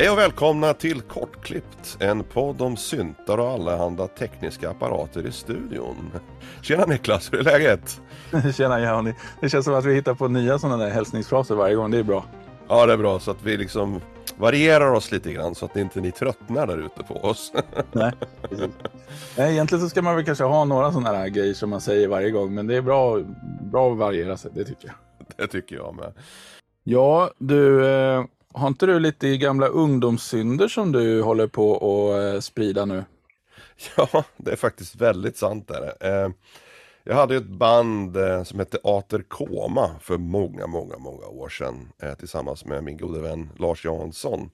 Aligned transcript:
Hej 0.00 0.10
och 0.10 0.18
välkomna 0.18 0.74
till 0.74 1.00
Kortklippt, 1.00 1.96
en 2.00 2.24
podd 2.24 2.62
om 2.62 2.76
syntar 2.76 3.38
och 3.38 3.48
allehanda 3.48 4.06
tekniska 4.06 4.70
apparater 4.70 5.26
i 5.26 5.32
studion. 5.32 6.10
Tjena 6.62 6.86
Niklas, 6.86 7.32
hur 7.32 7.38
är 7.38 7.44
läget? 7.44 8.00
Tjena 8.56 8.80
Johnny. 8.80 9.14
Det 9.40 9.48
känns 9.48 9.64
som 9.64 9.74
att 9.74 9.84
vi 9.84 9.94
hittar 9.94 10.14
på 10.14 10.28
nya 10.28 10.58
sådana 10.58 10.84
där 10.84 10.90
hälsningsfraser 10.90 11.54
varje 11.54 11.74
gång, 11.74 11.90
det 11.90 11.98
är 11.98 12.02
bra. 12.02 12.24
Ja, 12.68 12.86
det 12.86 12.92
är 12.92 12.96
bra 12.96 13.20
så 13.20 13.30
att 13.30 13.42
vi 13.42 13.56
liksom 13.56 14.00
varierar 14.36 14.90
oss 14.90 15.12
lite 15.12 15.32
grann 15.32 15.54
så 15.54 15.64
att 15.64 15.76
inte 15.76 16.00
ni 16.00 16.12
tröttnar 16.12 16.66
där 16.66 16.78
ute 16.78 17.02
på 17.02 17.14
oss. 17.14 17.52
Nej, 17.92 18.12
precis. 18.42 18.70
Nej, 19.36 19.52
egentligen 19.52 19.82
så 19.82 19.88
ska 19.88 20.02
man 20.02 20.16
väl 20.16 20.24
kanske 20.24 20.44
ha 20.44 20.64
några 20.64 20.92
sådana 20.92 21.18
här 21.18 21.28
grejer 21.28 21.54
som 21.54 21.70
man 21.70 21.80
säger 21.80 22.08
varje 22.08 22.30
gång, 22.30 22.54
men 22.54 22.66
det 22.66 22.76
är 22.76 22.82
bra, 22.82 23.20
bra 23.60 23.92
att 23.92 23.98
variera 23.98 24.36
sig, 24.36 24.50
det 24.54 24.64
tycker 24.64 24.86
jag. 24.86 24.96
Det 25.36 25.46
tycker 25.46 25.76
jag 25.76 25.94
med. 25.94 26.12
Ja, 26.84 27.30
du, 27.38 27.86
eh, 27.86 28.24
har 28.54 28.68
inte 28.68 28.86
du 28.86 28.98
lite 28.98 29.36
gamla 29.36 29.66
ungdomssynder 29.66 30.68
som 30.68 30.92
du 30.92 31.22
håller 31.22 31.46
på 31.46 31.76
att 31.76 32.34
eh, 32.34 32.40
sprida 32.40 32.84
nu? 32.84 33.04
Ja, 33.96 34.24
det 34.36 34.52
är 34.52 34.56
faktiskt 34.56 34.96
väldigt 34.96 35.36
sant. 35.36 35.68
Där. 35.68 35.94
Eh, 36.00 36.30
jag 37.04 37.14
hade 37.14 37.36
ett 37.36 37.46
band 37.46 38.16
eh, 38.16 38.42
som 38.42 38.58
hette 38.58 38.78
Ater 38.84 39.22
Koma 39.28 39.90
för 40.00 40.18
många, 40.18 40.66
många, 40.66 40.98
många 40.98 41.26
år 41.26 41.48
sedan 41.48 41.92
tillsammans 42.18 42.64
med 42.64 42.84
min 42.84 42.96
gode 42.96 43.20
vän 43.20 43.50
Lars 43.58 43.84
Jansson. 43.84 44.50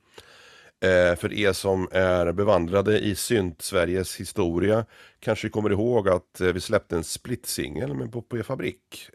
För 1.17 1.33
er 1.33 1.53
som 1.53 1.89
är 1.93 2.33
bevandrade 2.33 2.99
i 2.99 3.15
synt-Sveriges 3.15 4.21
historia 4.21 4.85
kanske 5.21 5.49
kommer 5.49 5.71
ihåg 5.71 6.09
att 6.09 6.41
vi 6.41 6.61
släppte 6.61 6.97
en 6.97 7.05
split-singel 7.05 7.95
med 7.95 8.11
Bopé 8.11 8.43
Fabrik. 8.43 9.11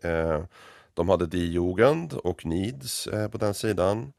De 0.93 1.09
hade 1.09 1.25
Die 1.25 1.51
Jugend 1.51 2.13
och 2.13 2.45
Needs 2.45 3.07
på 3.31 3.38
den 3.38 3.53
sidan. 3.53 4.13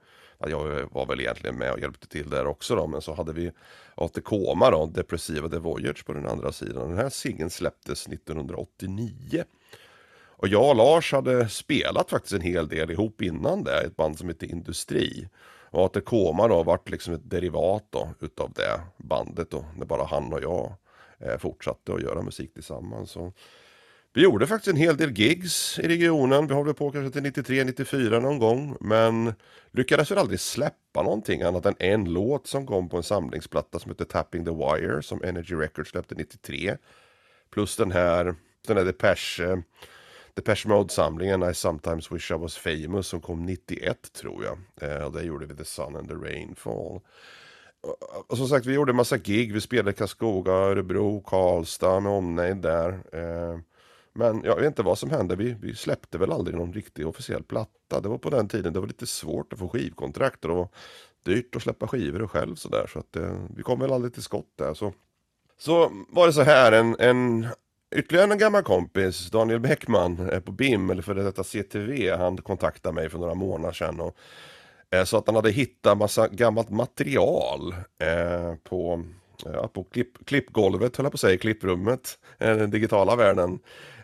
Jag 0.49 0.89
var 0.93 1.07
väl 1.07 1.21
egentligen 1.21 1.57
med 1.57 1.73
och 1.73 1.81
hjälpte 1.81 2.09
till 2.09 2.31
där 2.31 2.47
också 2.47 2.77
då, 2.77 2.87
men 2.87 3.03
så 3.03 3.15
hade 3.15 3.33
vi 3.33 3.53
ATKMA 3.95 4.71
då, 4.71 4.87
Depressiva 4.87 5.49
The 5.49 5.59
Voyage 5.59 6.07
på 6.07 6.13
den 6.13 6.27
andra 6.27 6.53
sidan. 6.53 6.89
Den 6.89 6.99
här 6.99 7.09
singeln 7.09 7.51
släpptes 7.51 8.07
1989. 8.07 9.45
Och 10.43 10.49
jag 10.49 10.69
och 10.69 10.77
Lars 10.77 11.13
hade 11.13 11.49
spelat 11.49 12.11
faktiskt 12.11 12.35
en 12.35 12.41
hel 12.41 12.69
del 12.69 12.91
ihop 12.91 13.23
innan 13.23 13.65
det, 13.65 13.81
ett 13.81 13.97
band 13.97 14.19
som 14.19 14.29
hette 14.29 14.47
Industri. 14.47 15.29
Och 15.71 15.85
ATKMA 15.85 16.49
då 16.49 16.63
vart 16.63 16.91
liksom 16.91 17.15
ett 17.15 17.31
derivat 17.31 17.85
då 17.91 18.09
utav 18.21 18.53
det 18.53 18.81
bandet 18.97 19.51
då, 19.51 19.65
när 19.77 19.87
bara 19.87 20.05
han 20.05 20.33
och 20.33 20.43
jag 20.43 20.75
eh, 21.19 21.39
fortsatte 21.39 21.95
att 21.95 22.03
göra 22.03 22.23
musik 22.23 22.55
tillsammans. 22.55 23.17
Och 23.17 23.37
vi 24.15 24.23
gjorde 24.23 24.47
faktiskt 24.47 24.69
en 24.69 24.77
hel 24.77 24.97
del 24.97 25.13
gigs 25.13 25.79
i 25.79 25.89
regionen. 25.89 26.47
Vi 26.47 26.55
håller 26.55 26.73
på 26.73 26.91
kanske 26.91 27.21
till 27.21 27.43
93-94 27.43 28.21
någon 28.21 28.39
gång. 28.39 28.77
Men 28.81 29.35
lyckades 29.71 30.11
väl 30.11 30.19
aldrig 30.19 30.41
släppa 30.41 31.03
någonting 31.03 31.43
annat 31.43 31.67
än 31.67 31.75
en 31.79 32.05
låt 32.05 32.47
som 32.47 32.67
kom 32.67 32.89
på 32.89 32.97
en 32.97 33.03
samlingsplatta 33.03 33.79
som 33.79 33.91
heter 33.91 34.05
Tapping 34.05 34.45
the 34.45 34.51
Wire 34.51 35.03
som 35.03 35.23
Energy 35.23 35.55
Records 35.55 35.91
släppte 35.91 36.15
93. 36.15 36.77
Plus 37.51 37.77
den 37.77 37.93
här, 37.93 38.35
den 38.67 38.77
här 38.77 38.85
Depeche, 38.85 39.63
Depeche 40.35 40.69
Mode-samlingen 40.69 41.51
I 41.51 41.55
sometimes 41.55 42.13
wish 42.13 42.31
I 42.31 42.35
was 42.35 42.57
famous 42.57 43.07
som 43.07 43.21
kom 43.21 43.47
91 43.47 44.13
tror 44.13 44.45
jag. 44.45 44.59
Eh, 44.91 45.05
och 45.05 45.13
där 45.13 45.23
gjorde 45.23 45.47
vi 45.47 45.57
The 45.57 45.65
Sun 45.65 45.97
and 45.97 46.09
the 46.09 46.15
Rainfall. 46.15 47.01
Och 48.29 48.37
som 48.37 48.49
sagt, 48.49 48.67
vi 48.67 48.75
gjorde 48.75 48.93
massa 48.93 49.19
gig. 49.19 49.53
Vi 49.53 49.61
spelade 49.61 49.93
Karlskoga, 49.93 50.53
Örebro, 50.53 51.21
Karlstad 51.21 52.01
med 52.01 52.13
omnejd 52.13 52.57
där. 52.57 52.89
Eh, 53.13 53.59
men 54.13 54.43
jag 54.45 54.57
vet 54.57 54.67
inte 54.67 54.83
vad 54.83 54.99
som 54.99 55.11
hände. 55.11 55.37
Vi, 55.37 55.57
vi 55.61 55.75
släppte 55.75 56.19
väl 56.19 56.33
aldrig 56.33 56.57
någon 56.57 56.73
riktig 56.73 57.07
officiell 57.07 57.43
platta. 57.43 58.01
Det 58.01 58.09
var 58.09 58.19
på 58.19 58.31
den 58.31 58.49
tiden 58.49 58.73
det 58.73 58.81
var 58.81 58.87
lite 58.87 59.07
svårt 59.07 59.53
att 59.53 59.59
få 59.59 59.69
skivkontrakt 59.69 60.45
och 60.45 60.51
det 60.51 60.57
var 60.57 60.69
dyrt 61.25 61.57
att 61.57 61.63
släppa 61.63 61.89
skivor 61.89 62.27
själv 62.27 62.55
sådär. 62.55 62.87
Så 62.93 62.99
att 62.99 63.17
eh, 63.17 63.37
vi 63.57 63.63
kom 63.63 63.81
väl 63.81 63.93
aldrig 63.93 64.15
till 64.15 64.23
skott 64.23 64.53
där. 64.59 64.75
Så, 64.75 64.93
så 65.59 65.91
var 66.09 66.27
det 66.27 66.33
så 66.33 66.43
här, 66.43 66.73
en, 66.73 66.97
en 66.99 67.47
ytterligare 67.97 68.33
en 68.33 68.39
gammal 68.39 68.63
kompis, 68.63 69.31
Daniel 69.31 69.61
Bäckman 69.61 70.31
på 70.45 70.53
BIM, 70.53 70.91
eller 70.91 71.03
för 71.03 71.15
detta 71.15 71.45
CTV, 71.45 72.17
han 72.17 72.37
kontaktade 72.37 72.95
mig 72.95 73.11
för 73.11 73.19
några 73.19 73.35
månader 73.35 73.73
sedan. 73.73 74.01
Och, 74.01 74.17
eh, 74.91 75.05
så 75.05 75.17
att 75.17 75.27
han 75.27 75.37
hade 75.37 75.51
hittat 75.51 75.99
massa 75.99 76.29
gammalt 76.29 76.71
material 76.71 77.75
eh, 77.99 78.55
på 78.65 79.05
eh, 79.47 79.53
Ja, 79.53 79.69
på 79.69 79.85
klipp, 79.85 80.27
klippgolvet 80.27 80.97
höll 80.97 81.05
jag 81.05 81.13
på 81.13 81.17
att 81.17 81.21
säga, 81.21 81.39
klipprummet, 81.39 82.19
eh, 82.39 82.57
den 82.57 82.71
digitala 82.71 83.17
världen 83.17 83.59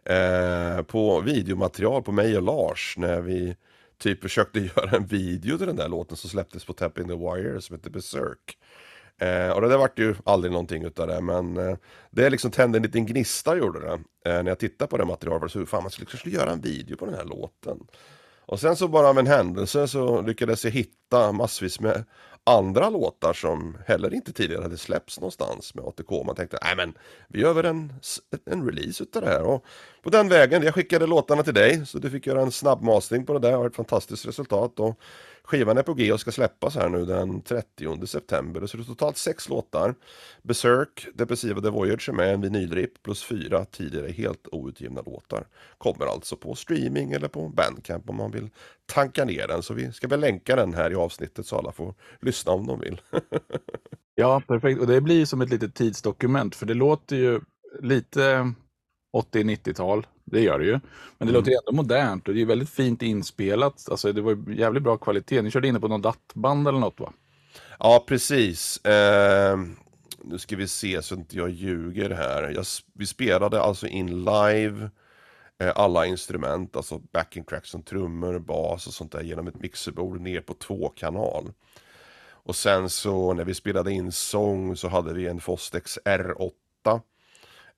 eh, 0.08 0.82
på 0.82 1.20
videomaterial 1.20 2.02
på 2.02 2.12
mig 2.12 2.36
och 2.36 2.42
Lars 2.42 2.94
när 2.98 3.20
vi 3.20 3.56
typ 3.98 4.22
försökte 4.22 4.60
göra 4.76 4.96
en 4.96 5.06
video 5.06 5.58
till 5.58 5.66
den 5.66 5.76
där 5.76 5.88
låten 5.88 6.16
som 6.16 6.30
släpptes 6.30 6.64
på 6.64 6.72
Tapping 6.72 7.08
the 7.08 7.14
Wire 7.14 7.60
som 7.60 7.76
heter 7.76 7.90
Berserk. 7.90 8.58
Eh, 9.20 9.50
och 9.50 9.60
det 9.60 9.68
där 9.68 9.78
vart 9.78 9.98
ju 9.98 10.14
aldrig 10.24 10.52
någonting 10.52 10.84
utav 10.84 11.06
det 11.06 11.20
men 11.20 11.56
eh, 11.56 11.76
det 12.10 12.30
liksom 12.30 12.50
tände 12.50 12.78
en 12.78 12.82
liten 12.82 13.06
gnista 13.06 13.56
gjorde 13.56 13.80
det. 13.80 13.92
Eh, 14.30 14.42
när 14.42 14.50
jag 14.50 14.58
tittade 14.58 14.88
på 14.88 14.96
det 14.96 15.04
materialet 15.04 15.52
så 15.52 15.66
fan 15.66 15.82
man 15.82 15.90
skulle 15.90 16.06
kanske 16.06 16.30
göra 16.30 16.50
en 16.50 16.60
video 16.60 16.96
på 16.96 17.06
den 17.06 17.14
här 17.14 17.24
låten. 17.24 17.78
Och 18.46 18.60
sen 18.60 18.76
så 18.76 18.88
bara 18.88 19.08
av 19.08 19.18
en 19.18 19.26
händelse 19.26 19.88
så 19.88 20.22
lyckades 20.22 20.64
jag 20.64 20.72
hitta 20.72 21.32
massvis 21.32 21.80
med 21.80 22.04
andra 22.48 22.90
låtar 22.90 23.32
som 23.32 23.76
heller 23.86 24.14
inte 24.14 24.32
tidigare 24.32 24.62
hade 24.62 24.76
släppts 24.76 25.20
någonstans 25.20 25.74
med 25.74 25.84
ATK. 25.84 26.10
Man 26.26 26.36
tänkte, 26.36 26.58
nej 26.62 26.76
men 26.76 26.94
vi 27.28 27.40
gör 27.40 27.54
väl 27.54 27.64
en, 27.64 27.92
en 28.50 28.66
release 28.66 29.02
utav 29.02 29.22
det 29.22 29.28
här. 29.28 29.42
Och 29.42 29.64
på 30.02 30.10
den 30.10 30.28
vägen, 30.28 30.62
jag 30.62 30.74
skickade 30.74 31.06
låtarna 31.06 31.42
till 31.42 31.54
dig 31.54 31.86
så 31.86 31.98
du 31.98 32.10
fick 32.10 32.26
göra 32.26 32.42
en 32.42 32.52
snabbmastering 32.52 33.26
på 33.26 33.32
det 33.32 33.38
där 33.38 33.58
och 33.58 33.66
ett 33.66 33.76
fantastiskt 33.76 34.26
resultat. 34.26 34.80
Och 34.80 35.00
Skivan 35.48 35.78
är 35.78 35.82
på 35.82 35.94
G 35.94 36.12
och 36.12 36.20
ska 36.20 36.32
släppas 36.32 36.74
här 36.74 36.88
nu 36.88 37.04
den 37.04 37.42
30 37.42 38.06
september. 38.06 38.66
Så 38.66 38.76
det 38.76 38.82
är 38.82 38.84
totalt 38.84 39.16
sex 39.16 39.48
låtar. 39.48 39.94
Berserk, 40.42 41.06
Depressiva 41.14 41.60
The 41.60 41.68
Voyage 41.68 42.08
är 42.08 42.12
med, 42.12 42.34
en 42.34 42.40
vinylrip 42.40 43.02
plus 43.02 43.24
fyra 43.24 43.64
tidigare 43.64 44.12
helt 44.12 44.48
outgivna 44.52 45.02
låtar. 45.02 45.46
Kommer 45.78 46.06
alltså 46.06 46.36
på 46.36 46.54
streaming 46.54 47.12
eller 47.12 47.28
på 47.28 47.48
Bandcamp 47.48 48.10
om 48.10 48.16
man 48.16 48.30
vill 48.30 48.50
tanka 48.86 49.24
ner 49.24 49.48
den. 49.48 49.62
Så 49.62 49.74
vi 49.74 49.92
ska 49.92 50.08
väl 50.08 50.20
länka 50.20 50.56
den 50.56 50.74
här 50.74 50.90
i 50.90 50.94
avsnittet 50.94 51.46
så 51.46 51.58
alla 51.58 51.72
får 51.72 51.94
lyssna 52.20 52.52
om 52.52 52.66
de 52.66 52.80
vill. 52.80 53.00
ja, 54.14 54.42
perfekt. 54.48 54.80
Och 54.80 54.86
det 54.86 55.00
blir 55.00 55.24
som 55.24 55.40
ett 55.40 55.50
litet 55.50 55.74
tidsdokument 55.74 56.54
för 56.54 56.66
det 56.66 56.74
låter 56.74 57.16
ju 57.16 57.40
lite 57.80 58.52
80-90-tal 59.16 60.06
det 60.30 60.40
gör 60.40 60.58
det 60.58 60.64
ju. 60.64 60.72
Men 60.72 60.80
det 61.18 61.24
mm. 61.24 61.34
låter 61.34 61.50
ändå 61.50 61.82
modernt 61.82 62.28
och 62.28 62.34
det 62.34 62.40
är 62.40 62.46
väldigt 62.46 62.70
fint 62.70 63.02
inspelat. 63.02 63.88
Alltså 63.90 64.12
det 64.12 64.20
var 64.20 64.50
jävligt 64.50 64.82
bra 64.82 64.96
kvalitet. 64.96 65.42
Ni 65.42 65.50
körde 65.50 65.68
inne 65.68 65.80
på 65.80 65.88
någon 65.88 66.02
dattband 66.02 66.68
eller 66.68 66.78
något 66.78 67.00
va? 67.00 67.12
Ja, 67.78 68.04
precis. 68.08 68.84
Eh, 68.84 69.58
nu 70.24 70.38
ska 70.38 70.56
vi 70.56 70.68
se 70.68 71.02
så 71.02 71.14
inte 71.14 71.36
jag 71.36 71.50
ljuger 71.50 72.10
här. 72.10 72.52
Jag, 72.54 72.64
vi 72.94 73.06
spelade 73.06 73.60
alltså 73.60 73.86
in 73.86 74.24
live 74.24 74.90
eh, 75.58 75.72
alla 75.74 76.06
instrument, 76.06 76.76
alltså 76.76 76.98
backing 77.12 77.44
tracks 77.44 77.70
som 77.70 77.82
trummor, 77.82 78.38
bas 78.38 78.86
och 78.86 78.92
sånt 78.92 79.12
där 79.12 79.22
genom 79.22 79.48
ett 79.48 79.60
mixerbord 79.60 80.20
ner 80.20 80.40
på 80.40 80.54
två 80.54 80.88
kanal. 80.88 81.52
Och 82.48 82.56
sen 82.56 82.90
så 82.90 83.34
när 83.34 83.44
vi 83.44 83.54
spelade 83.54 83.92
in 83.92 84.12
sång 84.12 84.76
så 84.76 84.88
hade 84.88 85.14
vi 85.14 85.26
en 85.26 85.40
Fostex 85.40 85.98
R8 86.04 87.00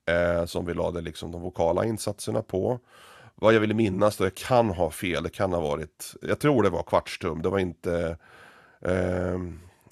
eh, 0.07 0.45
som 0.45 0.67
vi 0.67 0.75
lade 0.75 1.01
liksom 1.01 1.33
de 1.33 1.41
vokala 1.41 1.85
insatserna 1.85 2.43
på. 2.43 2.79
Vad 3.35 3.55
jag 3.55 3.61
vill 3.61 3.75
minnas 3.75 4.17
då, 4.17 4.25
jag 4.25 4.35
kan 4.35 4.71
ha 4.71 4.91
fel, 4.91 5.23
det 5.23 5.31
kan 5.31 5.53
ha 5.53 5.61
varit, 5.61 6.15
jag 6.23 6.39
tror 6.39 6.63
det 6.63 6.71
var 6.71 6.83
kvartstum, 6.83 7.43
det 7.43 7.49
var 7.49 7.59
inte 7.59 8.17
eh, 8.81 9.39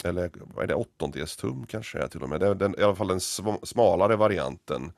eller 0.05 0.31
vad 0.55 0.65
är 0.65 0.67
det, 0.67 0.75
åttondelstum 0.75 1.67
kanske 1.67 1.99
är 1.99 2.09
till 2.09 2.23
och 2.23 2.29
med. 2.29 2.41
Det, 2.41 2.55
den, 2.55 2.81
I 2.81 2.83
alla 2.83 2.95
fall 2.95 3.09
den 3.09 3.21
smalare 3.63 4.17
varianten 4.17 4.93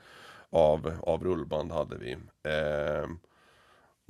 av, 0.50 0.92
av 1.02 1.24
rullband 1.24 1.72
hade 1.72 1.96
vi. 1.96 2.12
Eh, 2.42 3.08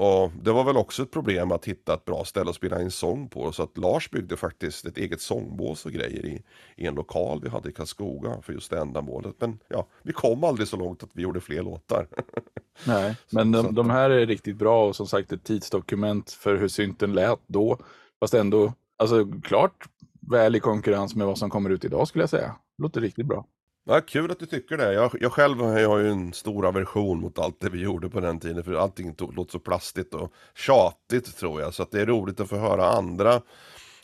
och 0.01 0.31
det 0.43 0.53
var 0.53 0.65
väl 0.65 0.77
också 0.77 1.03
ett 1.03 1.11
problem 1.11 1.53
att 1.53 1.65
hitta 1.65 1.95
ett 1.95 2.05
bra 2.05 2.25
ställe 2.25 2.51
att 2.51 2.57
spela 2.57 2.83
in 2.83 2.91
sång 2.91 3.29
på. 3.29 3.53
Så 3.53 3.63
att 3.63 3.79
Lars 3.79 4.11
byggde 4.11 4.37
faktiskt 4.37 4.87
ett 4.87 4.99
eget 4.99 5.21
sångbås 5.21 5.87
och 5.87 5.93
grejer 5.93 6.27
i, 6.27 6.43
i 6.77 6.87
en 6.87 6.95
lokal 6.95 7.41
vi 7.43 7.49
hade 7.49 7.69
i 7.69 7.73
Karlskoga 7.73 8.43
för 8.43 8.53
just 8.53 8.71
det 8.71 8.79
ändamålet. 8.79 9.35
Men 9.39 9.59
ja, 9.69 9.87
vi 10.03 10.13
kom 10.13 10.45
aldrig 10.45 10.69
så 10.69 10.77
långt 10.77 11.03
att 11.03 11.11
vi 11.13 11.23
gjorde 11.23 11.41
fler 11.41 11.63
låtar. 11.63 12.07
Nej, 12.87 13.17
men 13.31 13.53
de, 13.53 13.75
de, 13.75 13.91
här 13.91 14.11
är 14.11 14.27
riktigt 14.27 14.57
bra 14.57 14.89
och 14.89 14.97
som 14.97 15.07
sagt 15.07 15.33
ett 15.33 15.45
tidsdokument 15.45 16.31
för 16.31 16.57
hur 16.57 16.69
synten 16.69 17.13
lät 17.13 17.41
då. 17.47 17.79
Fast 18.21 18.35
ändå, 18.35 18.73
alltså 18.97 19.27
klart 19.43 19.89
väl 20.31 20.57
i 20.57 20.61
konkurrens 20.61 21.15
med 21.15 21.27
vad 21.27 21.39
som 21.39 21.51
kommer 21.51 21.71
ut 21.71 21.85
idag 21.85 22.09
skulle 22.09 22.23
jag 22.23 22.31
säga. 22.31 22.57
Låter 22.79 23.01
riktigt 23.01 23.27
bra. 23.27 23.47
Ja, 23.91 24.01
kul 24.01 24.31
att 24.31 24.39
du 24.39 24.47
tycker 24.47 24.77
det. 24.77 24.93
Jag, 24.93 25.11
jag 25.21 25.33
själv 25.33 25.61
jag 25.61 25.89
har 25.89 25.99
ju 25.99 26.11
en 26.11 26.33
stor 26.33 26.67
aversion 26.67 27.21
mot 27.21 27.39
allt 27.39 27.61
det 27.61 27.71
vi 27.71 27.83
gjorde 27.83 28.11
på 28.11 28.21
den 28.21 28.41
tiden. 28.41 28.65
För 28.65 28.75
allting 28.75 29.15
låter 29.19 29.53
så 29.53 29.59
plastigt 29.59 30.15
och 30.15 30.33
tjatigt 30.55 31.37
tror 31.37 31.61
jag. 31.61 31.75
Så 31.75 31.83
att 31.83 31.91
det 31.91 32.01
är 32.01 32.07
roligt 32.07 32.41
att 32.41 32.49
få 32.49 32.57
höra 32.57 32.87
andra 32.87 33.43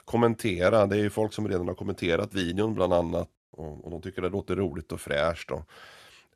kommentera. 0.05 0.87
Det 0.87 0.97
är 0.97 1.01
ju 1.01 1.11
folk 1.11 1.33
som 1.33 1.49
redan 1.49 1.69
har 1.69 1.75
kommenterat 1.75 2.35
videon 2.35 2.75
bland 2.75 2.93
annat. 2.93 3.29
Och, 3.53 3.85
och 3.85 3.91
de 3.91 4.03
tycker 4.03 4.23
det 4.23 4.29
låter 4.29 4.57
roligt 4.57 4.93
och 4.93 5.01
fräscht. 5.01 5.51
Och, 5.51 5.71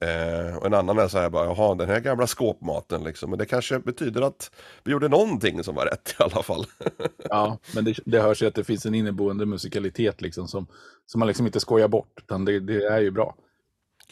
Eh, 0.01 0.57
och 0.57 0.67
en 0.67 0.75
annan 0.75 0.99
är 0.99 1.09
så 1.09 1.19
här 1.19 1.31
bara, 1.31 1.45
jaha 1.45 1.75
den 1.75 1.89
här 1.89 2.01
gamla 2.01 2.27
skåpmaten 2.27 3.05
liksom. 3.05 3.31
Men 3.31 3.39
det 3.39 3.47
kanske 3.47 3.79
betyder 3.79 4.23
att 4.23 4.51
vi 4.85 4.93
gjorde 4.93 5.09
någonting 5.09 5.65
som 5.65 5.75
var 5.75 5.87
rätt 5.87 6.15
i 6.19 6.23
alla 6.23 6.43
fall. 6.43 6.67
ja, 7.29 7.59
men 7.75 7.85
det, 7.85 7.99
det 8.05 8.21
hörs 8.21 8.43
ju 8.43 8.47
att 8.47 8.55
det 8.55 8.65
finns 8.65 8.87
en 8.87 8.95
inneboende 8.95 9.47
musikalitet 9.47 10.21
liksom 10.21 10.49
som, 10.49 10.67
som 11.07 11.19
man 11.19 11.29
liksom 11.29 11.47
inte 11.47 11.61
skojar 11.61 11.89
bort. 11.89 12.13
Utan 12.17 12.45
det, 12.45 12.61
det 12.61 12.85
är 12.85 13.01
ju 13.01 13.11
bra. 13.11 13.35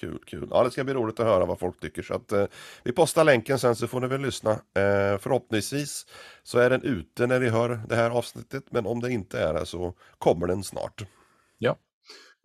Kul, 0.00 0.18
kul. 0.26 0.48
Ja, 0.50 0.64
det 0.64 0.70
ska 0.70 0.84
bli 0.84 0.94
roligt 0.94 1.20
att 1.20 1.26
höra 1.26 1.44
vad 1.44 1.58
folk 1.58 1.80
tycker. 1.80 2.02
Så 2.02 2.14
att, 2.14 2.32
eh, 2.32 2.46
vi 2.82 2.92
postar 2.92 3.24
länken 3.24 3.58
sen 3.58 3.76
så 3.76 3.86
får 3.86 4.00
ni 4.00 4.06
väl 4.06 4.20
lyssna. 4.20 4.50
Eh, 4.50 5.18
förhoppningsvis 5.18 6.06
så 6.42 6.58
är 6.58 6.70
den 6.70 6.82
ute 6.82 7.26
när 7.26 7.40
ni 7.40 7.48
hör 7.48 7.80
det 7.88 7.96
här 7.96 8.10
avsnittet. 8.10 8.64
Men 8.70 8.86
om 8.86 9.00
det 9.00 9.12
inte 9.12 9.40
är 9.40 9.54
det 9.54 9.66
så 9.66 9.94
kommer 10.18 10.46
den 10.46 10.64
snart. 10.64 11.04
Ja. 11.58 11.76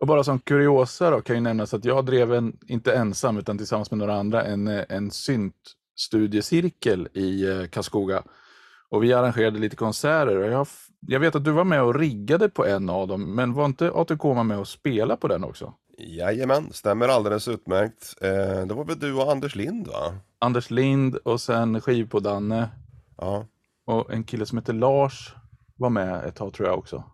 Och 0.04 0.08
bara 0.08 0.24
som 0.24 0.38
kuriosa 0.38 1.10
då 1.10 1.20
kan 1.20 1.36
ju 1.36 1.42
nämnas 1.42 1.74
att 1.74 1.84
jag 1.84 2.04
drev 2.04 2.34
en, 2.34 2.56
inte 2.66 2.94
ensam 2.94 3.38
utan 3.38 3.58
tillsammans 3.58 3.90
med 3.90 3.98
några 3.98 4.14
andra, 4.14 4.44
en, 4.44 4.68
en 4.68 5.10
syntstudiecirkel 5.10 7.08
i 7.12 7.46
eh, 7.46 7.66
Karlskoga. 7.66 8.22
Och 8.88 9.02
vi 9.02 9.12
arrangerade 9.12 9.58
lite 9.58 9.76
konserter 9.76 10.36
och 10.36 10.50
jag, 10.50 10.66
jag 11.00 11.20
vet 11.20 11.34
att 11.34 11.44
du 11.44 11.50
var 11.50 11.64
med 11.64 11.82
och 11.82 11.94
riggade 11.94 12.48
på 12.48 12.66
en 12.66 12.90
av 12.90 13.08
dem, 13.08 13.34
men 13.34 13.52
var 13.52 13.64
inte 13.64 13.92
ATK 13.94 14.24
med 14.24 14.58
och 14.58 14.68
spela 14.68 15.16
på 15.16 15.28
den 15.28 15.44
också? 15.44 15.74
Jajamän, 15.98 16.72
stämmer 16.72 17.08
alldeles 17.08 17.48
utmärkt. 17.48 18.14
Eh, 18.20 18.66
det 18.66 18.74
var 18.74 18.84
väl 18.84 18.98
du 18.98 19.14
och 19.14 19.32
Anders 19.32 19.56
Lind 19.56 19.86
va? 19.86 20.14
Anders 20.38 20.70
Lind 20.70 21.16
och 21.16 21.40
sen 21.40 21.80
skiv 21.80 22.08
på 22.08 22.20
Danne. 22.20 22.68
Ja. 23.16 23.46
Och 23.86 24.12
en 24.12 24.24
kille 24.24 24.46
som 24.46 24.58
heter 24.58 24.72
Lars 24.72 25.34
var 25.76 25.90
med 25.90 26.24
ett 26.24 26.36
tag 26.36 26.52
tror 26.52 26.68
jag 26.68 26.78
också. 26.78 27.04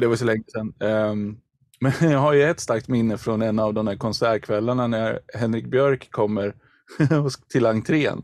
Det 0.00 0.06
var 0.06 0.16
så 0.16 0.24
länge 0.24 0.44
sedan. 0.46 0.74
Um, 0.80 1.40
men 1.80 2.10
jag 2.10 2.18
har 2.18 2.32
ju 2.32 2.42
ett 2.42 2.60
starkt 2.60 2.88
minne 2.88 3.18
från 3.18 3.42
en 3.42 3.58
av 3.58 3.74
de 3.74 3.86
här 3.86 3.96
konsertkvällarna 3.96 4.86
när 4.86 5.20
Henrik 5.34 5.66
Björk 5.66 6.10
kommer 6.10 6.54
till 7.52 7.66
entrén. 7.66 8.22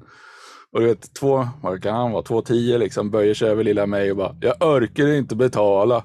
Och 0.73 0.81
du 0.81 0.87
vet, 0.87 1.15
två, 1.15 1.49
vad 1.63 1.83
kan 1.83 1.95
han 1.95 2.13
vara, 2.13 2.23
två 2.23 2.43
tio 2.43 2.79
liksom, 2.79 3.11
böjer 3.11 3.35
sig 3.35 3.49
över 3.49 3.65
lilla 3.65 3.87
mig 3.87 4.11
och 4.11 4.17
bara, 4.17 4.37
jag 4.41 4.55
orkar 4.61 5.07
inte 5.07 5.37
betala. 5.37 6.05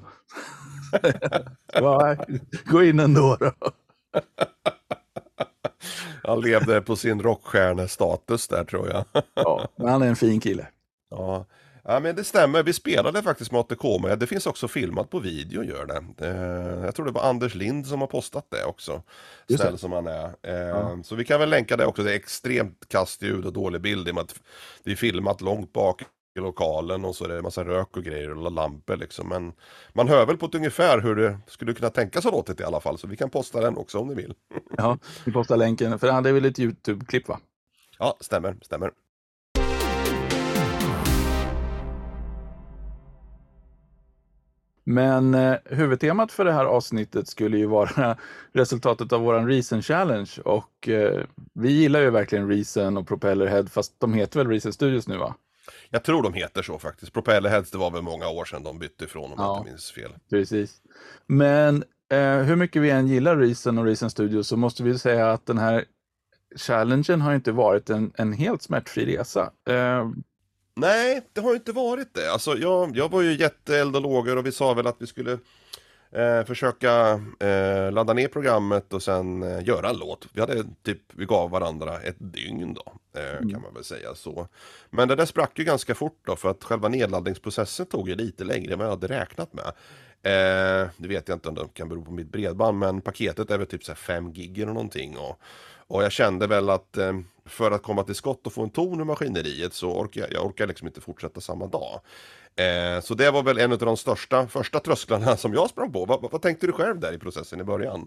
Gå 2.64 2.82
in 2.82 3.00
ändå 3.00 3.36
då. 3.40 3.52
Han 6.22 6.40
levde 6.40 6.80
på 6.80 6.96
sin 6.96 7.22
rockstjärnestatus 7.22 8.48
där 8.48 8.64
tror 8.64 8.88
jag. 8.88 9.04
ja, 9.34 9.68
men 9.76 9.88
han 9.88 10.02
är 10.02 10.06
en 10.06 10.16
fin 10.16 10.40
kille. 10.40 10.66
Ja. 11.10 11.46
Ja 11.84 12.00
men 12.00 12.16
det 12.16 12.24
stämmer, 12.24 12.62
vi 12.62 12.72
spelade 12.72 13.22
faktiskt 13.22 13.52
med 13.52 13.60
ATK 13.60 13.84
med. 14.02 14.18
Det 14.18 14.26
finns 14.26 14.46
också 14.46 14.68
filmat 14.68 15.10
på 15.10 15.18
video 15.18 15.64
gör 15.64 15.86
det. 15.86 16.26
Eh, 16.26 16.84
jag 16.84 16.94
tror 16.94 17.06
det 17.06 17.12
var 17.12 17.22
Anders 17.22 17.54
Lind 17.54 17.86
som 17.86 18.00
har 18.00 18.08
postat 18.08 18.46
det 18.50 18.64
också. 18.64 19.02
Snäll 19.56 19.78
som 19.78 19.92
han 19.92 20.06
är. 20.06 20.34
Eh, 20.42 20.52
ja. 20.54 20.98
Så 21.04 21.14
vi 21.14 21.24
kan 21.24 21.40
väl 21.40 21.50
länka 21.50 21.76
det 21.76 21.86
också. 21.86 22.02
Det 22.02 22.12
är 22.12 22.16
extremt 22.16 22.88
kastljud 22.88 23.46
och 23.46 23.52
dålig 23.52 23.80
bild 23.80 24.08
i 24.08 24.10
och 24.10 24.14
med 24.14 24.22
att 24.22 24.34
det 24.84 24.92
är 24.92 24.96
filmat 24.96 25.40
långt 25.40 25.72
bak 25.72 26.02
i 26.38 26.40
lokalen 26.40 27.04
och 27.04 27.16
så 27.16 27.24
är 27.24 27.28
det 27.28 27.42
massa 27.42 27.64
rök 27.64 27.96
och 27.96 28.04
grejer 28.04 28.30
och 28.30 28.52
lampor 28.52 28.96
liksom. 28.96 29.28
Men 29.28 29.52
man 29.92 30.08
hör 30.08 30.26
väl 30.26 30.36
på 30.36 30.46
ett 30.46 30.54
ungefär 30.54 31.00
hur 31.00 31.16
det 31.16 31.38
skulle 31.46 31.74
kunna 31.74 31.90
tänkas 31.90 32.24
ha 32.24 32.30
låtit 32.30 32.60
i 32.60 32.64
alla 32.64 32.80
fall. 32.80 32.98
Så 32.98 33.06
vi 33.06 33.16
kan 33.16 33.30
posta 33.30 33.60
den 33.60 33.76
också 33.76 33.98
om 33.98 34.08
ni 34.08 34.14
vill. 34.14 34.34
Ja, 34.76 34.98
vi 35.24 35.32
postar 35.32 35.56
länken. 35.56 35.98
För 35.98 36.22
det 36.22 36.28
är 36.28 36.32
väl 36.32 36.44
ett 36.44 36.58
YouTube-klipp 36.58 37.28
va? 37.28 37.40
Ja, 37.98 38.16
stämmer, 38.20 38.56
stämmer. 38.62 38.90
Men 44.84 45.34
eh, 45.34 45.56
huvudtemat 45.64 46.32
för 46.32 46.44
det 46.44 46.52
här 46.52 46.64
avsnittet 46.64 47.28
skulle 47.28 47.58
ju 47.58 47.66
vara 47.66 48.16
resultatet 48.52 49.12
av 49.12 49.20
våran 49.20 49.48
Reason 49.48 49.82
Challenge 49.82 50.30
och 50.44 50.88
eh, 50.88 51.24
vi 51.52 51.72
gillar 51.72 52.00
ju 52.00 52.10
verkligen 52.10 52.48
Reason 52.48 52.96
och 52.96 53.08
Propellerhead 53.08 53.64
fast 53.64 54.00
de 54.00 54.14
heter 54.14 54.38
väl 54.38 54.48
Reason 54.48 54.72
Studios 54.72 55.08
nu 55.08 55.16
va? 55.16 55.34
Jag 55.90 56.04
tror 56.04 56.22
de 56.22 56.32
heter 56.32 56.62
så 56.62 56.78
faktiskt. 56.78 57.12
Propellerheads, 57.12 57.70
det 57.70 57.78
var 57.78 57.90
väl 57.90 58.02
många 58.02 58.28
år 58.28 58.44
sedan 58.44 58.62
de 58.62 58.78
bytte 58.78 59.04
ifrån 59.04 59.24
om 59.24 59.34
ja, 59.38 59.44
jag 59.44 59.58
inte 59.58 59.70
minns 59.70 59.92
fel. 59.92 60.10
Precis. 60.30 60.82
Men 61.26 61.84
eh, 62.12 62.36
hur 62.36 62.56
mycket 62.56 62.82
vi 62.82 62.90
än 62.90 63.06
gillar 63.08 63.36
Reason 63.36 63.78
och 63.78 63.84
Reason 63.84 64.10
Studios 64.10 64.48
så 64.48 64.56
måste 64.56 64.82
vi 64.82 64.98
säga 64.98 65.30
att 65.30 65.46
den 65.46 65.58
här 65.58 65.84
challengen 66.56 67.20
har 67.20 67.34
inte 67.34 67.52
varit 67.52 67.90
en, 67.90 68.12
en 68.14 68.32
helt 68.32 68.62
smärtfri 68.62 69.16
resa. 69.16 69.52
Eh, 69.68 70.10
Nej, 70.74 71.22
det 71.32 71.40
har 71.40 71.54
inte 71.54 71.72
varit 71.72 72.14
det. 72.14 72.32
Alltså, 72.32 72.56
jag, 72.56 72.96
jag 72.96 73.10
var 73.10 73.22
ju 73.22 73.32
jätteeld 73.32 73.96
och 73.96 74.02
lågor 74.02 74.38
och 74.38 74.46
vi 74.46 74.52
sa 74.52 74.74
väl 74.74 74.86
att 74.86 74.96
vi 74.98 75.06
skulle 75.06 75.38
eh, 76.12 76.44
försöka 76.44 77.20
eh, 77.40 77.92
ladda 77.92 78.12
ner 78.12 78.28
programmet 78.28 78.92
och 78.92 79.02
sen 79.02 79.42
eh, 79.42 79.64
göra 79.64 79.90
en 79.90 79.96
låt. 79.96 80.26
Vi 80.32 80.40
hade 80.40 80.64
typ, 80.82 81.02
vi 81.12 81.24
gav 81.24 81.50
varandra 81.50 82.00
ett 82.00 82.16
dygn 82.18 82.74
då, 82.74 82.92
eh, 83.20 83.36
mm. 83.36 83.50
kan 83.50 83.62
man 83.62 83.74
väl 83.74 83.84
säga 83.84 84.14
så. 84.14 84.48
Men 84.90 85.08
det 85.08 85.16
där 85.16 85.26
sprack 85.26 85.58
ju 85.58 85.64
ganska 85.64 85.94
fort 85.94 86.20
då 86.26 86.36
för 86.36 86.50
att 86.50 86.64
själva 86.64 86.88
nedladdningsprocessen 86.88 87.86
tog 87.86 88.08
ju 88.08 88.14
lite 88.14 88.44
längre 88.44 88.72
än 88.72 88.78
vad 88.78 88.86
jag 88.86 88.92
hade 88.92 89.06
räknat 89.06 89.52
med. 89.52 89.72
Eh, 90.24 90.88
det 90.96 91.08
vet 91.08 91.28
jag 91.28 91.36
inte 91.36 91.48
om 91.48 91.54
det 91.54 91.68
kan 91.74 91.88
bero 91.88 92.04
på 92.04 92.12
mitt 92.12 92.32
bredband 92.32 92.78
men 92.78 93.00
paketet 93.00 93.50
är 93.50 93.58
väl 93.58 93.66
typ 93.66 93.98
5 93.98 94.32
gig 94.32 94.58
eller 94.58 94.72
någonting. 94.72 95.16
Och, 95.16 95.40
och 95.86 96.02
jag 96.02 96.12
kände 96.12 96.46
väl 96.46 96.70
att 96.70 96.96
eh, 96.96 97.12
för 97.46 97.70
att 97.70 97.82
komma 97.82 98.02
till 98.04 98.14
skott 98.14 98.46
och 98.46 98.52
få 98.52 98.62
en 98.62 98.70
ton 98.70 99.00
ur 99.00 99.04
maskineriet 99.04 99.74
så 99.74 99.92
orkar 99.92 100.20
jag, 100.20 100.32
jag 100.32 100.46
orkar 100.46 100.66
liksom 100.66 100.86
inte 100.86 101.00
fortsätta 101.00 101.40
samma 101.40 101.66
dag. 101.66 102.00
Eh, 102.56 103.00
så 103.00 103.14
det 103.14 103.30
var 103.30 103.42
väl 103.42 103.58
en 103.58 103.72
av 103.72 103.78
de 103.78 103.96
största, 103.96 104.46
första 104.46 104.80
trösklarna 104.80 105.36
som 105.36 105.54
jag 105.54 105.70
sprang 105.70 105.92
på. 105.92 106.04
Vad, 106.04 106.22
vad 106.32 106.42
tänkte 106.42 106.66
du 106.66 106.72
själv 106.72 107.00
där 107.00 107.12
i 107.12 107.18
processen 107.18 107.60
i 107.60 107.64
början? 107.64 108.06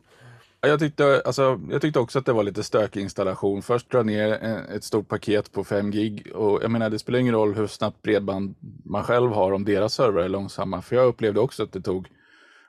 Jag 0.62 0.80
tyckte, 0.80 1.22
alltså, 1.26 1.60
jag 1.70 1.82
tyckte 1.82 2.00
också 2.00 2.20
att 2.20 2.26
det 2.26 2.34
var 2.34 2.44
lite 2.44 2.64
stökig 2.64 3.02
installation. 3.02 3.62
Först 3.62 3.92
dra 3.92 4.04
ner 4.04 4.44
eh, 4.44 4.76
ett 4.76 4.84
stort 4.84 5.08
paket 5.08 5.52
på 5.52 5.64
5 5.64 5.92
gig 5.92 6.32
och 6.36 6.64
jag 6.64 6.72
menar 6.72 6.90
det 6.90 7.00
spelar 7.00 7.20
ingen 7.20 7.34
roll 7.34 7.56
hur 7.56 7.68
snabbt 7.68 8.02
bredband 8.02 8.56
man 8.86 9.04
själv 9.04 9.32
har 9.32 9.52
om 9.52 9.66
deras 9.66 9.94
servrar 9.94 10.24
är 10.24 10.30
långsamma. 10.30 10.82
För 10.82 10.96
jag 10.96 11.06
upplevde 11.06 11.40
också 11.40 11.64
att 11.64 11.72
det 11.72 11.82
tog 11.82 12.08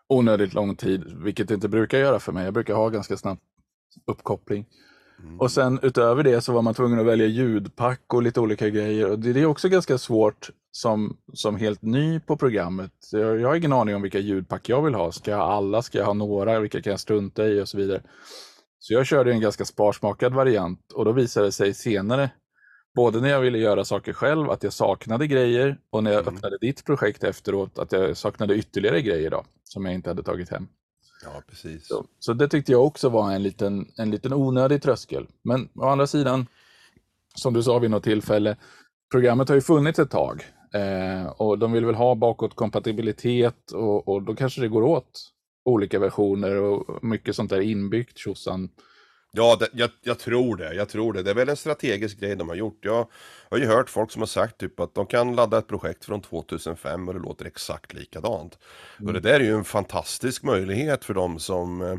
onödigt 0.09 0.55
lång 0.55 0.77
tid, 0.77 1.05
vilket 1.25 1.49
det 1.49 1.55
inte 1.55 1.69
brukar 1.69 1.99
göra 1.99 2.19
för 2.19 2.33
mig. 2.33 2.45
Jag 2.45 2.55
brukar 2.55 2.75
ha 2.75 2.89
ganska 2.89 3.17
snabb 3.17 3.39
uppkoppling. 4.07 4.67
Mm. 5.23 5.41
Och 5.41 5.51
sen 5.51 5.79
utöver 5.83 6.23
det 6.23 6.41
så 6.41 6.53
var 6.53 6.63
man 6.63 6.75
tvungen 6.75 7.01
att 7.01 7.07
välja 7.07 7.27
ljudpack 7.27 8.15
och 8.15 8.23
lite 8.23 8.41
olika 8.41 8.69
grejer. 8.69 9.11
Och 9.11 9.19
det 9.19 9.41
är 9.41 9.47
också 9.47 9.69
ganska 9.69 9.99
svårt 9.99 10.51
som, 10.71 11.17
som 11.33 11.57
helt 11.57 11.83
ny 11.83 12.21
på 12.21 12.37
programmet. 12.37 12.93
Jag, 13.13 13.41
jag 13.41 13.49
har 13.49 13.57
ingen 13.57 13.73
aning 13.73 13.95
om 13.95 14.03
vilka 14.03 14.19
ljudpack 14.19 14.69
jag 14.69 14.83
vill 14.83 14.95
ha. 14.95 15.13
Ska 15.13 15.31
jag 15.31 15.39
ha 15.39 15.53
alla? 15.53 15.83
Ska 15.83 15.99
jag 15.99 16.07
ha 16.07 16.15
några? 16.15 16.61
Vilka 16.61 16.83
kan 16.83 16.91
jag 16.91 17.01
strunta 17.01 17.47
i? 17.47 17.63
Och 17.63 17.69
så 17.69 17.79
vidare. 17.79 18.03
Så 18.79 18.93
jag 18.93 19.07
körde 19.07 19.33
en 19.33 19.41
ganska 19.41 19.65
sparsmakad 19.65 20.35
variant 20.35 20.93
och 20.93 21.05
då 21.05 21.13
visade 21.13 21.47
det 21.47 21.53
sig 21.53 21.75
senare, 21.75 22.31
både 22.95 23.21
när 23.21 23.29
jag 23.29 23.41
ville 23.41 23.59
göra 23.59 23.85
saker 23.85 24.13
själv, 24.13 24.51
att 24.51 24.63
jag 24.63 24.73
saknade 24.73 25.27
grejer 25.27 25.79
och 25.91 26.05
när 26.05 26.13
jag 26.13 26.23
mm. 26.23 26.35
öppnade 26.35 26.59
ditt 26.59 26.85
projekt 26.85 27.25
efteråt, 27.25 27.79
att 27.79 27.93
jag 27.93 28.17
saknade 28.17 28.55
ytterligare 28.55 29.03
grejer 29.03 29.31
då, 29.31 29.45
som 29.65 29.85
jag 29.85 29.95
inte 29.95 30.11
hade 30.11 30.23
tagit 30.23 30.51
hem. 30.51 30.69
Ja, 31.25 31.43
precis. 31.49 31.89
Så, 31.89 32.07
så, 32.19 32.33
det 32.33 32.49
tyckte 32.49 32.73
jag 32.73 32.87
också 32.87 33.09
var 33.09 33.33
en 33.33 33.43
liten, 33.43 33.87
en 33.97 34.11
liten 34.11 34.33
onödig 34.33 34.83
tröskel. 34.83 35.27
Men 35.43 35.69
å 35.75 35.89
andra 35.89 36.07
sidan, 36.07 36.47
som 37.35 37.55
du 37.55 37.63
sa 37.63 37.79
vid 37.79 37.91
något 37.91 38.05
tillfälle, 38.05 38.57
programmet 39.11 39.49
har 39.49 39.57
ju 39.57 39.63
funnits 39.63 39.99
ett 39.99 40.11
tag 40.11 40.45
eh, 40.75 41.27
och 41.27 41.59
de 41.59 41.73
vill 41.73 41.85
väl 41.85 41.95
ha 41.95 42.15
bakåtkompatibilitet 42.15 43.71
och, 43.73 44.09
och 44.09 44.23
då 44.23 44.35
kanske 44.35 44.61
det 44.61 44.69
går 44.69 44.83
åt 44.83 45.33
olika 45.65 45.99
versioner 45.99 46.57
och 46.57 47.05
mycket 47.05 47.37
sånt 47.37 47.51
där 47.51 47.61
inbyggt 47.61 48.19
tjosan. 48.19 48.69
Ja, 49.37 49.57
det, 49.61 49.69
jag, 49.73 49.91
jag, 50.03 50.19
tror 50.19 50.57
det. 50.57 50.75
Jag 50.75 50.89
tror 50.89 51.13
det. 51.13 51.23
Det 51.23 51.31
är 51.31 51.35
väl 51.35 51.49
en 51.49 51.57
strategisk 51.57 52.21
grej 52.21 52.37
de 52.37 52.49
har 52.49 52.57
gjort. 52.57 52.79
Jag 52.81 53.09
har 53.51 53.59
ju 53.59 53.67
hört 53.67 53.91
folk 53.91 54.11
som 54.11 54.23
har 54.23 54.27
sagt 54.27 54.59
typ 54.59 54.81
att 54.81 54.95
de 54.95 55.07
kan 55.07 55.37
ladda 55.37 55.59
ett 55.59 55.69
projekt 55.69 56.05
från 56.05 56.23
2005 56.23 57.09
och 57.09 57.15
det 57.15 57.21
låter 57.21 57.45
exakt 57.45 57.95
likadant. 57.95 58.59
Mm. 58.99 59.07
Och 59.07 59.13
det 59.13 59.21
där 59.21 59.41
är 59.41 59.45
ju 59.45 59.55
en 59.55 59.65
fantastisk 59.65 60.43
möjlighet 60.43 61.05
för 61.05 61.15
de 61.15 61.39
som 61.39 61.83
eh, 61.83 61.97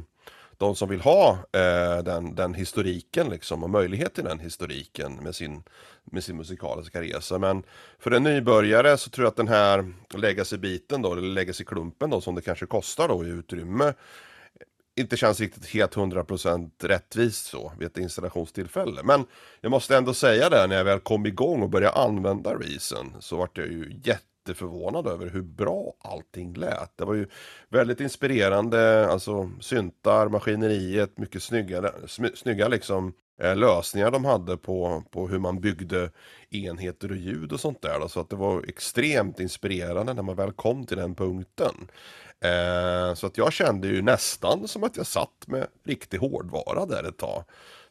de 0.58 0.76
som 0.76 0.90
vill 0.90 1.02
ha 1.02 1.32
eh, 1.32 2.04
den, 2.04 2.36
den 2.36 2.54
historiken 2.54 3.30
liksom 3.30 3.64
och 3.64 3.70
möjlighet 3.70 4.14
till 4.14 4.24
den 4.24 4.40
historiken 4.40 5.16
med 5.16 5.36
sin, 5.36 5.64
med 6.04 6.24
sin 6.24 6.38
musikaliska 6.38 7.02
resa. 7.02 7.40
Men 7.40 7.64
för 8.00 8.12
en 8.12 8.24
nybörjare 8.24 8.98
så 8.98 9.10
tror 9.10 9.26
jag 9.26 9.32
att 9.32 9.38
den 9.38 9.48
här 9.48 9.94
legacy-biten 10.10 11.02
då, 11.02 11.12
eller 11.12 11.22
legacy-klumpen 11.22 12.10
då 12.10 12.22
som 12.22 12.36
det 12.36 12.42
kanske 12.42 12.66
kostar 12.66 13.08
då 13.08 13.26
i 13.26 13.30
utrymme 13.30 13.94
inte 14.98 15.18
känns 15.18 15.40
riktigt 15.40 15.66
helt 15.66 15.96
100% 15.96 16.72
rättvist 16.84 17.46
så 17.46 17.72
vid 17.80 17.88
ett 17.88 17.98
installationstillfälle. 17.98 19.04
Men 19.04 19.26
jag 19.62 19.70
måste 19.70 19.98
ändå 19.98 20.14
säga 20.14 20.50
det, 20.50 20.68
när 20.68 20.76
jag 20.76 20.84
väl 20.84 21.00
kom 21.00 21.26
igång 21.26 21.62
och 21.62 21.70
började 21.70 21.98
använda 21.98 22.56
Reason 22.56 23.14
så 23.20 23.38
vart 23.38 23.58
jag 23.58 23.68
ju 23.68 24.02
jätteförvånad 24.04 25.08
över 25.08 25.30
hur 25.30 25.42
bra 25.42 25.94
allting 26.00 26.54
lät. 26.54 26.98
Det 26.98 27.06
var 27.06 27.14
ju 27.14 27.28
väldigt 27.70 28.00
inspirerande, 28.00 29.08
alltså 29.08 29.52
syntar, 29.60 30.30
maskineriet, 30.30 31.18
mycket 31.18 31.44
snygga, 31.44 31.92
snygga 32.36 32.68
liksom 32.68 33.14
Eh, 33.42 33.56
lösningar 33.56 34.12
de 34.12 34.26
hade 34.26 34.58
på, 34.58 35.04
på 35.12 35.28
hur 35.28 35.40
man 35.40 35.62
byggde 35.62 36.12
enheter 36.50 37.12
och 37.12 37.18
ljud 37.18 37.52
och 37.52 37.60
sånt 37.60 37.82
där. 37.82 38.00
Då. 38.00 38.08
Så 38.08 38.20
att 38.20 38.30
det 38.30 38.36
var 38.36 38.64
extremt 38.68 39.40
inspirerande 39.40 40.14
när 40.14 40.24
man 40.24 40.36
väl 40.36 40.52
kom 40.52 40.86
till 40.86 40.98
den 40.98 41.16
punkten. 41.16 41.88
Eh, 42.40 43.14
så 43.14 43.28
att 43.28 43.38
jag 43.38 43.54
kände 43.54 43.88
ju 43.88 44.02
nästan 44.02 44.68
som 44.68 44.84
att 44.84 44.98
jag 44.98 45.08
satt 45.08 45.48
med 45.48 45.68
riktig 45.84 46.18
hårdvara 46.18 46.86
där 46.86 47.04
ett 47.04 47.18
tag 47.18 47.44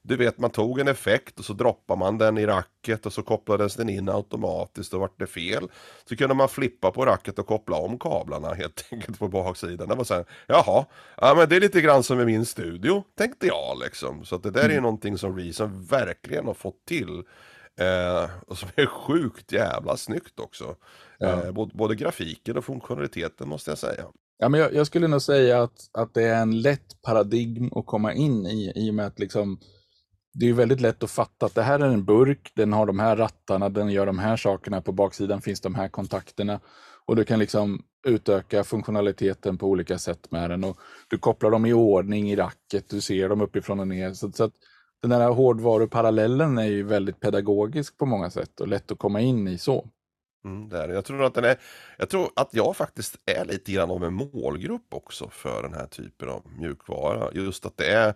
du 0.06 0.16
vet 0.16 0.38
man 0.38 0.50
tog 0.50 0.80
en 0.80 0.88
effekt 0.88 1.38
och 1.38 1.44
så 1.44 1.52
droppar 1.52 1.96
man 1.96 2.18
den 2.18 2.38
i 2.38 2.46
racket 2.46 3.06
och 3.06 3.12
så 3.12 3.22
kopplades 3.22 3.75
den 3.75 3.88
in 3.88 4.08
automatiskt 4.08 4.94
och 4.94 5.00
vart 5.00 5.18
det 5.18 5.26
fel. 5.26 5.68
Så 6.08 6.16
kunde 6.16 6.34
man 6.34 6.48
flippa 6.48 6.90
på 6.90 7.06
racket 7.06 7.38
och 7.38 7.46
koppla 7.46 7.76
om 7.76 7.98
kablarna 7.98 8.54
helt 8.54 8.88
enkelt 8.92 9.18
på 9.18 9.28
baksidan. 9.28 9.88
Det 9.88 9.94
var 9.94 10.04
så 10.04 10.14
här, 10.14 10.25
jaha, 10.46 10.84
ja 11.16 11.34
men 11.34 11.48
det 11.48 11.56
är 11.56 11.60
lite 11.60 11.80
grann 11.80 12.02
som 12.02 12.20
i 12.20 12.25
min 12.25 12.46
studio, 12.46 13.04
tänkte 13.18 13.46
jag 13.46 13.78
liksom. 13.84 14.25
Så 14.25 14.34
att 14.34 14.42
det 14.42 14.50
där 14.50 14.64
är 14.64 14.70
mm. 14.70 14.82
någonting 14.82 15.18
som 15.18 15.38
Reason 15.38 15.84
verkligen 15.84 16.46
har 16.46 16.54
fått 16.54 16.84
till. 16.86 17.22
Eh, 17.80 18.30
och 18.46 18.58
som 18.58 18.68
är 18.76 18.86
sjukt 18.86 19.52
jävla 19.52 19.96
snyggt 19.96 20.40
också. 20.40 20.76
Ja. 21.18 21.44
Eh, 21.44 21.52
både, 21.52 21.75
både, 21.75 21.94
grafiken 21.94 22.56
och 22.56 22.64
funktionaliteten 22.64 23.48
måste 23.48 23.70
jag 23.70 23.78
säga. 23.78 24.04
Ja, 24.38 24.48
men 24.48 24.60
jag, 24.60 24.75
jag, 24.75 24.86
skulle 24.86 25.08
nog 25.08 25.22
säga 25.22 25.62
att, 25.62 25.90
att 25.92 26.14
det 26.14 26.22
är 26.22 26.42
en 26.42 26.60
lätt 26.60 27.02
paradigm 27.02 27.72
att 27.75 27.86
komma 27.86 28.12
in 28.12 28.46
i, 28.46 28.72
i 28.75 28.90
och 28.90 28.94
med 28.94 29.06
att 29.06 29.18
liksom, 29.18 29.58
det 30.38 30.48
är 30.48 30.52
väldigt 30.52 30.80
lätt 30.80 31.02
att 31.02 31.10
fatta 31.10 31.46
att 31.46 31.54
det 31.54 31.62
här 31.62 31.78
är 31.78 31.88
en 31.88 32.04
burk, 32.04 32.52
den 32.54 32.72
har 32.72 32.86
de 32.86 32.98
här 32.98 33.16
rattarna, 33.16 33.68
den 33.68 33.88
gör 33.88 34.06
de 34.06 34.18
här 34.18 34.36
sakerna, 34.36 34.80
på 34.80 34.92
baksidan 34.92 35.42
finns 35.42 35.60
de 35.60 35.74
här 35.74 35.88
kontakterna. 35.88 36.60
Och 37.06 37.16
du 37.16 37.24
kan 37.24 37.38
liksom 37.38 37.82
utöka 38.06 38.64
funktionaliteten 38.64 39.58
på 39.58 39.66
olika 39.66 39.98
sätt 39.98 40.30
med 40.30 40.50
den. 40.50 40.64
Och 40.64 40.78
du 41.08 41.18
kopplar 41.18 41.50
dem 41.50 41.66
i 41.66 41.72
ordning 41.72 42.30
i 42.30 42.36
racket, 42.36 42.88
du 42.88 43.00
ser 43.00 43.28
dem 43.28 43.40
uppifrån 43.40 43.80
och 43.80 43.88
ner. 43.88 44.12
Så, 44.12 44.32
så 44.32 44.44
att 44.44 44.52
den 45.02 45.12
här 45.12 45.30
hårdvaruparallellen 45.30 46.58
är 46.58 46.66
ju 46.66 46.82
väldigt 46.82 47.20
pedagogisk 47.20 47.98
på 47.98 48.06
många 48.06 48.30
sätt 48.30 48.60
och 48.60 48.68
lätt 48.68 48.90
att 48.90 48.98
komma 48.98 49.20
in 49.20 49.48
i 49.48 49.58
så. 49.58 49.88
Mm, 50.44 50.68
där. 50.68 50.88
Jag 50.88 51.04
tror 51.04 51.24
att 51.24 51.34
den 51.34 51.44
är, 51.44 51.56
jag 51.98 52.08
tror 52.08 52.28
att 52.36 52.48
jag 52.52 52.76
faktiskt 52.76 53.16
är 53.26 53.44
lite 53.44 53.72
grann 53.72 53.90
av 53.90 54.04
en 54.04 54.14
målgrupp 54.14 54.94
också 54.94 55.28
för 55.30 55.62
den 55.62 55.74
här 55.74 55.86
typen 55.86 56.28
av 56.28 56.42
mjukvara. 56.58 57.30
Just 57.32 57.66
att 57.66 57.76
det 57.76 57.92
är 57.92 58.14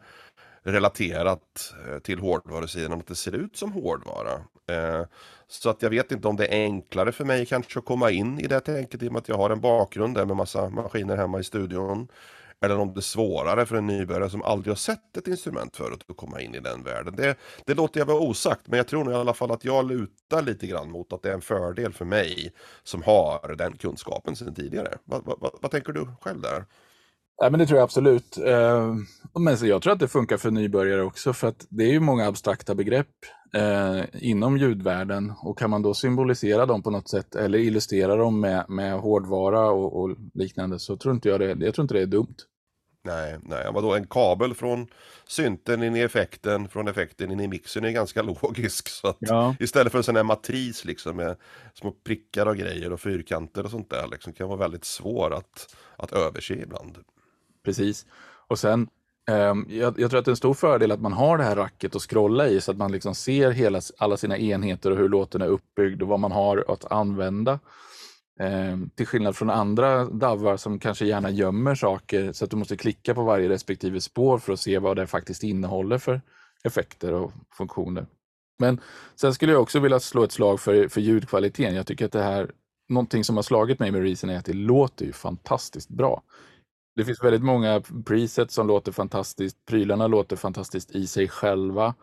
relaterat 0.63 1.75
eh, 1.89 1.99
till 1.99 2.19
hårdvarusidan, 2.19 3.01
att 3.01 3.07
det 3.07 3.15
ser 3.15 3.35
ut 3.35 3.57
som 3.57 3.73
hårdvara. 3.73 4.33
Eh, 4.71 5.07
så 5.49 5.71
att 5.71 5.83
jag 5.83 5.91
vet 5.91 6.13
inte 6.13 6.29
om 6.29 6.37
det 6.37 6.47
är 6.47 6.65
enklare 6.65 7.13
för 7.13 7.25
mig 7.25 7.47
kanske 7.47 7.79
att 7.79 7.85
komma 7.85 8.11
in 8.11 8.41
i 8.41 8.47
det 8.47 8.61
tänket 8.61 9.03
i 9.03 9.09
och 9.09 9.13
med 9.13 9.21
att 9.21 9.29
jag 9.29 9.37
har 9.37 9.51
en 9.51 9.61
bakgrund 9.61 10.15
där 10.15 10.25
med 10.25 10.37
massa 10.37 10.69
maskiner 10.69 11.17
hemma 11.17 11.41
i 11.41 11.45
studion. 11.45 12.09
Eller 12.63 12.79
om 12.79 12.93
det 12.93 12.99
är 12.99 13.03
svårare 13.03 13.67
för 13.67 13.77
en 13.77 13.87
nybörjare 13.87 14.31
som 14.31 14.43
aldrig 14.43 14.71
har 14.71 14.77
sett 14.77 15.17
ett 15.17 15.29
instrument 15.29 15.77
förut 15.77 16.05
att 16.09 16.17
komma 16.17 16.41
in 16.41 16.55
i 16.55 16.61
den 16.61 16.83
världen. 16.83 17.17
Det, 17.17 17.37
det 17.67 17.75
låter 17.75 18.01
jag 18.01 18.07
vara 18.07 18.19
osagt, 18.19 18.67
men 18.67 18.77
jag 18.77 18.87
tror 18.87 19.05
nog 19.05 19.13
i 19.13 19.17
alla 19.17 19.35
fall 19.35 19.51
att 19.51 19.65
jag 19.65 19.89
lutar 19.89 20.43
lite 20.43 20.67
grann 20.67 20.91
mot 20.91 21.13
att 21.13 21.23
det 21.23 21.31
är 21.31 21.35
en 21.35 21.41
fördel 21.41 21.93
för 21.93 22.05
mig 22.05 22.53
som 22.83 23.03
har 23.03 23.55
den 23.59 23.77
kunskapen 23.77 24.37
sedan 24.37 24.55
tidigare. 24.55 24.99
Vad, 25.05 25.25
vad, 25.25 25.59
vad 25.63 25.71
tänker 25.71 25.93
du 25.93 26.07
själv 26.21 26.41
där? 26.41 26.65
Ja, 27.43 27.51
men 27.51 27.61
det 27.61 27.67
tror 27.67 27.79
jag 27.79 27.85
absolut. 27.85 28.39
Eh, 28.39 28.95
men 29.39 29.57
jag 29.63 29.83
tror 29.83 29.93
att 29.93 30.01
det 30.01 30.09
funkar 30.09 30.37
för 30.37 30.51
nybörjare 30.51 31.03
också, 31.03 31.33
för 31.33 31.49
att 31.49 31.67
det 31.69 31.85
är 31.85 31.93
ju 31.93 32.01
många 32.01 32.27
abstrakta 32.27 32.75
begrepp 32.75 33.07
eh, 33.55 34.01
inom 34.13 34.57
ljudvärlden 34.57 35.33
och 35.43 35.59
kan 35.59 35.71
man 35.71 35.83
då 35.83 35.95
symbolisera 35.95 36.67
dem 36.67 36.83
på 36.83 36.91
något 36.91 37.09
sätt 37.09 37.35
eller 37.35 37.59
illustrera 37.59 38.17
dem 38.17 38.41
med, 38.41 38.65
med 38.69 38.99
hårdvara 39.01 39.71
och, 39.71 40.01
och 40.01 40.17
liknande 40.35 40.79
så 40.79 40.97
tror 40.97 41.15
inte 41.15 41.29
jag 41.29 41.41
det, 41.41 41.65
jag 41.65 41.75
tror 41.75 41.83
inte 41.83 41.95
det 41.95 42.03
är 42.03 42.07
dumt. 42.07 42.37
Nej, 43.05 43.39
nej, 43.43 43.71
vadå 43.75 43.95
en 43.95 44.07
kabel 44.07 44.55
från 44.55 44.87
synten 45.27 45.83
in 45.83 45.97
i 45.97 46.01
effekten, 46.01 46.69
från 46.69 46.89
effekten 46.89 47.31
in 47.31 47.41
i 47.41 47.49
mixen 47.49 47.85
är 47.85 47.91
ganska 47.91 48.23
logisk. 48.43 48.89
Så 48.89 49.09
att 49.09 49.17
ja. 49.19 49.55
Istället 49.61 49.93
för 49.93 49.99
en 49.99 50.05
sån 50.05 50.17
här 50.17 50.23
matris 50.23 50.85
liksom 50.85 51.17
med 51.17 51.37
små 51.75 51.91
prickar 51.91 52.47
och 52.47 52.57
grejer 52.57 52.93
och 52.93 53.01
fyrkanter 53.01 53.65
och 53.65 53.71
sånt 53.71 53.91
där 53.91 54.09
liksom, 54.11 54.33
kan 54.33 54.49
vara 54.49 54.59
väldigt 54.59 54.85
svår 54.85 55.35
att, 55.35 55.77
att 55.97 56.13
överse 56.13 56.55
ibland. 56.55 56.99
Precis. 57.65 58.07
Och 58.49 58.59
sen, 58.59 58.89
eh, 59.29 59.55
jag, 59.69 60.01
jag, 60.01 60.11
tror 60.11 60.19
att 60.19 60.25
det 60.25 60.29
är 60.29 60.33
en 60.33 60.37
stor 60.37 60.55
fördel 60.55 60.93
att 60.93 61.01
man 61.01 61.13
har 61.13 61.39
det 61.39 61.45
här 61.45 61.57
racket 61.57 61.97
att 61.97 62.03
scrolla 62.03 62.49
i 62.49 62.61
så 62.61 62.71
att 62.71 62.77
man 62.77 62.93
liksom 62.93 63.15
ser 63.15 63.51
hela, 63.51 63.81
alla 63.99 64.17
sina 64.17 64.39
enheter 64.39 64.91
och 64.91 64.97
hur 64.97 65.09
låten 65.09 65.43
är 65.43 65.47
uppbyggd 65.47 66.03
och 66.03 66.09
vad 66.09 66.21
man 66.21 66.33
har 66.33 66.65
att 66.69 66.93
använda. 66.93 67.59
Eh, 68.41 68.79
till 68.95 69.07
skillnad 69.07 69.37
från 69.37 69.51
andra 69.51 70.05
DAVar 70.05 70.57
som 70.57 70.79
kanske 70.79 71.07
gärna 71.07 71.31
gömmer 71.31 71.75
saker 71.75 72.33
så 72.33 72.45
att 72.45 72.51
du 72.51 72.57
måste 72.57 72.77
klicka 72.77 73.15
på 73.15 73.23
varje 73.23 73.49
respektive 73.49 74.01
spår 74.01 74.39
för 74.39 74.53
att 74.53 74.61
se 74.61 74.79
vad 74.79 74.97
det 74.97 75.07
faktiskt 75.07 75.43
innehåller 75.43 75.99
för 75.99 76.21
effekter 76.65 77.13
och 77.13 77.33
funktioner. 77.53 78.07
Men 78.59 78.81
sen 79.17 79.35
skulle 79.35 79.53
jag 79.53 79.63
också 79.63 79.81
vilja 79.81 80.01
slå 80.01 80.25
ett 80.25 80.33
slag 80.33 80.61
för, 80.61 80.89
för 80.89 81.01
ljudkvaliteten. 81.01 81.75
Jag 81.75 81.87
tycker 81.87 82.05
att 82.07 82.13
det 82.13 82.23
här, 82.23 82.51
någonting 82.89 83.25
som 83.25 83.37
har 83.37 83.43
slagit 83.43 83.79
mig 83.79 83.91
med 83.91 84.03
Reason 84.03 84.31
är 84.31 84.39
att 84.39 84.45
det 84.45 84.53
låter 84.53 85.07
ju 85.07 85.13
fantastiskt 85.13 85.89
bra. 85.89 86.23
Det 87.01 87.05
finns 87.05 87.25
väldigt 87.25 87.43
många 87.43 87.83
presets 88.05 88.55
som 88.55 88.67
låter 88.67 88.93
fantastiskt. 88.93 89.65
Prylarna 89.67 90.07
låter 90.07 90.37
fantastiskt 90.37 90.91
i 90.91 91.07
sig 91.07 91.29
själva. 91.29 91.95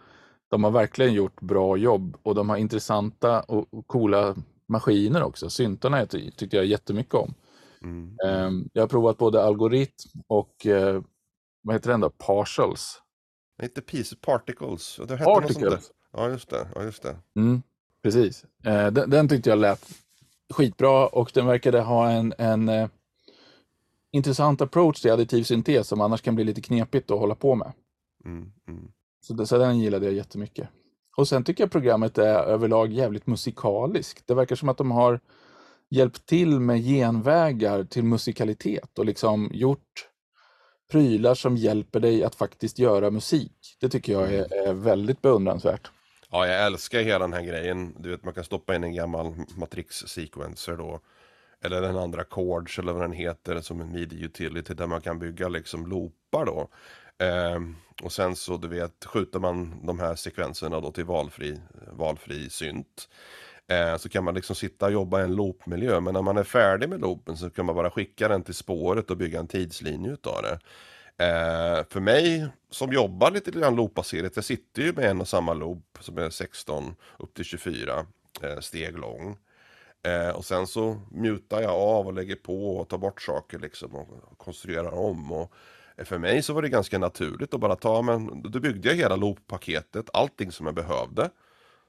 De 0.49 0.63
har 0.63 0.71
verkligen 0.71 1.13
gjort 1.13 1.41
bra 1.41 1.77
jobb 1.77 2.17
och 2.23 2.35
de 2.35 2.49
har 2.49 2.57
intressanta 2.57 3.41
och 3.41 3.87
coola 3.87 4.35
maskiner 4.67 5.23
också. 5.23 5.49
Syntarna 5.49 6.05
tyckte 6.05 6.55
jag 6.55 6.65
jättemycket 6.65 7.13
om. 7.13 7.33
Mm. 7.83 8.17
Ehm, 8.27 8.69
jag 8.73 8.83
har 8.83 8.87
provat 8.87 9.17
både 9.17 9.43
algoritm 9.43 10.21
och 10.27 10.65
eh, 10.65 11.01
vad 11.61 11.75
heter 11.75 11.91
den 11.91 11.99
då? 11.99 12.09
Partials. 12.09 13.01
Inte 13.63 13.81
Piece 13.81 14.15
Particles. 14.21 14.99
Det 15.07 15.17
Particles. 15.17 15.91
Ja, 16.13 16.29
just 16.29 16.49
det. 16.49 16.67
Ja, 16.75 16.83
just 16.83 17.03
det. 17.03 17.15
Mm, 17.35 17.61
precis. 18.03 18.45
Eh, 18.65 18.87
den, 18.87 19.09
den, 19.09 19.29
tyckte 19.29 19.49
jag 19.49 19.59
lät 19.59 19.89
skitbra 20.53 21.07
och 21.07 21.31
den 21.33 21.45
verkade 21.45 21.81
ha 21.81 22.09
en, 22.09 22.33
en 22.37 22.69
eh, 22.69 22.89
intressant 24.11 24.61
approach 24.61 25.01
till 25.01 25.11
additiv 25.11 25.43
syntes 25.43 25.87
som 25.87 26.01
annars 26.01 26.21
kan 26.21 26.35
bli 26.35 26.43
lite 26.43 26.61
knepigt 26.61 27.11
att 27.11 27.19
hålla 27.19 27.35
på 27.35 27.55
med. 27.55 27.73
Mm, 28.25 28.51
mm. 28.67 28.91
Så, 29.21 29.45
så 29.45 29.57
den 29.57 29.79
gillade 29.79 30.05
jag 30.05 30.15
jättemycket. 30.15 30.69
Och 31.17 31.27
sen 31.27 31.43
tycker 31.43 31.63
jag 31.63 31.71
programmet 31.71 32.17
är 32.17 32.43
överlag 32.43 32.91
jävligt 32.91 33.27
musikaliskt. 33.27 34.27
Det 34.27 34.33
verkar 34.33 34.55
som 34.55 34.69
att 34.69 34.77
de 34.77 34.91
har 34.91 35.19
hjälpt 35.89 36.25
till 36.25 36.59
med 36.59 36.83
genvägar 36.83 37.83
till 37.83 38.03
musikalitet 38.03 38.99
och 38.99 39.05
liksom 39.05 39.49
gjort 39.53 40.07
prylar 40.91 41.35
som 41.35 41.57
hjälper 41.57 41.99
dig 41.99 42.23
att 42.23 42.35
faktiskt 42.35 42.79
göra 42.79 43.11
musik. 43.11 43.77
Det 43.79 43.89
tycker 43.89 44.13
jag 44.13 44.33
är, 44.33 44.67
är 44.67 44.73
väldigt 44.73 45.21
beundransvärt. 45.21 45.91
Ja, 46.31 46.47
jag 46.47 46.65
älskar 46.65 46.99
hela 46.99 47.19
den 47.19 47.33
här 47.33 47.43
grejen. 47.43 47.95
Du 47.99 48.09
vet, 48.09 48.23
man 48.23 48.33
kan 48.33 48.43
stoppa 48.43 48.75
in 48.75 48.83
en 48.83 48.93
gammal 48.93 49.33
matrix-sequencer 49.55 50.77
då. 50.77 50.99
Eller 51.63 51.81
den 51.81 51.97
andra 51.97 52.25
chords 52.29 52.79
eller 52.79 52.93
vad 52.93 53.01
den 53.01 53.11
heter 53.11 53.61
som 53.61 53.81
en 53.81 53.91
midi-utility 53.91 54.73
där 54.73 54.87
man 54.87 55.01
kan 55.01 55.19
bygga 55.19 55.47
liksom 55.47 55.87
loopar 55.87 56.45
då. 56.45 56.69
Eh, 57.25 57.59
och 58.03 58.11
sen 58.11 58.35
så 58.35 58.57
du 58.57 58.67
vet 58.67 59.05
skjuter 59.05 59.39
man 59.39 59.85
de 59.85 59.99
här 59.99 60.15
sekvenserna 60.15 60.79
då 60.79 60.91
till 60.91 61.05
valfri, 61.05 61.59
valfri 61.91 62.49
synt. 62.49 63.09
Eh, 63.67 63.97
så 63.97 64.09
kan 64.09 64.23
man 64.23 64.35
liksom 64.35 64.55
sitta 64.55 64.85
och 64.85 64.91
jobba 64.91 65.19
i 65.21 65.23
en 65.23 65.35
loopmiljö. 65.35 65.99
Men 65.99 66.13
när 66.13 66.21
man 66.21 66.37
är 66.37 66.43
färdig 66.43 66.89
med 66.89 67.01
loopen 67.01 67.37
så 67.37 67.49
kan 67.49 67.65
man 67.65 67.75
bara 67.75 67.91
skicka 67.91 68.27
den 68.27 68.43
till 68.43 68.53
spåret 68.53 69.11
och 69.11 69.17
bygga 69.17 69.39
en 69.39 69.47
tidslinje 69.47 70.11
utav 70.11 70.41
det. 70.41 70.59
Eh, 71.19 71.85
för 71.89 71.99
mig 71.99 72.47
som 72.69 72.93
jobbar 72.93 73.31
lite 73.31 73.51
grann 73.51 73.75
loopbaserat, 73.75 74.35
jag 74.35 74.45
sitter 74.45 74.81
ju 74.81 74.93
med 74.93 75.05
en 75.05 75.21
och 75.21 75.27
samma 75.27 75.53
loop 75.53 75.97
som 75.99 76.17
är 76.17 76.29
16 76.29 76.95
upp 77.19 77.33
till 77.33 77.45
24 77.45 78.05
eh, 78.41 78.59
steg 78.59 78.97
lång. 78.97 79.37
Eh, 80.03 80.29
och 80.29 80.45
sen 80.45 80.67
så 80.67 81.01
mutar 81.11 81.61
jag 81.61 81.71
av 81.71 82.07
och 82.07 82.13
lägger 82.13 82.35
på 82.35 82.77
och 82.77 82.89
tar 82.89 82.97
bort 82.97 83.21
saker 83.21 83.59
liksom 83.59 83.95
och 83.95 84.37
konstruerar 84.37 84.93
om. 84.93 85.31
Och 85.31 85.53
eh, 85.97 86.05
för 86.05 86.17
mig 86.17 86.41
så 86.41 86.53
var 86.53 86.61
det 86.61 86.69
ganska 86.69 86.99
naturligt 86.99 87.53
att 87.53 87.59
bara 87.59 87.75
ta, 87.75 88.01
men 88.01 88.41
då 88.51 88.59
byggde 88.59 88.87
jag 88.87 88.95
hela 88.95 89.15
loop-paketet, 89.15 90.09
allting 90.13 90.51
som 90.51 90.65
jag 90.65 90.75
behövde. 90.75 91.29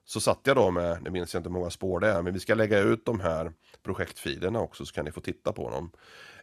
Så 0.04 0.20
satt 0.20 0.40
jag 0.42 0.56
då 0.56 0.70
med, 0.70 1.02
nu 1.02 1.10
minns 1.10 1.34
jag 1.34 1.40
inte 1.40 1.48
hur 1.48 1.54
många 1.54 1.70
spår 1.70 2.00
det 2.00 2.08
är, 2.08 2.22
men 2.22 2.34
vi 2.34 2.40
ska 2.40 2.54
lägga 2.54 2.78
ut 2.78 3.04
de 3.04 3.20
här 3.20 3.52
projektfilerna 3.82 4.60
också 4.60 4.84
så 4.86 4.94
kan 4.94 5.04
ni 5.04 5.12
få 5.12 5.20
titta 5.20 5.52
på 5.52 5.70
dem. 5.70 5.90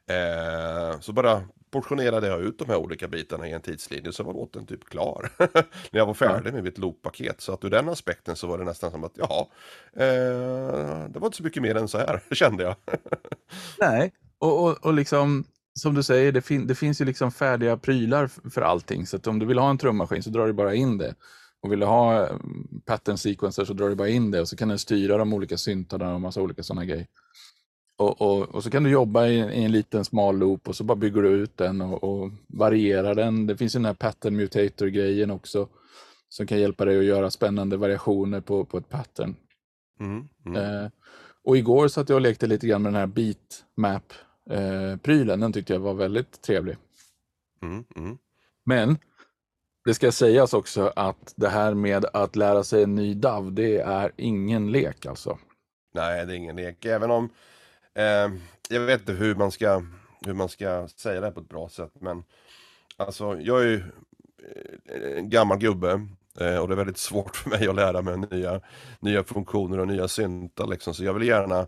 Eh, 0.07 0.99
så 0.99 1.13
bara 1.13 1.43
portionerade 1.75 2.27
jag 2.27 2.41
ut 2.41 2.59
de 2.59 2.69
här 2.69 2.77
olika 2.77 3.07
bitarna 3.07 3.47
i 3.47 3.51
en 3.51 3.61
tidslinje 3.61 4.13
så 4.13 4.23
var 4.23 4.33
låten 4.33 4.65
typ 4.65 4.85
klar. 4.85 5.29
När 5.91 5.99
jag 5.99 6.05
var 6.05 6.13
färdig 6.13 6.53
med 6.53 6.63
mitt 6.63 6.77
loop-paket. 6.77 7.41
Så 7.41 7.53
att 7.53 7.63
ur 7.63 7.69
den 7.69 7.89
aspekten 7.89 8.35
så 8.35 8.47
var 8.47 8.57
det 8.57 8.63
nästan 8.63 8.91
som 8.91 9.03
att 9.03 9.11
jaha, 9.15 9.45
eh, 9.93 11.09
det 11.09 11.19
var 11.19 11.25
inte 11.25 11.37
så 11.37 11.43
mycket 11.43 11.63
mer 11.63 11.75
än 11.75 11.87
så 11.87 11.97
här, 11.97 12.23
kände 12.31 12.63
jag. 12.63 12.75
Nej, 13.79 14.13
och, 14.39 14.63
och, 14.63 14.85
och 14.85 14.93
liksom 14.93 15.43
som 15.73 15.93
du 15.95 16.03
säger, 16.03 16.31
det, 16.31 16.41
fin 16.41 16.67
det 16.67 16.75
finns 16.75 17.01
ju 17.01 17.05
liksom 17.05 17.31
färdiga 17.31 17.77
prylar 17.77 18.27
för 18.27 18.61
allting. 18.61 19.05
Så 19.05 19.19
om 19.25 19.39
du 19.39 19.45
vill 19.45 19.59
ha 19.59 19.69
en 19.69 19.77
trummaskin 19.77 20.23
så 20.23 20.29
drar 20.29 20.47
du 20.47 20.53
bara 20.53 20.75
in 20.75 20.97
det. 20.97 21.15
Och 21.61 21.71
vill 21.71 21.79
du 21.79 21.85
ha 21.85 22.27
mm, 22.27 22.81
pattern 22.85 23.17
sequencer 23.17 23.65
så 23.65 23.73
drar 23.73 23.89
du 23.89 23.95
bara 23.95 24.09
in 24.09 24.31
det 24.31 24.41
och 24.41 24.47
så 24.47 24.55
kan 24.55 24.67
den 24.67 24.79
styra 24.79 25.17
de 25.17 25.33
olika 25.33 25.57
syntarna 25.57 26.13
och 26.13 26.21
massa 26.21 26.41
olika 26.41 26.63
sådana 26.63 26.85
grejer. 26.85 27.07
Och, 27.97 28.21
och, 28.21 28.55
och, 28.55 28.63
så 28.63 28.69
kan 28.69 28.83
du 28.83 28.89
jobba 28.89 29.27
i, 29.27 29.37
i, 29.37 29.63
en 29.63 29.71
liten 29.71 30.05
smal 30.05 30.37
loop 30.37 30.67
och 30.67 30.75
så 30.75 30.83
bara 30.83 30.95
bygger 30.95 31.21
du 31.21 31.29
ut 31.29 31.57
den 31.57 31.81
och, 31.81 32.03
och 32.03 32.31
varierar 32.47 33.15
den. 33.15 33.47
Det 33.47 33.57
finns 33.57 33.75
ju 33.75 33.79
den 33.79 33.85
här 33.85 33.93
pattern 33.93 34.35
mutator-grejen 34.35 35.31
också 35.31 35.67
som 36.29 36.47
kan 36.47 36.59
hjälpa 36.59 36.85
dig 36.85 36.97
att 36.97 37.03
göra 37.05 37.31
spännande 37.31 37.77
variationer 37.77 38.41
på, 38.41 38.65
på 38.65 38.77
ett 38.77 38.89
pattern. 38.89 39.35
Mm, 39.99 40.27
mm. 40.45 40.61
Eh, 40.61 40.89
och 41.43 41.57
igår 41.57 41.87
satt 41.87 42.09
jag 42.09 42.15
och 42.15 42.21
lekte 42.21 42.47
lite 42.47 42.67
grann 42.67 42.81
med 42.81 42.93
den 42.93 42.99
här 42.99 43.07
beatmap-prylen. 43.07 45.39
Den 45.39 45.53
tyckte 45.53 45.73
jag 45.73 45.79
var 45.79 45.93
väldigt 45.93 46.41
trevlig. 46.41 46.77
Mm, 47.61 47.83
mm. 47.95 48.17
Men 48.65 48.97
Det 49.85 49.93
ska 49.93 50.11
sägas 50.11 50.53
också 50.53 50.93
att 50.95 51.33
det 51.35 51.49
här 51.49 51.73
med 51.73 52.05
att 52.13 52.35
lära 52.35 52.63
sig 52.63 52.83
en 52.83 52.95
ny 52.95 53.13
DAV, 53.13 53.53
det 53.53 53.77
är 53.77 54.11
ingen 54.15 54.71
lek 54.71 55.05
alltså. 55.05 55.37
Nej, 55.93 56.25
det 56.25 56.33
är 56.33 56.37
ingen 56.37 56.55
lek. 56.55 56.85
Även 56.85 57.11
om 57.11 57.29
eh, 57.95 58.31
jag 58.69 58.79
vet 58.79 58.99
inte 58.99 59.13
hur 59.13 59.35
man 59.35 59.51
ska 59.51 59.83
hur 60.25 60.33
man 60.33 60.49
ska 60.49 60.87
säga 60.87 61.19
det 61.19 61.25
här 61.25 61.33
på 61.33 61.39
ett 61.39 61.49
bra 61.49 61.69
sätt. 61.69 61.91
Men 61.99 62.23
alltså, 62.97 63.39
jag 63.41 63.61
är 63.61 63.65
ju 63.65 63.83
eh, 64.87 65.17
en 65.17 65.29
gammal 65.29 65.57
gubbe 65.57 66.07
eh, 66.39 66.57
och 66.57 66.67
det 66.67 66.73
är 66.73 66.77
väldigt 66.77 66.97
svårt 66.97 67.35
för 67.35 67.49
mig 67.49 67.67
att 67.67 67.75
lära 67.75 68.01
mig 68.01 68.17
nya, 68.31 68.61
nya 68.99 69.23
funktioner 69.23 69.79
och 69.79 69.87
nya 69.87 70.07
syntar. 70.07 70.67
Liksom. 70.67 70.93
Så 70.93 71.03
jag 71.03 71.13
vill 71.13 71.27
gärna 71.27 71.67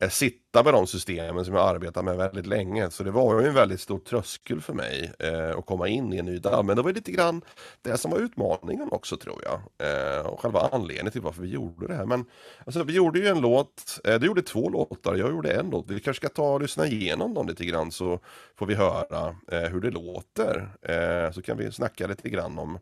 Eh, 0.00 0.08
sitta 0.10 0.62
med 0.64 0.74
de 0.74 0.86
systemen 0.86 1.44
som 1.44 1.54
jag 1.54 1.68
arbetat 1.68 2.04
med 2.04 2.16
väldigt 2.16 2.46
länge. 2.46 2.90
Så 2.90 3.02
det 3.04 3.10
var 3.10 3.40
ju 3.40 3.48
en 3.48 3.54
väldigt 3.54 3.80
stor 3.80 3.98
tröskel 3.98 4.60
för 4.60 4.72
mig 4.72 5.12
eh, 5.18 5.58
att 5.58 5.66
komma 5.66 5.88
in 5.88 6.12
i 6.12 6.18
en 6.18 6.24
ny 6.24 6.38
DAW. 6.38 6.62
Men 6.62 6.76
det 6.76 6.82
var 6.82 6.92
lite 6.92 7.12
grann 7.12 7.42
det 7.82 7.96
som 7.96 8.10
var 8.10 8.18
utmaningen 8.18 8.88
också 8.90 9.16
tror 9.16 9.42
jag. 9.44 9.60
Eh, 9.88 10.26
och 10.26 10.40
själva 10.40 10.60
anledningen 10.72 11.12
till 11.12 11.20
varför 11.20 11.42
vi 11.42 11.48
gjorde 11.48 11.86
det 11.86 11.94
här. 11.94 12.06
Men 12.06 12.24
alltså, 12.66 12.82
vi 12.82 12.92
gjorde 12.92 13.18
ju 13.18 13.26
en 13.26 13.40
låt, 13.40 14.00
eh, 14.04 14.18
du 14.18 14.26
gjorde 14.26 14.42
två 14.42 14.70
låtar, 14.70 15.14
jag 15.14 15.30
gjorde 15.30 15.52
en 15.52 15.70
låt. 15.70 15.90
Vi 15.90 16.00
kanske 16.00 16.26
ska 16.26 16.34
ta 16.34 16.52
och 16.54 16.60
lyssna 16.60 16.86
igenom 16.86 17.34
dem 17.34 17.48
lite 17.48 17.64
grann 17.64 17.92
så 17.92 18.20
får 18.58 18.66
vi 18.66 18.74
höra 18.74 19.36
eh, 19.52 19.70
hur 19.70 19.80
det 19.80 19.90
låter. 19.90 20.70
Eh, 20.82 21.32
så 21.32 21.42
kan 21.42 21.56
vi 21.56 21.72
snacka 21.72 22.06
lite 22.06 22.28
grann 22.30 22.58
om, 22.58 22.78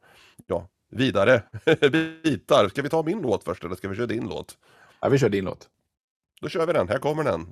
ja, 0.47 0.69
vidare 0.91 1.43
bitar. 2.23 2.69
Ska 2.69 2.83
vi 2.83 2.89
ta 2.89 3.03
min 3.03 3.23
låt 3.23 3.45
först 3.45 3.65
eller 3.65 3.75
ska 3.77 3.89
vi 3.89 3.97
köra 3.97 4.07
din 4.07 4.29
låt? 4.29 4.59
Ja, 5.01 5.09
vi 5.09 5.19
kör 5.19 5.29
din 5.29 5.45
låt. 5.45 5.69
Då 6.47 6.51
kör 6.51 6.67
vi 6.67 6.73
den, 6.73 6.89
här 6.89 6.99
kommer 6.99 7.25
den. 7.25 7.47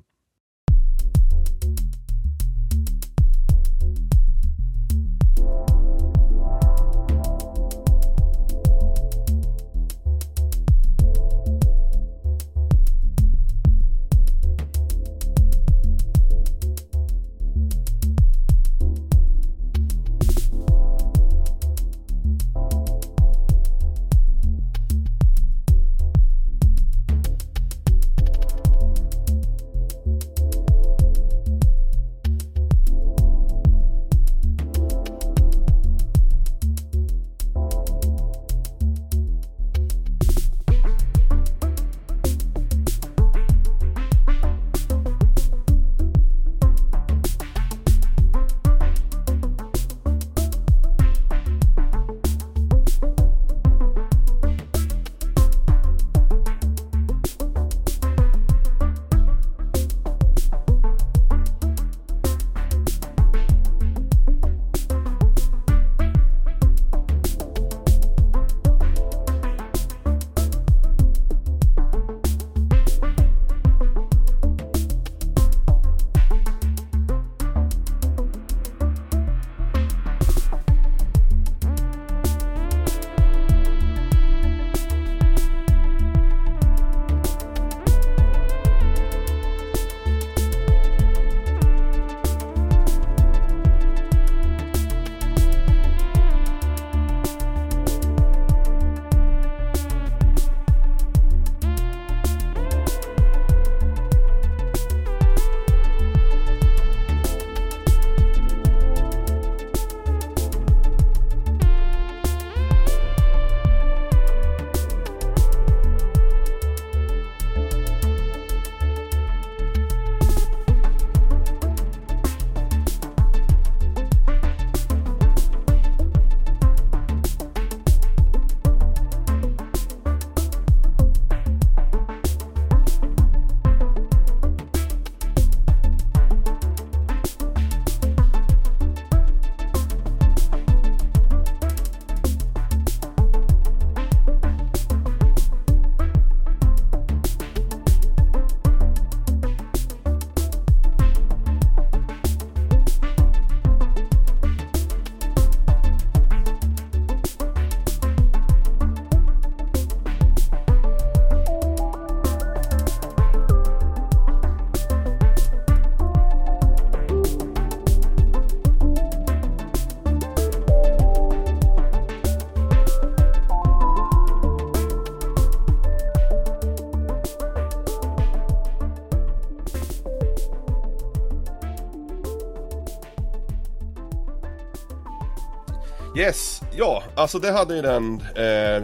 Alltså 187.24 187.38
det 187.38 187.52
hade 187.52 187.76
ju 187.76 187.82
den, 187.82 188.20
eh, 188.20 188.82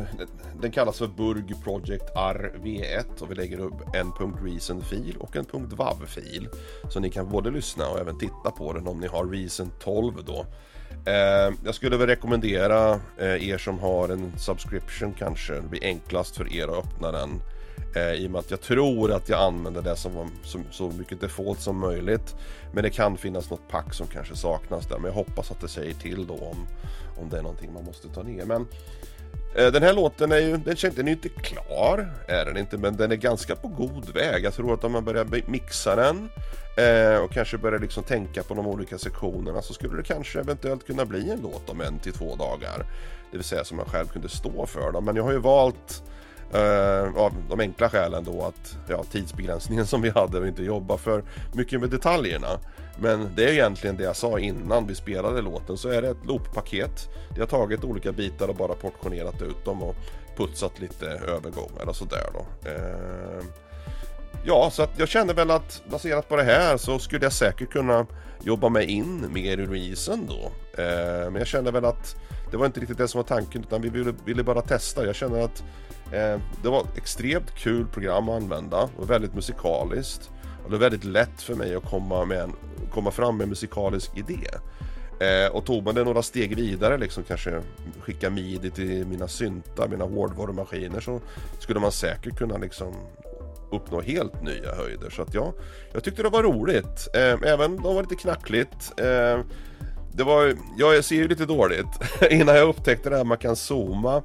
den 0.61 0.71
kallas 0.73 0.99
för 0.99 1.07
Burg 1.07 1.55
Project 1.65 2.05
RV1 2.15 3.21
och 3.23 3.31
vi 3.31 3.35
lägger 3.35 3.61
upp 3.61 3.95
en 3.95 4.13
.reason-fil 4.45 5.17
och 5.21 5.37
en 5.37 5.47
.wav-fil. 5.53 6.49
Så 6.91 7.01
ni 7.01 7.11
kan 7.11 7.29
både 7.29 7.51
lyssna 7.51 7.89
och 7.89 8.01
även 8.01 8.19
titta 8.19 8.51
på 8.51 8.73
den 8.73 8.87
om 8.87 9.01
ni 9.01 9.07
har 9.07 9.27
Reason 9.27 9.71
12 9.79 10.15
då. 10.27 10.47
Eh, 11.11 11.55
jag 11.65 11.75
skulle 11.75 11.97
väl 11.97 12.07
rekommendera 12.07 13.01
eh, 13.19 13.49
er 13.49 13.59
som 13.59 13.79
har 13.79 14.09
en 14.09 14.33
subscription 14.39 15.15
kanske, 15.19 15.55
det 15.55 15.69
blir 15.69 15.85
enklast 15.85 16.37
för 16.37 16.53
er 16.53 16.69
att 16.69 16.85
öppna 16.87 17.13
den 17.13 17.41
Eh, 17.95 18.13
I 18.13 18.27
och 18.27 18.31
med 18.31 18.39
att 18.39 18.51
jag 18.51 18.61
tror 18.61 19.13
att 19.13 19.29
jag 19.29 19.41
använder 19.41 19.83
det 19.83 19.97
som, 19.97 20.31
som 20.43 20.65
så 20.71 20.91
mycket 20.91 21.21
default 21.21 21.61
som 21.61 21.79
möjligt. 21.79 22.37
Men 22.73 22.83
det 22.83 22.91
kan 22.91 23.17
finnas 23.17 23.51
något 23.51 23.69
pack 23.69 23.95
som 23.95 24.07
kanske 24.07 24.37
saknas 24.37 24.87
där. 24.87 24.99
Men 24.99 25.05
jag 25.05 25.13
hoppas 25.13 25.51
att 25.51 25.61
det 25.61 25.69
säger 25.69 25.95
till 25.95 26.27
då 26.27 26.35
om, 26.35 26.67
om 27.21 27.29
det 27.29 27.39
är 27.39 27.43
någonting 27.43 27.73
man 27.73 27.85
måste 27.85 28.09
ta 28.09 28.23
ner. 28.23 28.45
Men 28.45 28.67
eh, 29.57 29.73
den 29.73 29.83
här 29.83 29.93
låten 29.93 30.33
är 30.33 30.39
ju, 30.39 30.57
den, 30.57 30.77
den 30.95 31.09
är 31.09 31.13
inte 31.13 31.29
klar, 31.29 32.13
är 32.29 32.45
den 32.45 32.57
inte, 32.57 32.79
men 32.79 32.97
den 32.97 33.13
är 33.13 33.17
ganska 33.17 33.57
på 33.57 33.69
god 33.69 34.15
väg. 34.15 34.45
Jag 34.45 34.55
tror 34.55 34.75
att 34.75 34.85
om 34.85 34.93
man 34.93 35.05
börjar 35.05 35.51
mixa 35.51 35.97
den 35.97 36.29
eh, 36.77 37.23
och 37.25 37.33
kanske 37.33 37.59
börjar 37.59 37.79
liksom 37.79 38.03
tänka 38.03 38.43
på 38.43 38.55
de 38.55 38.67
olika 38.67 38.99
sektionerna 38.99 39.63
så 39.63 39.75
skulle 39.75 39.97
det 39.97 40.03
kanske 40.03 40.41
eventuellt 40.41 40.87
kunna 40.87 41.05
bli 41.05 41.31
en 41.31 41.41
låt 41.41 41.71
om 41.71 41.81
en 41.81 41.99
till 41.99 42.13
två 42.13 42.37
dagar. 42.37 42.87
Det 43.31 43.37
vill 43.37 43.45
säga 43.45 43.65
som 43.65 43.77
man 43.77 43.87
själv 43.87 44.07
kunde 44.07 44.29
stå 44.29 44.67
för. 44.67 44.93
dem. 44.93 45.05
Men 45.05 45.17
jag 45.17 45.23
har 45.23 45.33
ju 45.33 45.39
valt 45.39 46.03
Uh, 46.55 47.17
av 47.17 47.33
de 47.49 47.61
enkla 47.61 47.89
skälen 47.89 48.25
då 48.25 48.43
att 48.43 48.77
ja, 48.89 49.05
tidsbegränsningen 49.13 49.87
som 49.93 50.03
vi 50.03 50.11
hade 50.11 50.39
och 50.39 50.47
inte 50.47 50.63
jobba 50.63 50.97
för 50.97 51.25
mycket 51.53 51.81
med 51.81 51.91
detaljerna. 51.91 52.59
Men 53.01 53.29
det 53.37 53.45
är 53.45 53.53
egentligen 53.53 53.97
det 53.97 54.05
jag 54.05 54.17
sa 54.17 54.39
innan 54.39 54.87
vi 54.87 54.95
spelade 54.95 55.43
låten 55.43 55.77
så 55.77 55.89
är 55.89 56.03
det 56.03 56.09
ett 56.09 56.27
looppaket. 56.27 57.09
Det 57.35 57.41
har 57.41 57.47
tagit 57.47 57.85
olika 57.85 58.13
bitar 58.13 58.49
och 58.49 58.57
bara 58.57 58.75
portionerat 58.75 59.43
ut 59.43 59.65
dem 59.65 59.83
och 59.83 59.97
putsat 60.37 60.81
lite 60.81 61.07
övergångar 61.07 61.89
och 61.89 61.97
sådär 61.97 62.27
då. 62.33 62.69
Eh, 62.71 63.45
ja, 64.45 64.71
så 64.73 64.83
att 64.83 64.99
jag 64.99 65.09
känner 65.09 65.35
väl 65.35 65.51
att 65.51 65.83
baserat 65.91 66.29
på 66.29 66.37
det 66.37 66.43
här 66.43 66.77
så 66.77 66.99
skulle 66.99 67.25
jag 67.25 67.33
säkert 67.33 67.71
kunna 67.71 68.07
jobba 68.43 68.69
mig 68.69 68.87
in 68.87 69.27
mer 69.33 69.59
i 69.59 69.67
releasen 69.67 70.27
då. 70.27 70.53
Eh, 70.83 71.31
men 71.31 71.37
jag 71.37 71.47
känner 71.47 71.73
väl 71.73 71.85
att 71.85 72.17
det 72.51 72.57
var 72.57 72.67
inte 72.67 72.81
riktigt 72.81 72.99
det 72.99 73.09
som 73.09 73.19
var 73.19 73.29
tanken 73.29 73.61
utan 73.61 73.83
vi 73.83 73.89
ville, 73.89 74.15
ville 74.25 74.43
bara 74.43 74.63
testa. 74.63 75.07
Jag 75.07 75.15
känner 75.15 75.41
att 75.41 75.65
eh, 76.13 76.41
det 76.63 76.69
var 76.69 76.81
ett 76.81 76.97
extremt 76.97 77.55
kul 77.55 77.87
program 77.87 78.29
att 78.29 78.43
använda 78.43 78.89
och 78.99 79.11
väldigt 79.11 79.35
musikaliskt. 79.35 80.31
Och 80.65 80.71
det 80.71 80.77
var 80.77 80.79
väldigt 80.79 81.05
lätt 81.05 81.43
för 81.43 81.55
mig 81.55 81.75
att 81.75 81.91
komma, 81.91 82.25
med 82.25 82.41
en, 82.41 82.53
komma 82.91 83.11
fram 83.11 83.37
med 83.37 83.45
en 83.45 83.49
musikalisk 83.49 84.11
idé. 84.17 84.49
Eh, 85.21 85.53
och 85.53 85.65
tog 85.65 85.85
man 85.85 85.95
det 85.95 86.05
några 86.05 86.23
steg 86.23 86.57
vidare, 86.57 86.99
liksom 86.99 87.23
kanske 87.23 87.63
skicka 88.01 88.31
midi 88.31 88.71
till 88.71 89.07
mina 89.07 89.29
syntar, 89.29 89.89
mina 89.89 90.05
hårdvarumaskiner 90.05 91.01
så 91.01 91.21
skulle 91.59 91.81
man 91.81 91.93
säkert 91.93 92.39
kunna 92.39 92.57
liksom 92.57 92.95
uppnå 93.71 94.01
helt 94.01 94.43
nya 94.43 94.75
höjder. 94.75 95.11
Så 95.11 95.23
att 95.23 95.35
ja, 95.35 95.53
jag 95.93 96.05
tyckte 96.05 96.23
det 96.23 96.29
var 96.29 96.43
roligt. 96.43 97.09
Eh, 97.15 97.53
även 97.53 97.71
om 97.71 97.77
det 97.77 97.95
var 97.95 98.03
lite 98.03 98.15
knackligt. 98.15 98.93
Eh, 98.97 99.41
det 100.13 100.25
var, 100.25 100.55
jag 100.79 101.05
ser 101.05 101.17
ju 101.17 101.29
lite 101.29 101.47
dåligt. 101.47 101.87
Innan 102.31 102.57
jag 102.57 102.69
upptäckte 102.69 103.11
det 103.11 103.17
här 103.17 103.25
man 103.25 103.39
kan 103.39 103.57
zooma 103.57 104.23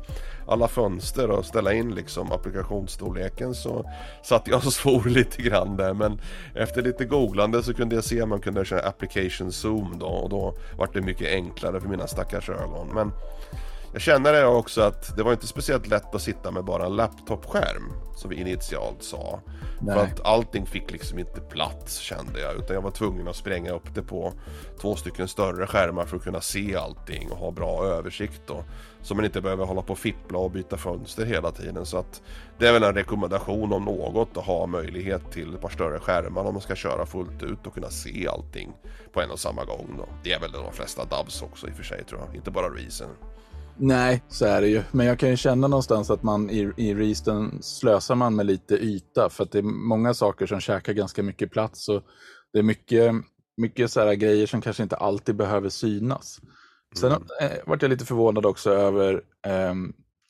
alla 0.47 0.67
fönster 0.67 1.29
och 1.29 1.45
ställa 1.45 1.73
in 1.73 1.95
liksom 1.95 2.31
applikationsstorleken 2.31 3.55
så 3.55 3.91
satt 4.23 4.47
jag 4.47 4.57
och 4.57 4.63
svor 4.73 5.09
lite 5.09 5.41
grann 5.41 5.77
där 5.77 5.93
men 5.93 6.21
efter 6.55 6.81
lite 6.81 7.05
googlande 7.05 7.63
så 7.63 7.73
kunde 7.73 7.95
jag 7.95 8.03
se 8.03 8.21
att 8.21 8.27
man 8.27 8.39
kunde 8.39 8.65
köra 8.65 8.87
application 8.87 9.51
zoom 9.51 9.99
då 9.99 10.05
och 10.05 10.29
då 10.29 10.57
vart 10.77 10.93
det 10.93 11.01
mycket 11.01 11.27
enklare 11.27 11.81
för 11.81 11.89
mina 11.89 12.07
stackars 12.07 12.49
ögon. 12.49 12.87
Men 12.93 13.11
jag 13.95 14.01
känner 14.01 14.33
det 14.33 14.45
också 14.45 14.81
att 14.81 15.17
det 15.17 15.23
var 15.23 15.31
inte 15.31 15.47
speciellt 15.47 15.87
lätt 15.87 16.15
att 16.15 16.21
sitta 16.21 16.51
med 16.51 16.63
bara 16.63 16.85
en 16.85 16.95
laptopskärm 16.95 17.93
som 18.15 18.29
vi 18.29 18.35
initialt 18.35 19.03
sa. 19.03 19.39
Nej. 19.81 19.95
För 19.95 20.03
att 20.03 20.25
allting 20.25 20.65
fick 20.65 20.91
liksom 20.91 21.19
inte 21.19 21.41
plats 21.41 21.97
kände 21.97 22.41
jag 22.41 22.55
utan 22.55 22.73
jag 22.75 22.81
var 22.81 22.91
tvungen 22.91 23.27
att 23.27 23.35
spränga 23.35 23.71
upp 23.71 23.95
det 23.95 24.01
på 24.01 24.33
två 24.81 24.95
stycken 24.95 25.27
större 25.27 25.67
skärmar 25.67 26.05
för 26.05 26.17
att 26.17 26.23
kunna 26.23 26.41
se 26.41 26.75
allting 26.75 27.31
och 27.31 27.37
ha 27.37 27.51
bra 27.51 27.85
översikt 27.85 28.41
då. 28.45 28.63
Så 29.01 29.15
man 29.15 29.25
inte 29.25 29.41
behöver 29.41 29.65
hålla 29.65 29.81
på 29.81 29.93
och 29.93 29.99
fippla 29.99 30.37
och 30.37 30.51
byta 30.51 30.77
fönster 30.77 31.25
hela 31.25 31.51
tiden. 31.51 31.85
Så 31.85 31.97
att 31.97 32.21
det 32.57 32.67
är 32.67 32.73
väl 32.73 32.83
en 32.83 32.95
rekommendation 32.95 33.73
om 33.73 33.85
något 33.85 34.37
att 34.37 34.45
ha 34.45 34.67
möjlighet 34.67 35.31
till 35.31 35.53
ett 35.53 35.61
par 35.61 35.69
större 35.69 35.99
skärmar 35.99 36.45
om 36.45 36.53
man 36.53 36.61
ska 36.61 36.75
köra 36.75 37.05
fullt 37.05 37.43
ut 37.43 37.67
och 37.67 37.73
kunna 37.73 37.89
se 37.89 38.27
allting 38.27 38.73
på 39.13 39.21
en 39.21 39.31
och 39.31 39.39
samma 39.39 39.65
gång 39.65 39.95
då. 39.97 40.05
Det 40.23 40.33
är 40.33 40.39
väl 40.39 40.51
de 40.51 40.73
flesta 40.73 41.05
DAVs 41.05 41.41
också 41.41 41.67
i 41.67 41.71
och 41.71 41.75
för 41.75 41.83
sig 41.83 42.03
tror 42.03 42.21
jag, 42.21 42.35
inte 42.35 42.51
bara 42.51 42.69
Reason. 42.69 43.09
Nej, 43.77 44.23
så 44.29 44.45
är 44.45 44.61
det 44.61 44.67
ju. 44.67 44.83
Men 44.91 45.05
jag 45.05 45.19
kan 45.19 45.29
ju 45.29 45.37
känna 45.37 45.67
någonstans 45.67 46.09
att 46.09 46.23
man 46.23 46.49
i, 46.49 46.71
i 46.77 46.93
Reaston 46.93 47.61
slösar 47.61 48.15
man 48.15 48.35
med 48.35 48.45
lite 48.45 48.75
yta. 48.75 49.29
För 49.29 49.43
att 49.43 49.51
det 49.51 49.57
är 49.57 49.63
många 49.63 50.13
saker 50.13 50.45
som 50.45 50.59
käkar 50.59 50.93
ganska 50.93 51.23
mycket 51.23 51.51
plats. 51.51 51.89
Och 51.89 52.03
det 52.53 52.59
är 52.59 52.63
mycket, 52.63 53.13
mycket 53.57 53.91
så 53.91 53.99
här 53.99 54.13
grejer 54.13 54.47
som 54.47 54.61
kanske 54.61 54.83
inte 54.83 54.95
alltid 54.95 55.35
behöver 55.35 55.69
synas. 55.69 56.39
Sen 56.95 57.11
mm. 57.11 57.23
eh, 57.41 57.57
vart 57.65 57.81
jag 57.81 57.89
lite 57.89 58.05
förvånad 58.05 58.45
också 58.45 58.71
över 58.71 59.13
eh, 59.47 59.73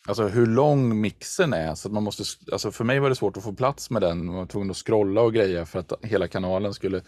alltså 0.07 0.27
hur 0.27 0.45
lång 0.45 1.01
mixen 1.01 1.53
är. 1.53 1.75
Så 1.75 1.87
att 1.87 1.93
man 1.93 2.03
måste, 2.03 2.23
alltså 2.51 2.71
för 2.71 2.83
mig 2.83 2.99
var 2.99 3.09
det 3.09 3.15
svårt 3.15 3.37
att 3.37 3.43
få 3.43 3.53
plats 3.53 3.89
med 3.89 4.01
den. 4.01 4.25
Man 4.25 4.35
var 4.35 4.45
tvungen 4.45 4.71
att 4.71 4.77
scrolla 4.77 5.21
och 5.21 5.33
greja 5.33 5.65
för 5.65 5.79
att 5.79 5.93
hela 6.01 6.27
kanalen 6.27 6.73
skulle 6.73 7.01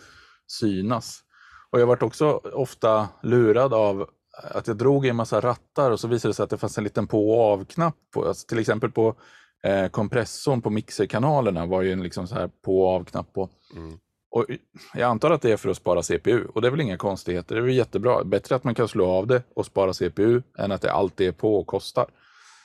synas. 0.48 1.24
Och 1.72 1.80
jag 1.80 1.88
vart 1.88 2.04
också 2.04 2.32
ofta 2.54 3.08
lurad 3.24 3.74
av 3.74 4.10
att 4.44 4.68
jag 4.68 4.78
drog 4.78 5.06
i 5.06 5.10
en 5.10 5.16
massa 5.16 5.42
rattar 5.42 5.92
och 5.92 6.00
så 6.00 6.08
visade 6.08 6.30
det 6.30 6.36
sig 6.36 6.44
att 6.44 6.50
det 6.50 6.58
fanns 6.58 6.78
en 6.78 6.84
liten 6.84 7.08
på 7.08 7.30
och 7.30 7.54
av-knapp. 7.54 7.96
Alltså 8.16 8.48
till 8.48 8.60
exempel 8.60 8.92
på 8.92 9.16
eh, 9.64 9.88
kompressorn 9.88 10.62
på 10.62 10.70
mixerkanalerna 10.70 11.66
var 11.66 11.82
ju 11.82 11.92
en 11.92 12.04
liksom 12.04 12.28
så 12.28 12.36
här 12.36 12.50
på 12.66 12.82
och 12.82 12.96
av-knapp 12.96 13.34
på. 13.34 13.50
Mm. 13.76 14.00
Och 14.32 14.46
jag 14.94 15.10
antar 15.10 15.32
att 15.32 15.42
det 15.42 15.52
är 15.52 15.58
för 15.58 15.70
att 15.70 15.78
spara 15.78 16.04
CPU 16.04 16.46
och 16.46 16.62
det 16.62 16.68
är 16.68 16.72
väl 16.72 16.82
inga 16.82 16.98
konstigheter. 16.98 17.56
Det 17.56 17.62
är 17.62 17.66
väl 17.66 17.76
jättebra. 17.76 18.24
Bättre 18.24 18.56
att 18.56 18.64
man 18.64 18.76
kan 18.76 18.88
slå 18.88 19.06
av 19.06 19.28
det 19.28 19.44
och 19.56 19.66
spara 19.66 19.94
CPU 19.94 20.42
än 20.58 20.72
att 20.72 20.82
det 20.82 20.92
alltid 20.92 21.28
är 21.28 21.32
på 21.32 21.56
och 21.56 21.68
kostar. 21.68 22.06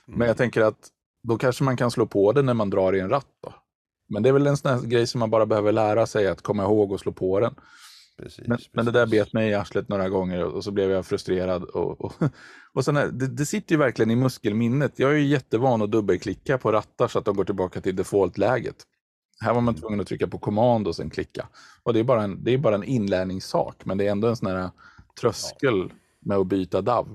Mm. 0.08 0.18
Men 0.18 0.28
jag 0.28 0.36
tänker 0.36 0.60
att 0.60 0.88
då 1.22 1.38
kanske 1.38 1.64
man 1.64 1.76
kan 1.76 1.90
slå 1.90 2.06
på 2.06 2.32
det 2.32 2.42
när 2.42 2.54
man 2.54 2.70
drar 2.70 2.92
i 2.92 3.00
en 3.00 3.10
ratt. 3.10 3.26
Då. 3.42 3.54
Men 4.08 4.22
det 4.22 4.28
är 4.28 4.32
väl 4.32 4.46
en 4.46 4.56
sån 4.56 4.88
grej 4.88 5.06
som 5.06 5.18
man 5.18 5.30
bara 5.30 5.46
behöver 5.46 5.72
lära 5.72 6.06
sig 6.06 6.28
att 6.28 6.42
komma 6.42 6.62
ihåg 6.62 6.92
och 6.92 7.00
slå 7.00 7.12
på 7.12 7.40
den. 7.40 7.54
Precis, 8.18 8.48
men, 8.48 8.56
precis. 8.56 8.70
men, 8.72 8.84
det 8.84 8.90
där 8.90 9.06
bet 9.06 9.32
mig 9.32 9.50
i 9.50 9.54
arslet 9.54 9.88
några 9.88 10.08
gånger 10.08 10.44
och 10.44 10.64
så 10.64 10.70
blev 10.70 10.90
jag 10.90 11.06
frustrerad. 11.06 11.64
Och, 11.64 12.00
och, 12.00 12.12
och 12.72 12.84
här, 12.94 13.08
det, 13.12 13.26
det, 13.26 13.46
sitter 13.46 13.72
ju 13.74 13.78
verkligen 13.78 14.10
i 14.10 14.16
muskelminnet. 14.16 14.98
Jag 14.98 15.10
är 15.10 15.14
ju 15.14 15.26
jättevan 15.26 15.82
att 15.82 15.90
dubbelklicka 15.90 16.58
på 16.58 16.72
rattar 16.72 17.08
så 17.08 17.18
att 17.18 17.24
de 17.24 17.36
går 17.36 17.44
tillbaka 17.44 17.80
till 17.80 17.96
default-läget. 17.96 18.76
Här 19.40 19.54
var 19.54 19.60
man 19.60 19.74
tvungen 19.74 20.00
att 20.00 20.06
trycka 20.06 20.26
på 20.26 20.38
command 20.38 20.88
och 20.88 20.96
sen 20.96 21.10
klicka. 21.10 21.48
Och 21.82 21.92
det 21.92 22.00
är 22.00 22.04
bara 22.04 22.22
en, 22.22 22.44
det 22.44 22.54
är 22.54 22.58
bara 22.58 22.74
en 22.74 22.84
inlärningssak, 22.84 23.84
men 23.84 23.98
det 23.98 24.06
är 24.06 24.10
ändå 24.10 24.28
en 24.28 24.36
sån 24.36 24.50
här 24.50 24.70
tröskel 25.20 25.92
med 26.20 26.38
att 26.38 26.46
byta 26.46 26.80
DAV. 26.82 27.08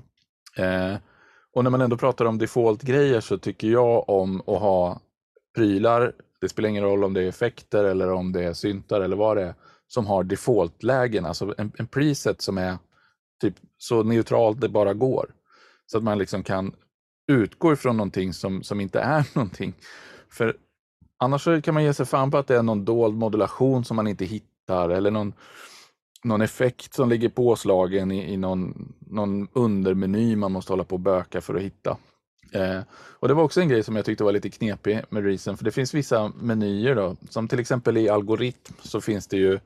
Eh, 0.56 0.96
och 1.52 1.64
när 1.64 1.70
man 1.70 1.80
ändå 1.80 1.96
pratar 1.96 2.24
om 2.24 2.38
default-grejer 2.38 3.20
så 3.20 3.38
tycker 3.38 3.68
jag 3.68 4.08
om 4.08 4.40
att 4.40 4.60
ha 4.60 5.00
prylar. 5.54 6.12
Det 6.40 6.48
spelar 6.48 6.68
ingen 6.68 6.84
roll 6.84 7.04
om 7.04 7.14
det 7.14 7.22
är 7.22 7.28
effekter 7.28 7.84
eller 7.84 8.12
om 8.12 8.32
det 8.32 8.44
är 8.44 8.52
syntar 8.52 9.00
eller 9.00 9.16
vad 9.16 9.36
det 9.36 9.42
är 9.42 9.54
som 9.88 10.06
har 10.06 10.24
default-lägen, 10.24 11.26
alltså 11.26 11.54
en, 11.58 11.72
en 11.78 11.86
preset 11.86 12.42
som 12.42 12.58
är 12.58 12.78
typ 13.40 13.54
så 13.78 14.02
neutralt 14.02 14.60
det 14.60 14.68
bara 14.68 14.94
går. 14.94 15.30
Så 15.86 15.98
att 15.98 16.04
man 16.04 16.18
liksom 16.18 16.42
kan 16.42 16.74
utgå 17.28 17.72
ifrån 17.72 17.96
någonting 17.96 18.32
som, 18.32 18.62
som 18.62 18.80
inte 18.80 19.00
är 19.00 19.26
någonting. 19.34 19.74
För 20.30 20.56
annars 21.18 21.48
kan 21.64 21.74
man 21.74 21.84
ge 21.84 21.94
sig 21.94 22.06
fan 22.06 22.30
på 22.30 22.38
att 22.38 22.46
det 22.46 22.56
är 22.56 22.62
någon 22.62 22.84
dold 22.84 23.16
modulation 23.16 23.84
som 23.84 23.96
man 23.96 24.06
inte 24.06 24.24
hittar 24.24 24.90
eller 24.90 25.10
någon, 25.10 25.32
någon 26.24 26.40
effekt 26.40 26.94
som 26.94 27.08
ligger 27.08 27.28
påslagen 27.28 28.12
i, 28.12 28.32
i 28.32 28.36
någon, 28.36 28.92
någon 28.98 29.48
undermeny 29.52 30.36
man 30.36 30.52
måste 30.52 30.72
hålla 30.72 30.84
på 30.84 30.94
och 30.94 31.00
böka 31.00 31.40
för 31.40 31.54
att 31.54 31.62
hitta. 31.62 31.96
Eh, 32.52 32.80
och 32.92 33.28
Det 33.28 33.34
var 33.34 33.42
också 33.42 33.60
en 33.60 33.68
grej 33.68 33.82
som 33.82 33.96
jag 33.96 34.04
tyckte 34.04 34.24
var 34.24 34.32
lite 34.32 34.50
knepig 34.50 35.00
med 35.08 35.24
Reason, 35.24 35.56
för 35.56 35.64
det 35.64 35.70
finns 35.70 35.94
vissa 35.94 36.32
menyer 36.40 36.94
då, 36.94 37.16
som 37.30 37.48
till 37.48 37.60
exempel 37.60 37.96
i 37.96 38.08
algoritm 38.08 38.74
så 38.82 39.00
finns 39.00 39.26
det 39.26 39.36
ju 39.36 39.58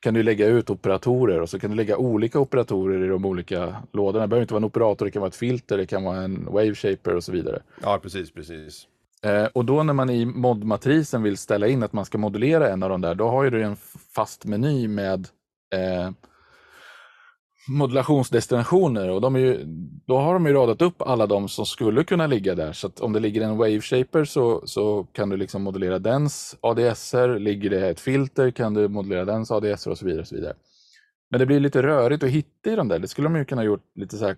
kan 0.00 0.14
du 0.14 0.22
lägga 0.22 0.46
ut 0.46 0.70
operatorer 0.70 1.40
och 1.40 1.50
så 1.50 1.58
kan 1.58 1.70
du 1.70 1.76
lägga 1.76 1.96
olika 1.96 2.38
operatorer 2.40 3.04
i 3.04 3.08
de 3.08 3.24
olika 3.24 3.76
lådorna. 3.92 4.24
Det 4.24 4.28
behöver 4.28 4.42
inte 4.42 4.54
vara 4.54 4.60
en 4.60 4.64
operator, 4.64 5.04
det 5.04 5.10
kan 5.10 5.20
vara 5.20 5.28
ett 5.28 5.36
filter, 5.36 5.76
det 5.76 5.86
kan 5.86 6.04
vara 6.04 6.22
en 6.22 6.44
wave 6.44 6.74
shaper 6.74 7.16
och 7.16 7.24
så 7.24 7.32
vidare. 7.32 7.62
Ja, 7.82 7.98
precis, 8.02 8.30
precis. 8.30 8.86
Eh, 9.22 9.44
och 9.52 9.64
då 9.64 9.82
när 9.82 9.92
man 9.92 10.10
i 10.10 10.24
modmatrisen 10.24 11.22
vill 11.22 11.36
ställa 11.36 11.68
in 11.68 11.82
att 11.82 11.92
man 11.92 12.04
ska 12.04 12.18
modulera 12.18 12.68
en 12.68 12.82
av 12.82 12.90
de 12.90 13.00
där, 13.00 13.14
då 13.14 13.28
har 13.28 13.44
ju 13.44 13.50
du 13.50 13.62
en 13.62 13.76
fast 14.14 14.44
meny 14.44 14.88
med 14.88 15.28
eh, 15.74 16.10
modulationsdestinationer 17.68 19.10
och 19.10 19.20
de 19.20 19.36
är 19.36 19.40
ju, 19.40 19.64
då 20.06 20.18
har 20.18 20.34
de 20.34 20.46
ju 20.46 20.52
radat 20.52 20.82
upp 20.82 21.02
alla 21.02 21.26
de 21.26 21.48
som 21.48 21.66
skulle 21.66 22.04
kunna 22.04 22.26
ligga 22.26 22.54
där. 22.54 22.72
Så 22.72 22.86
att 22.86 23.00
om 23.00 23.12
det 23.12 23.20
ligger 23.20 23.42
en 23.42 23.56
wave 23.56 23.80
shaper 23.80 24.24
så, 24.24 24.62
så 24.66 25.04
kan 25.12 25.28
du 25.28 25.36
liksom 25.36 25.62
modellera 25.62 25.98
dens 25.98 26.56
ADSer. 26.60 27.38
Ligger 27.38 27.70
det 27.70 27.88
ett 27.88 28.00
filter 28.00 28.50
kan 28.50 28.74
du 28.74 28.88
modulera 28.88 29.24
dens 29.24 29.50
ADSer 29.50 29.90
och 29.90 29.98
så 29.98 30.06
vidare. 30.06 30.20
Och 30.20 30.28
så 30.28 30.34
vidare. 30.34 30.54
Men 31.30 31.40
det 31.40 31.46
blir 31.46 31.60
lite 31.60 31.82
rörigt 31.82 32.22
att 32.22 32.30
hitta 32.30 32.70
i 32.70 32.76
de 32.76 32.88
där. 32.88 32.98
Det 32.98 33.08
skulle 33.08 33.28
de 33.28 33.36
ju 33.36 33.44
kunna 33.44 33.64
gjort 33.64 33.84
lite 33.94 34.16
så 34.16 34.26
här 34.26 34.36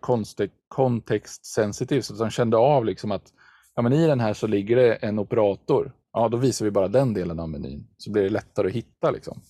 kontext 0.69 1.47
sensitive 1.47 2.03
så 2.03 2.13
att 2.13 2.19
de 2.19 2.31
kände 2.31 2.57
av 2.57 2.85
liksom 2.85 3.13
att 3.13 3.33
ja, 3.75 3.83
men 3.83 3.93
i 3.93 4.07
den 4.07 4.21
här 4.21 4.35
så 4.35 4.47
ligger 4.47 4.77
det 4.77 4.95
en 4.95 5.19
operator. 5.19 5.93
Ja, 6.13 6.29
då 6.29 6.37
visar 6.37 6.65
vi 6.65 6.71
bara 6.71 6.89
den 6.89 7.15
delen 7.15 7.41
av 7.41 7.49
menyn 7.49 7.87
så 7.99 8.11
blir 8.11 8.23
det 8.23 8.29
lättare 8.29 8.67
att 8.67 8.73
hitta 8.73 9.11
liksom. 9.11 9.41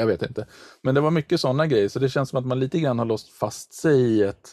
Jag 0.00 0.06
vet 0.06 0.22
inte. 0.22 0.46
Men 0.82 0.94
det 0.94 1.00
var 1.00 1.10
mycket 1.10 1.40
sådana 1.40 1.66
grejer, 1.66 1.88
så 1.88 1.98
det 1.98 2.08
känns 2.08 2.28
som 2.28 2.38
att 2.38 2.46
man 2.46 2.60
lite 2.60 2.80
grann 2.80 2.98
har 2.98 3.06
låst 3.06 3.28
fast 3.28 3.72
sig 3.72 4.00
i 4.00 4.22
ett, 4.22 4.52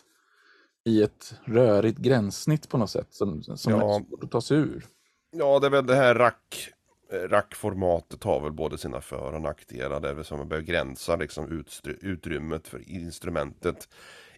i 0.85 1.03
ett 1.03 1.33
rörigt 1.45 1.97
gränssnitt 1.97 2.69
på 2.69 2.77
något 2.77 2.89
sätt 2.89 3.07
som, 3.09 3.43
som 3.43 3.73
ja. 3.73 3.95
är 3.95 3.99
svårt 3.99 4.23
att 4.23 4.31
ta 4.31 4.41
sig 4.41 4.57
ur. 4.57 4.85
Ja, 5.31 5.59
det 5.59 5.67
är 5.67 5.71
väl 5.71 5.85
det 5.85 5.95
här 5.95 6.15
rack, 6.15 6.69
rackformatet 7.29 8.23
har 8.23 8.39
väl 8.39 8.51
både 8.51 8.77
sina 8.77 9.01
för 9.01 9.33
och 9.33 9.41
nackdelar. 9.41 9.99
Det 9.99 10.09
är 10.09 10.13
väl 10.13 10.25
som 10.25 10.41
att 10.41 10.47
begränsa 10.47 11.15
liksom 11.15 11.63
utrymmet 12.01 12.67
för 12.67 12.89
instrumentet 12.89 13.87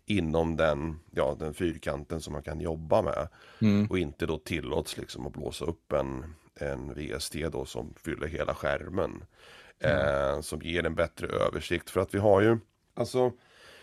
inom 0.05 0.55
den, 0.55 0.99
ja, 1.11 1.35
den 1.39 1.53
fyrkanten 1.53 2.21
som 2.21 2.33
man 2.33 2.43
kan 2.43 2.59
jobba 2.59 3.01
med. 3.01 3.27
Mm. 3.61 3.87
Och 3.89 3.99
inte 3.99 4.25
då 4.25 4.37
tillåts 4.37 4.97
liksom 4.97 5.27
att 5.27 5.33
blåsa 5.33 5.65
upp 5.65 5.93
en, 5.93 6.35
en 6.55 6.93
VST 6.93 7.35
då 7.51 7.65
som 7.65 7.93
fyller 7.97 8.27
hela 8.27 8.55
skärmen. 8.55 9.23
Eh, 9.79 10.41
som 10.41 10.61
ger 10.61 10.85
en 10.85 10.95
bättre 10.95 11.27
översikt. 11.27 11.89
För 11.89 12.01
att 12.01 12.13
vi 12.13 12.19
har 12.19 12.41
ju, 12.41 12.57
alltså 12.93 13.31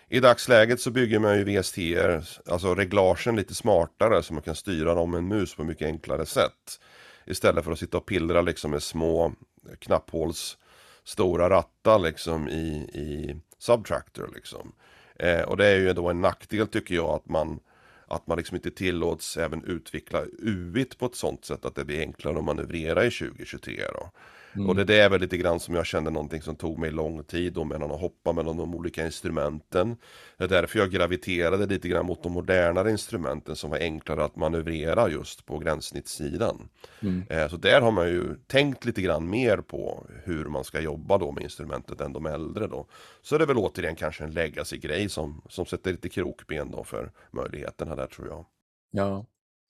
i 0.09 0.21
dagsläget 0.21 0.81
så 0.81 0.91
bygger 0.91 1.19
man 1.19 1.39
ju 1.39 1.45
VSTR, 1.45 2.23
alltså 2.51 2.75
reglagen 2.75 3.37
lite 3.37 3.55
smartare 3.55 4.23
så 4.23 4.35
man 4.35 4.43
kan 4.43 4.55
styra 4.55 4.95
dem 4.95 5.11
med 5.11 5.19
en 5.19 5.29
mus 5.29 5.55
på 5.55 5.65
mycket 5.65 5.87
enklare 5.87 6.27
sätt. 6.27 6.81
Istället 7.27 7.65
för 7.65 7.73
att 7.73 7.79
sitta 7.79 7.97
och 7.97 8.07
pillra 8.07 8.41
liksom 8.41 8.71
med 8.71 8.83
små 8.83 9.33
knapphåls 9.79 10.59
stora 11.05 11.51
rattar 11.51 11.99
liksom 11.99 12.49
i, 12.49 12.69
i 12.95 13.37
Subtractor 13.59 14.31
liksom. 14.35 14.73
Eh, 15.19 15.43
och 15.43 15.57
det 15.57 15.67
är 15.67 15.77
ju 15.77 15.93
då 15.93 16.09
en 16.09 16.21
nackdel 16.21 16.67
tycker 16.67 16.95
jag 16.95 17.11
att 17.11 17.29
man 17.29 17.61
att 18.09 18.27
man 18.27 18.39
liksom 18.39 18.57
inte 18.57 18.71
tillåts 18.71 19.37
även 19.37 19.65
utveckla 19.65 20.25
UIT 20.39 20.99
på 20.99 21.07
ett 21.07 21.15
sånt 21.15 21.45
sätt 21.45 21.65
att 21.65 21.75
det 21.75 21.85
blir 21.85 22.01
enklare 22.01 22.39
att 22.39 22.45
manövrera 22.45 23.05
i 23.05 23.11
2023 23.11 23.83
då. 23.95 24.11
Mm. 24.57 24.69
Och 24.69 24.87
det 24.87 25.01
är 25.01 25.11
väl 25.11 25.21
lite 25.21 25.37
grann 25.37 25.61
som 25.61 25.75
jag 25.75 25.87
kände 25.87 26.11
någonting 26.11 26.43
som 26.43 26.57
tog 26.57 26.79
mig 26.79 26.91
lång 26.91 27.25
tid 27.25 27.53
då 27.53 27.65
mellan 27.65 27.91
att 27.91 28.01
hoppa 28.01 28.33
mellan 28.33 28.57
de 28.57 28.75
olika 28.75 29.07
instrumenten. 29.07 29.97
Det 30.39 30.45
är 30.45 30.49
därför 30.49 30.79
jag 30.79 30.91
graviterade 30.91 31.67
lite 31.67 31.89
grann 31.89 32.07
mot 32.07 32.23
de 32.23 32.33
modernare 32.33 32.91
instrumenten 32.91 33.57
som 33.57 33.71
var 33.71 33.79
enklare 33.79 34.25
att 34.25 34.37
manövrera 34.37 35.09
just 35.09 35.47
på 35.47 35.59
gränssnittssidan. 35.59 36.69
Mm. 37.01 37.25
Eh, 37.31 37.49
så 37.49 37.57
där 37.57 37.81
har 37.81 37.91
man 37.91 38.09
ju 38.09 38.35
tänkt 38.47 38.85
lite 38.85 39.03
grann 39.03 39.31
mer 39.31 39.57
på 39.57 40.07
hur 40.25 40.45
man 40.45 40.65
ska 40.65 40.81
jobba 40.81 41.19
då 41.19 41.33
med 41.33 41.43
instrumentet 41.43 42.01
än 42.01 42.13
de 42.13 42.27
äldre 42.27 42.67
då. 42.67 42.87
Så 43.23 43.39
det 43.39 43.45
är 43.45 43.49
väl 43.49 43.59
återigen 43.59 43.97
kanske 43.97 44.25
en 44.25 44.33
legacy-grej 44.33 45.09
som, 45.09 45.43
som 45.49 45.67
sätter 45.67 45.91
lite 45.91 46.09
krokben 46.09 46.71
då 46.71 46.85
för 46.85 47.13
möjligheterna 47.31 47.97
där 47.97 48.07
tror 48.07 48.29
jag. 48.29 48.47
Ja, 48.91 49.27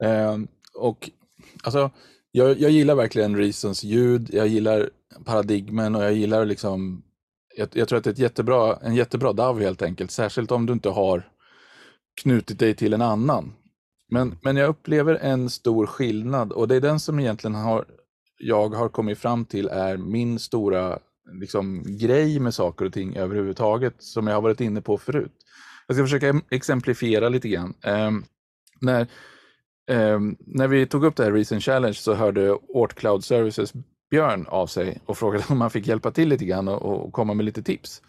eh, 0.03 0.39
och 0.75 1.11
alltså 1.65 1.91
jag, 2.33 2.61
jag 2.61 2.71
gillar 2.71 2.95
verkligen 2.95 3.37
Reasons 3.37 3.85
ljud, 3.85 4.29
jag 4.33 4.47
gillar 4.47 4.91
paradigmen 5.25 5.95
och 5.95 6.05
jag 6.05 6.13
gillar 6.13 6.45
liksom 6.45 7.03
jag, 7.57 7.69
jag 7.73 7.89
tror 7.89 7.99
att 7.99 8.05
det 8.05 8.11
är 8.11 8.13
ett 8.13 8.19
jättebra, 8.19 8.77
en 8.83 8.95
jättebra 8.95 9.33
DAV 9.33 9.61
helt 9.61 9.83
enkelt, 9.83 10.11
särskilt 10.11 10.51
om 10.51 10.67
du 10.67 10.73
inte 10.73 10.89
har 10.89 11.29
knutit 12.23 12.59
dig 12.59 12.75
till 12.75 12.93
en 12.93 13.03
annan. 13.03 13.53
Men, 14.09 14.39
men 14.43 14.57
jag 14.57 14.69
upplever 14.69 15.15
en 15.15 15.51
stor 15.51 15.87
skillnad 15.87 16.53
och 16.53 16.69
det 16.69 16.77
är 16.77 16.81
den 16.81 17.01
som 17.01 17.21
egentligen 17.21 17.55
har, 17.55 17.85
jag 18.39 18.69
har 18.69 18.89
kommit 18.89 19.19
fram 19.19 19.45
till 19.45 19.69
är 19.69 19.97
min 19.97 20.39
stora 20.39 20.99
liksom, 21.41 21.83
grej 21.87 22.41
med 22.41 22.55
saker 22.55 22.85
och 22.85 22.93
ting 22.93 23.17
överhuvudtaget 23.17 23.95
som 23.99 24.27
jag 24.27 24.35
har 24.35 24.43
varit 24.43 24.61
inne 24.61 24.81
på 24.81 24.99
förut. 24.99 25.33
Jag 25.87 25.97
ska 25.97 26.05
försöka 26.05 26.41
exemplifiera 26.51 27.29
lite 27.29 27.49
grann. 27.49 27.75
Eh, 27.83 28.11
när, 28.81 29.07
Um, 29.91 30.37
när 30.41 30.69
vi 30.69 30.87
tog 30.87 31.05
upp 31.05 31.17
det 31.17 31.25
här 31.25 31.33
Recent 31.33 31.63
Challenge 31.63 31.95
så 31.95 32.15
hörde 32.15 32.53
Ort 32.53 32.95
Cloud 32.95 33.25
Services 33.25 33.73
Björn 34.11 34.47
av 34.49 34.67
sig 34.67 35.01
och 35.07 35.19
frågade 35.19 35.45
om 35.49 35.59
man 35.59 35.71
fick 35.71 35.87
hjälpa 35.87 36.11
till 36.11 36.29
lite 36.29 36.45
grann 36.45 36.69
och, 36.69 37.07
och 37.07 37.13
komma 37.13 37.35
med 37.35 37.45
lite 37.45 37.63
tips. 37.63 38.03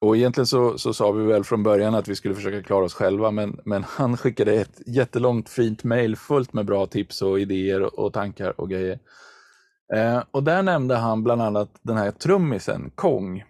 Och 0.00 0.16
egentligen 0.16 0.46
så, 0.46 0.78
så 0.78 0.94
sa 0.94 1.12
vi 1.12 1.24
väl 1.26 1.44
från 1.44 1.62
början 1.62 1.94
att 1.94 2.08
vi 2.08 2.14
skulle 2.14 2.34
försöka 2.34 2.62
klara 2.62 2.84
oss 2.84 2.94
själva, 2.94 3.30
men, 3.30 3.60
men 3.64 3.84
han 3.84 4.16
skickade 4.16 4.52
ett 4.52 4.80
jättelångt 4.86 5.48
fint 5.48 5.84
mail 5.84 6.16
fullt 6.16 6.52
med 6.52 6.66
bra 6.66 6.86
tips 6.86 7.22
och 7.22 7.40
idéer 7.40 7.82
och, 7.82 7.98
och 7.98 8.12
tankar 8.12 8.60
och 8.60 8.70
grejer. 8.70 8.98
Eh, 9.94 10.22
och 10.30 10.42
där 10.42 10.62
nämnde 10.62 10.96
han 10.96 11.24
bland 11.24 11.42
annat 11.42 11.70
den 11.82 11.96
här 11.96 12.10
trummisen, 12.10 12.90
Kong. 12.94 13.44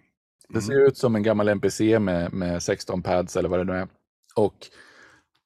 Det 0.49 0.61
ser 0.61 0.73
mm. 0.73 0.87
ut 0.87 0.97
som 0.97 1.15
en 1.15 1.23
gammal 1.23 1.47
NPC 1.47 1.99
med, 1.99 2.33
med 2.33 2.63
16 2.63 3.01
pads 3.01 3.37
eller 3.37 3.49
vad 3.49 3.59
det 3.59 3.63
nu 3.63 3.73
är. 3.73 3.87
Och 4.35 4.55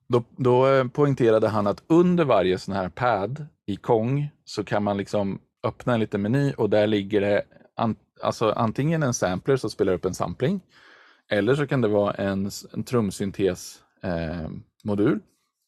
då, 0.07 0.23
då 0.37 0.67
eh, 0.67 0.87
poängterade 0.87 1.47
han 1.47 1.67
att 1.67 1.83
under 1.87 2.25
varje 2.25 2.57
sån 2.57 2.75
här 2.75 2.89
pad 2.89 3.45
i 3.65 3.75
Kong 3.75 4.29
så 4.45 4.63
kan 4.63 4.83
man 4.83 4.97
liksom 4.97 5.39
öppna 5.63 5.93
en 5.93 5.99
liten 5.99 6.21
meny 6.21 6.53
och 6.53 6.69
där 6.69 6.87
ligger 6.87 7.21
det 7.21 7.43
an, 7.75 7.95
alltså 8.21 8.51
antingen 8.51 9.03
en 9.03 9.13
sampler 9.13 9.57
som 9.57 9.69
spelar 9.69 9.93
upp 9.93 10.05
en 10.05 10.13
sampling 10.13 10.61
eller 11.31 11.55
så 11.55 11.67
kan 11.67 11.81
det 11.81 11.87
vara 11.87 12.13
en, 12.13 12.51
en 12.73 12.83
trumsyntes-modul 12.83 15.13
eh, 15.13 15.19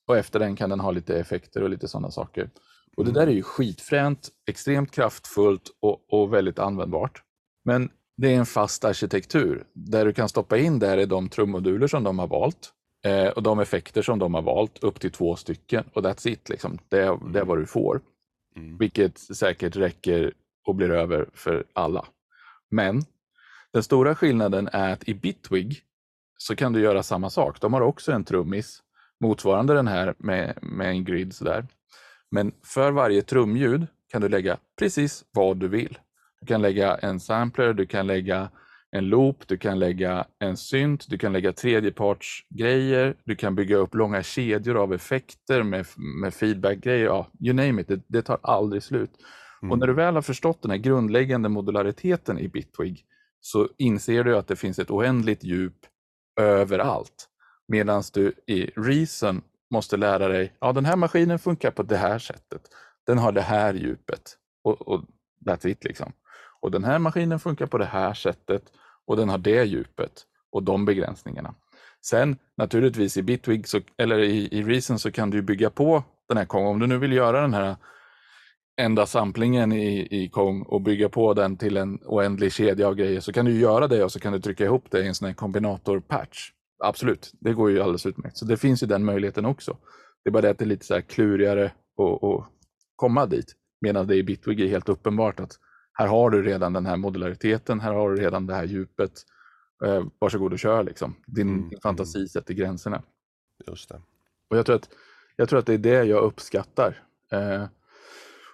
och 0.08 0.18
efter 0.18 0.40
den 0.40 0.56
kan 0.56 0.70
den 0.70 0.80
ha 0.80 0.92
lite 0.92 1.20
effekter 1.20 1.64
och 1.64 1.70
lite 1.70 1.88
sådana 1.88 2.12
saker. 2.12 2.50
Och 2.98 3.06
Det 3.06 3.12
där 3.12 3.28
är 3.28 3.32
ju 3.32 3.44
skitfränt, 3.44 4.30
extremt 4.48 4.92
kraftfullt 4.92 5.72
och, 5.82 6.14
och 6.14 6.34
väldigt 6.34 6.60
användbart. 6.60 7.22
Men 7.66 7.90
det 8.18 8.34
är 8.34 8.38
en 8.38 8.46
fast 8.46 8.86
arkitektur. 8.86 9.64
Där 9.74 10.06
du 10.06 10.14
kan 10.14 10.30
stoppa 10.30 10.58
in 10.58 10.80
där 10.80 10.98
är 10.98 11.06
de 11.06 11.30
trummoduler 11.30 11.88
som 11.88 12.04
de 12.04 12.20
har 12.20 12.28
valt. 12.28 12.72
Eh, 13.06 13.28
och 13.28 13.44
de 13.44 13.60
effekter 13.60 14.02
som 14.02 14.20
de 14.20 14.34
har 14.34 14.42
valt, 14.42 14.84
upp 14.84 15.00
till 15.00 15.12
två 15.12 15.36
stycken. 15.36 15.84
Och 15.94 16.04
that's 16.04 16.28
it, 16.28 16.50
liksom. 16.50 16.78
det, 16.90 17.20
det 17.34 17.40
är 17.40 17.46
vad 17.46 17.58
du 17.58 17.66
får. 17.66 18.02
Mm. 18.56 18.78
Vilket 18.78 19.20
säkert 19.20 19.76
räcker 19.76 20.34
och 20.66 20.76
blir 20.76 20.92
över 20.92 21.30
för 21.34 21.64
alla. 21.74 22.06
Men 22.72 23.02
den 23.74 23.84
stora 23.84 24.16
skillnaden 24.16 24.70
är 24.72 24.94
att 24.94 25.10
i 25.10 25.14
Bitwig 25.14 25.82
så 26.38 26.56
kan 26.56 26.74
du 26.74 26.82
göra 26.82 27.04
samma 27.04 27.30
sak. 27.30 27.62
De 27.62 27.74
har 27.74 27.82
också 27.82 28.12
en 28.12 28.24
trummis 28.24 28.84
motsvarande 29.20 29.74
den 29.74 29.88
här 29.88 30.14
med, 30.18 30.58
med 30.62 30.90
en 30.90 31.04
grid. 31.04 31.36
Sådär. 31.36 31.68
Men 32.32 32.52
för 32.64 32.92
varje 32.92 33.22
trumljud 33.22 33.88
kan 34.08 34.22
du 34.22 34.30
lägga 34.30 34.58
precis 34.80 35.26
vad 35.32 35.58
du 35.58 35.68
vill. 35.68 35.98
Du 36.40 36.48
kan 36.48 36.62
lägga 36.62 36.96
en 36.96 37.20
sampler, 37.20 37.74
du 37.74 37.86
kan 37.86 38.08
lägga 38.08 38.50
en 38.96 39.10
loop, 39.10 39.48
du 39.48 39.58
kan 39.58 39.80
lägga 39.80 40.26
en 40.40 40.58
synt, 40.58 41.10
du 41.10 41.18
kan 41.18 41.34
lägga 41.34 41.54
tredjepartsgrejer, 41.54 43.16
du 43.24 43.36
kan 43.36 43.56
bygga 43.56 43.78
upp 43.78 43.96
långa 43.96 44.24
kedjor 44.24 44.78
av 44.78 44.94
effekter 44.94 45.64
med, 45.64 45.86
med 45.98 46.34
feedback-grejer, 46.34 47.06
ja, 47.06 47.28
you 47.40 47.54
name 47.54 47.82
it, 47.82 47.88
det, 47.88 48.02
det 48.08 48.22
tar 48.22 48.40
aldrig 48.44 48.84
slut. 48.84 49.12
Mm. 49.62 49.72
Och 49.72 49.80
när 49.80 49.88
du 49.88 49.94
väl 49.94 50.16
har 50.16 50.22
förstått 50.22 50.62
den 50.62 50.72
här 50.72 50.78
grundläggande 50.78 51.50
modulariteten 51.50 52.40
i 52.40 52.48
Bitwig 52.48 53.06
så 53.42 53.70
inser 53.78 54.24
du 54.24 54.38
att 54.38 54.48
det 54.48 54.56
finns 54.56 54.80
ett 54.80 54.92
oändligt 54.92 55.44
djup 55.44 55.78
överallt. 56.40 57.30
Medan 57.68 58.04
du 58.14 58.34
i 58.48 58.66
Reason 58.76 59.42
måste 59.72 59.98
lära 59.98 60.28
dig, 60.28 60.54
ja 60.60 60.74
den 60.74 60.86
här 60.86 60.96
maskinen 60.96 61.40
funkar 61.40 61.72
på 61.72 61.84
det 61.84 61.98
här 61.98 62.20
sättet. 62.20 62.62
Den 63.06 63.18
har 63.18 63.32
det 63.32 63.42
här 63.42 63.74
djupet. 63.74 64.38
Och, 64.64 64.88
och 64.88 65.02
that's 65.46 65.68
it 65.68 65.84
liksom. 65.84 66.12
Och 66.62 66.72
den 66.72 66.84
här 66.84 67.00
maskinen 67.00 67.40
funkar 67.40 67.66
på 67.66 67.78
det 67.78 67.86
här 67.86 68.14
sättet 68.14 68.72
och 69.08 69.18
den 69.18 69.30
har 69.30 69.38
det 69.38 69.64
djupet 69.64 70.26
och 70.52 70.64
de 70.64 70.86
begränsningarna. 70.86 71.56
Sen 72.06 72.38
naturligtvis 72.58 73.18
i 73.18 73.22
Bitwig 73.22 73.68
så, 73.68 73.82
eller 73.98 74.20
i, 74.20 74.48
i 74.52 74.64
Reason 74.64 75.00
så 75.00 75.12
kan 75.12 75.30
du 75.30 75.42
bygga 75.42 75.70
på 75.70 76.04
den 76.28 76.38
här 76.38 76.46
Kong. 76.46 76.66
Om 76.66 76.80
du 76.80 76.88
nu 76.88 76.98
vill 76.98 77.14
göra 77.14 77.42
den 77.42 77.54
här 77.54 77.76
enda 78.82 79.06
samplingen 79.06 79.72
i, 79.72 80.08
i 80.24 80.30
Kong 80.30 80.62
och 80.62 80.82
bygga 80.82 81.10
på 81.10 81.34
den 81.34 81.58
till 81.58 81.78
en 81.78 82.00
oändlig 82.06 82.54
kedja 82.54 82.88
av 82.88 82.96
grejer 82.96 83.20
så 83.20 83.34
kan 83.34 83.46
du 83.46 83.60
göra 83.60 83.88
det 83.88 84.04
och 84.04 84.12
så 84.12 84.20
kan 84.20 84.34
du 84.34 84.40
trycka 84.40 84.66
ihop 84.66 84.86
det 84.92 85.00
i 85.00 85.08
en 85.08 85.16
sån 85.16 85.28
här 85.28 85.36
kombinator-patch. 85.36 86.52
Absolut, 86.84 87.32
det 87.40 87.54
går 87.54 87.72
ju 87.72 87.82
alldeles 87.82 88.06
utmärkt. 88.06 88.38
Så 88.38 88.46
det 88.46 88.58
finns 88.58 88.84
ju 88.84 88.88
den 88.88 89.06
möjligheten 89.06 89.46
också. 89.46 89.78
Det 90.24 90.30
är 90.30 90.32
bara 90.32 90.42
det 90.42 90.50
att 90.50 90.58
det 90.58 90.66
är 90.66 90.68
lite 90.68 90.86
så 90.86 90.94
här 90.94 91.02
klurigare 91.02 91.66
att 91.66 92.50
komma 92.96 93.26
dit. 93.26 93.56
Medan 93.82 94.08
det 94.08 94.16
i 94.16 94.24
Bitwig 94.24 94.62
är 94.62 94.68
helt 94.68 94.90
uppenbart 94.90 95.40
att 95.40 95.60
här 95.98 96.08
har 96.08 96.30
du 96.30 96.44
redan 96.44 96.74
den 96.74 96.86
här 96.86 96.98
modulariteten, 96.98 97.80
här 97.80 97.94
har 97.94 98.10
du 98.10 98.22
redan 98.22 98.48
det 98.48 98.54
här 98.54 98.64
djupet. 98.64 99.12
Eh, 99.86 100.04
varsågod 100.20 100.54
och 100.54 100.60
kör 100.60 100.84
liksom. 100.84 101.16
Din, 101.28 101.50
mm. 101.50 101.70
din 101.70 101.80
fantasi 101.80 102.18
mm. 102.18 102.28
sätter 102.28 102.54
gränserna. 102.54 103.04
Just 103.68 103.90
det. 103.90 104.02
Och 104.50 104.58
jag 104.58 104.66
tror 104.66 104.76
att, 104.76 104.90
jag 105.36 105.50
tror 105.50 105.60
att 105.60 105.66
det 105.66 105.74
är 105.74 105.78
det 105.78 106.04
jag 106.04 106.24
uppskattar. 106.24 107.04
Eh, 107.32 107.66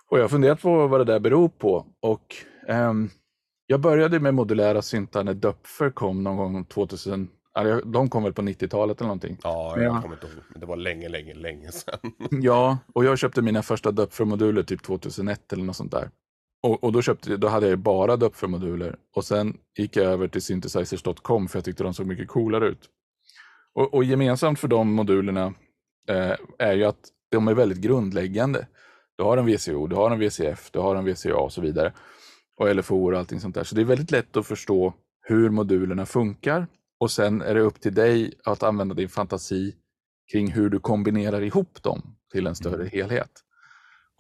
och 0.10 0.18
jag 0.18 0.24
har 0.24 0.30
funderat 0.30 0.62
på 0.62 0.88
vad 0.88 1.00
det 1.00 1.04
där 1.04 1.20
beror 1.20 1.50
på. 1.50 1.86
Och 2.00 2.36
eh, 2.68 2.94
jag 3.68 3.80
började 3.80 4.20
med 4.20 4.34
modulära 4.34 4.82
syntar 4.82 5.24
när 5.24 5.34
Dupfer 5.34 5.90
kom 5.90 6.24
någon 6.24 6.54
gång 6.54 6.66
2000. 6.66 7.30
de 7.86 8.10
kom 8.10 8.24
väl 8.24 8.34
på 8.34 8.42
90-talet 8.42 9.02
eller 9.02 9.08
någonting. 9.08 9.38
Ja, 9.44 9.74
jag 9.76 9.86
ja. 9.86 10.02
kommer 10.02 10.16
inte 10.16 10.28
ihåg. 10.28 10.44
Men 10.50 10.60
det 10.60 10.66
var 10.66 10.76
länge, 10.76 11.10
länge, 11.10 11.34
länge 11.34 11.72
sedan. 11.72 12.00
ja, 12.32 12.78
och 12.94 13.06
jag 13.06 13.18
köpte 13.20 13.42
mina 13.42 13.62
första 13.62 13.92
Dupfer-moduler 13.92 14.64
typ 14.64 14.84
2001 14.84 15.54
eller 15.54 15.64
något 15.64 15.76
sånt 15.76 15.92
där. 15.92 16.10
Och, 16.64 16.84
och, 16.84 16.92
då, 16.92 17.02
köpte, 17.02 17.38
då 17.38 17.48
hade 17.48 17.68
jag 17.68 17.80
bara 17.80 18.18
Dupfer-moduler 18.18 18.96
och 19.16 19.26
sen 19.26 19.58
gick 19.78 19.96
jag 19.96 20.06
över 20.06 20.28
till 20.28 20.42
synthesizers.com 20.42 21.48
för 21.48 21.58
jag 21.58 21.66
tyckte 21.66 21.84
de 21.84 21.94
såg 21.94 22.08
mycket 22.08 22.28
coolare 22.28 22.68
ut. 22.68 22.90
Och, 23.74 23.94
och 23.94 24.04
gemensamt 24.04 24.60
för 24.60 24.68
de 24.68 24.94
modulerna 24.94 25.54
eh, 26.10 26.36
är 26.60 26.74
ju 26.74 26.84
att 26.84 27.00
de 27.32 27.48
är 27.48 27.54
väldigt 27.54 27.78
grundläggande. 27.78 28.68
Du 29.18 29.24
har 29.24 29.38
en 29.38 29.46
VCO, 29.46 29.88
du 29.88 29.96
har 29.96 30.12
en 30.12 30.20
VCF, 30.20 30.72
du 30.72 30.80
har 30.80 30.96
en 30.96 31.06
VCA 31.06 31.38
och 31.38 31.54
så 31.54 31.62
vidare. 31.62 31.94
Och 32.58 32.76
LFO 32.76 33.12
och 33.12 33.20
allting 33.20 33.40
sånt 33.40 33.56
där. 33.56 33.64
Så 33.64 33.76
det 33.76 33.82
är 33.82 33.86
väldigt 33.86 34.12
lätt 34.12 34.38
att 34.38 34.48
förstå 34.48 34.94
hur 35.22 35.50
modulerna 35.50 36.06
funkar. 36.06 36.68
Och 37.00 37.12
sen 37.12 37.42
är 37.42 37.54
det 37.56 37.62
upp 37.62 37.82
till 37.82 37.94
dig 37.94 38.34
att 38.44 38.64
använda 38.64 38.96
din 38.96 39.10
fantasi 39.10 39.76
kring 40.32 40.52
hur 40.52 40.70
du 40.70 40.80
kombinerar 40.80 41.42
ihop 41.42 41.84
dem 41.84 42.16
till 42.32 42.48
en 42.48 42.56
större 42.56 42.76
mm. 42.76 42.90
helhet. 42.90 43.32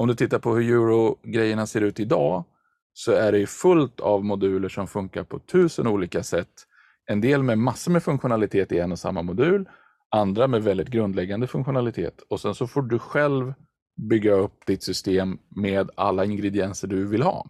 Om 0.02 0.08
du 0.08 0.16
tittar 0.16 0.40
på 0.40 0.56
hur 0.56 0.74
euro-grejerna 0.74 1.68
ser 1.68 1.82
ut 1.82 2.00
idag 2.00 2.44
så 2.94 3.12
är 3.12 3.32
det 3.32 3.48
fullt 3.48 4.00
av 4.00 4.26
moduler 4.26 4.70
som 4.70 4.88
funkar 4.88 5.24
på 5.24 5.40
tusen 5.40 5.88
olika 5.88 6.24
sätt. 6.24 6.68
En 7.06 7.22
del 7.22 7.44
med 7.44 7.58
massor 7.58 7.92
med 7.92 8.04
funktionalitet 8.04 8.72
i 8.72 8.80
en 8.80 8.92
och 8.92 9.00
samma 9.00 9.22
modul, 9.22 9.70
andra 10.10 10.48
med 10.48 10.64
väldigt 10.64 10.88
grundläggande 10.88 11.48
funktionalitet. 11.48 12.22
Och 12.30 12.40
sen 12.40 12.56
så 12.56 12.68
får 12.68 12.82
du 12.82 13.00
själv 13.00 13.54
bygga 14.10 14.34
upp 14.34 14.66
ditt 14.66 14.84
system 14.84 15.38
med 15.56 15.90
alla 15.96 16.26
ingredienser 16.26 16.88
du 16.88 17.08
vill 17.08 17.22
ha. 17.22 17.46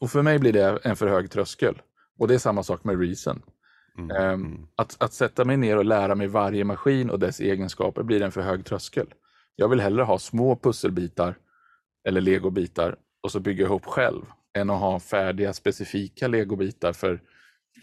Och, 0.00 0.10
för 0.10 0.22
mig 0.22 0.38
blir 0.38 0.52
det 0.52 0.78
en 0.82 0.96
för 0.96 1.06
hög 1.06 1.30
tröskel. 1.30 1.82
Och 2.18 2.28
det 2.28 2.34
är 2.34 2.38
samma 2.38 2.62
sak 2.62 2.84
med 2.84 3.00
Reason. 3.00 3.42
Mm, 3.98 4.10
ehm, 4.10 4.44
mm. 4.44 4.66
Att, 4.76 5.02
att 5.02 5.12
sätta 5.12 5.44
mig 5.44 5.56
ner 5.56 5.76
och 5.76 5.84
lära 5.84 6.14
mig 6.14 6.26
varje 6.26 6.64
maskin 6.64 7.10
och 7.10 7.18
dess 7.18 7.40
egenskaper 7.40 8.02
blir 8.02 8.22
en 8.22 8.32
för 8.32 8.40
hög 8.40 8.64
tröskel. 8.64 9.06
Jag 9.56 9.68
vill 9.68 9.80
hellre 9.80 10.02
ha 10.02 10.18
små 10.18 10.56
pusselbitar 10.56 11.36
eller 12.04 12.20
legobitar 12.20 12.96
och 13.20 13.32
så 13.32 13.40
bygga 13.40 13.64
ihop 13.64 13.84
själv 13.84 14.22
än 14.52 14.70
att 14.70 14.80
ha 14.80 15.00
färdiga 15.00 15.52
specifika 15.52 16.28
legobitar 16.28 16.92
för 16.92 17.20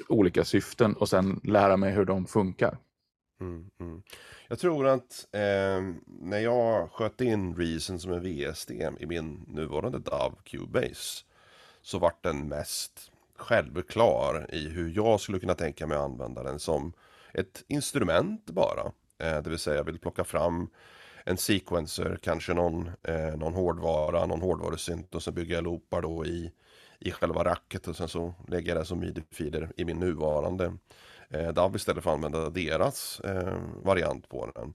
olika 0.09 0.43
syften 0.43 0.93
och 0.93 1.09
sen 1.09 1.41
lära 1.43 1.77
mig 1.77 1.91
hur 1.91 2.05
de 2.05 2.25
funkar. 2.25 2.77
Mm, 3.41 3.69
mm. 3.79 4.03
Jag 4.47 4.59
tror 4.59 4.87
att 4.87 5.27
eh, 5.31 5.81
när 6.05 6.39
jag 6.39 6.91
sköt 6.91 7.21
in 7.21 7.55
Reason 7.55 7.99
som 7.99 8.11
en 8.11 8.23
VSD 8.23 8.71
i 8.99 9.05
min 9.05 9.45
nuvarande 9.47 9.99
DAV 9.99 10.35
Cubase 10.43 11.23
så 11.81 11.99
vart 11.99 12.23
den 12.23 12.47
mest 12.47 13.11
självklar 13.35 14.47
i 14.53 14.69
hur 14.69 14.93
jag 14.95 15.19
skulle 15.19 15.39
kunna 15.39 15.55
tänka 15.55 15.87
mig 15.87 15.97
att 15.97 16.03
använda 16.03 16.43
den 16.43 16.59
som 16.59 16.93
ett 17.33 17.63
instrument 17.67 18.45
bara. 18.45 18.91
Eh, 19.17 19.41
det 19.41 19.49
vill 19.49 19.59
säga 19.59 19.77
jag 19.77 19.83
vill 19.83 19.99
plocka 19.99 20.23
fram 20.23 20.69
en 21.25 21.37
sequencer, 21.37 22.19
kanske 22.21 22.53
någon, 22.53 22.89
eh, 23.03 23.37
någon 23.37 23.53
hårdvara, 23.53 24.25
någon 24.25 24.41
hårdvarusynt 24.41 25.15
och 25.15 25.23
så 25.23 25.31
bygger 25.31 25.55
jag 25.55 25.63
loopar 25.63 26.01
då 26.01 26.25
i, 26.25 26.51
i 26.99 27.11
själva 27.11 27.43
racket 27.43 27.87
och 27.87 27.95
sen 27.95 28.07
så 28.07 28.33
lägger 28.47 28.75
jag 28.75 28.81
det 28.81 28.85
som 28.85 28.99
midi-filer 28.99 29.71
i 29.77 29.85
min 29.85 29.99
nuvarande 29.99 30.73
eh, 31.29 31.49
DAV 31.49 31.75
istället 31.75 32.03
för 32.03 32.09
att 32.09 32.15
använda 32.15 32.49
deras 32.49 33.19
eh, 33.19 33.57
variant 33.83 34.29
på 34.29 34.51
den. 34.55 34.73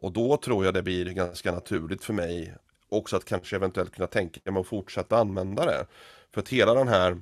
Och 0.00 0.12
då 0.12 0.36
tror 0.36 0.64
jag 0.64 0.74
det 0.74 0.82
blir 0.82 1.06
ganska 1.06 1.52
naturligt 1.52 2.04
för 2.04 2.12
mig 2.12 2.54
också 2.88 3.16
att 3.16 3.24
kanske 3.24 3.56
eventuellt 3.56 3.94
kunna 3.94 4.06
tänka 4.06 4.50
mig 4.52 4.60
att 4.60 4.66
fortsätta 4.66 5.18
använda 5.18 5.64
det. 5.64 5.86
För 6.34 6.40
att 6.40 6.48
hela 6.48 6.74
den 6.74 6.88
här 6.88 7.20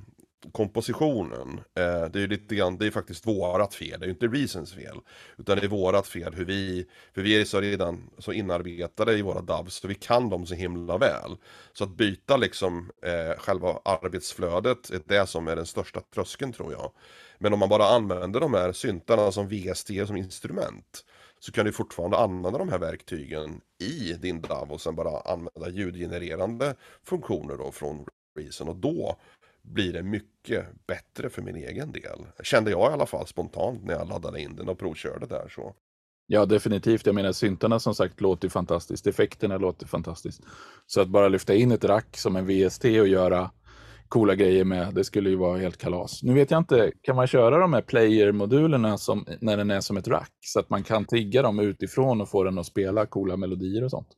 kompositionen. 0.52 1.60
Eh, 1.74 2.04
det 2.04 2.18
är 2.18 2.20
ju 2.20 2.26
lite 2.26 2.54
grann, 2.54 2.78
det 2.78 2.86
är 2.86 2.90
faktiskt 2.90 3.26
vårat 3.26 3.74
fel, 3.74 4.00
det 4.00 4.04
är 4.04 4.06
ju 4.06 4.12
inte 4.12 4.26
Reasons 4.26 4.74
fel. 4.74 5.00
Utan 5.38 5.58
det 5.58 5.64
är 5.64 5.68
vårat 5.68 6.06
fel 6.06 6.34
hur 6.34 6.44
vi, 6.44 6.86
för 7.14 7.22
vi 7.22 7.40
är 7.40 7.44
så 7.44 7.60
redan 7.60 8.10
så 8.18 8.32
inarbetade 8.32 9.12
i 9.12 9.22
våra 9.22 9.40
DAVs 9.40 9.74
så 9.74 9.88
vi 9.88 9.94
kan 9.94 10.30
dem 10.30 10.46
så 10.46 10.54
himla 10.54 10.98
väl. 10.98 11.36
Så 11.72 11.84
att 11.84 11.96
byta 11.96 12.36
liksom 12.36 12.90
eh, 13.02 13.38
själva 13.38 13.80
arbetsflödet 13.84 14.90
är 14.90 15.00
det 15.06 15.26
som 15.26 15.48
är 15.48 15.56
den 15.56 15.66
största 15.66 16.00
tröskeln 16.00 16.52
tror 16.52 16.72
jag. 16.72 16.92
Men 17.38 17.52
om 17.52 17.58
man 17.58 17.68
bara 17.68 17.88
använder 17.88 18.40
de 18.40 18.54
här 18.54 18.72
syntarna 18.72 19.32
som 19.32 19.48
VST 19.48 19.90
som 20.06 20.16
instrument 20.16 21.04
så 21.38 21.52
kan 21.52 21.64
du 21.64 21.72
fortfarande 21.72 22.16
använda 22.16 22.58
de 22.58 22.68
här 22.68 22.78
verktygen 22.78 23.60
i 23.78 24.12
din 24.12 24.40
DAV 24.40 24.72
och 24.72 24.80
sen 24.80 24.94
bara 24.94 25.20
använda 25.20 25.68
ljudgenererande 25.68 26.74
funktioner 27.04 27.56
då 27.56 27.72
från 27.72 28.06
Reason 28.38 28.68
och 28.68 28.76
då 28.76 29.16
blir 29.66 29.92
det 29.92 30.02
mycket 30.02 30.66
bättre 30.86 31.30
för 31.30 31.42
min 31.42 31.56
egen 31.56 31.92
del. 31.92 32.26
Kände 32.42 32.70
jag 32.70 32.90
i 32.90 32.92
alla 32.92 33.06
fall 33.06 33.26
spontant 33.26 33.84
när 33.84 33.94
jag 33.94 34.08
laddade 34.08 34.40
in 34.40 34.56
den 34.56 34.68
och 34.68 34.78
provkörde 34.78 35.26
där 35.26 35.48
så. 35.48 35.74
Ja, 36.26 36.46
definitivt. 36.46 37.06
Jag 37.06 37.14
menar 37.14 37.32
syntarna 37.32 37.80
som 37.80 37.94
sagt 37.94 38.20
låter 38.20 38.48
fantastiskt. 38.48 39.06
Effekterna 39.06 39.58
låter 39.58 39.86
fantastiskt. 39.86 40.42
Så 40.86 41.00
att 41.00 41.08
bara 41.08 41.28
lyfta 41.28 41.54
in 41.54 41.72
ett 41.72 41.84
rack 41.84 42.16
som 42.16 42.36
en 42.36 42.46
VST 42.46 42.84
och 42.84 43.08
göra 43.08 43.50
coola 44.08 44.34
grejer 44.34 44.64
med, 44.64 44.94
det 44.94 45.04
skulle 45.04 45.30
ju 45.30 45.36
vara 45.36 45.58
helt 45.58 45.76
kalas. 45.76 46.22
Nu 46.22 46.34
vet 46.34 46.50
jag 46.50 46.58
inte, 46.58 46.92
kan 47.02 47.16
man 47.16 47.26
köra 47.26 47.58
de 47.58 47.72
här 47.72 47.82
player-modulerna 47.82 48.98
som, 48.98 49.26
när 49.40 49.56
den 49.56 49.70
är 49.70 49.80
som 49.80 49.96
ett 49.96 50.08
rack? 50.08 50.32
Så 50.40 50.60
att 50.60 50.70
man 50.70 50.82
kan 50.82 51.04
tigga 51.04 51.42
dem 51.42 51.58
utifrån 51.58 52.20
och 52.20 52.28
få 52.28 52.44
den 52.44 52.58
att 52.58 52.66
spela 52.66 53.06
coola 53.06 53.36
melodier 53.36 53.84
och 53.84 53.90
sånt? 53.90 54.08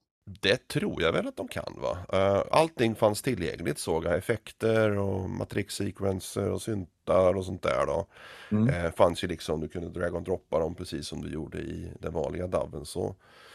Det 0.41 0.69
tror 0.69 1.03
jag 1.03 1.12
väl 1.12 1.29
att 1.29 1.37
de 1.37 1.49
kan 1.49 1.77
va. 1.77 1.99
Uh, 2.14 2.45
allting 2.51 2.95
fanns 2.95 3.23
tillgängligt 3.23 3.79
såg 3.79 4.05
jag. 4.05 4.17
Effekter 4.17 4.99
och 4.99 5.31
matrixsekvenser 5.31 6.51
och 6.51 6.62
syntar 6.62 7.35
och 7.35 7.45
sånt 7.45 7.62
där 7.62 7.87
då. 7.87 8.07
Mm. 8.51 8.69
Uh, 8.69 8.91
fanns 8.93 9.25
ju 9.25 9.29
liksom, 9.29 9.61
du 9.61 9.69
kunde 9.69 9.88
drag 9.88 10.14
och 10.14 10.23
droppa 10.23 10.59
dem 10.59 10.75
precis 10.75 11.07
som 11.07 11.23
du 11.23 11.33
gjorde 11.33 11.59
i 11.59 11.93
den 12.01 12.12
vanliga 12.12 12.47
DAVen. 12.47 12.85
Så 12.85 13.14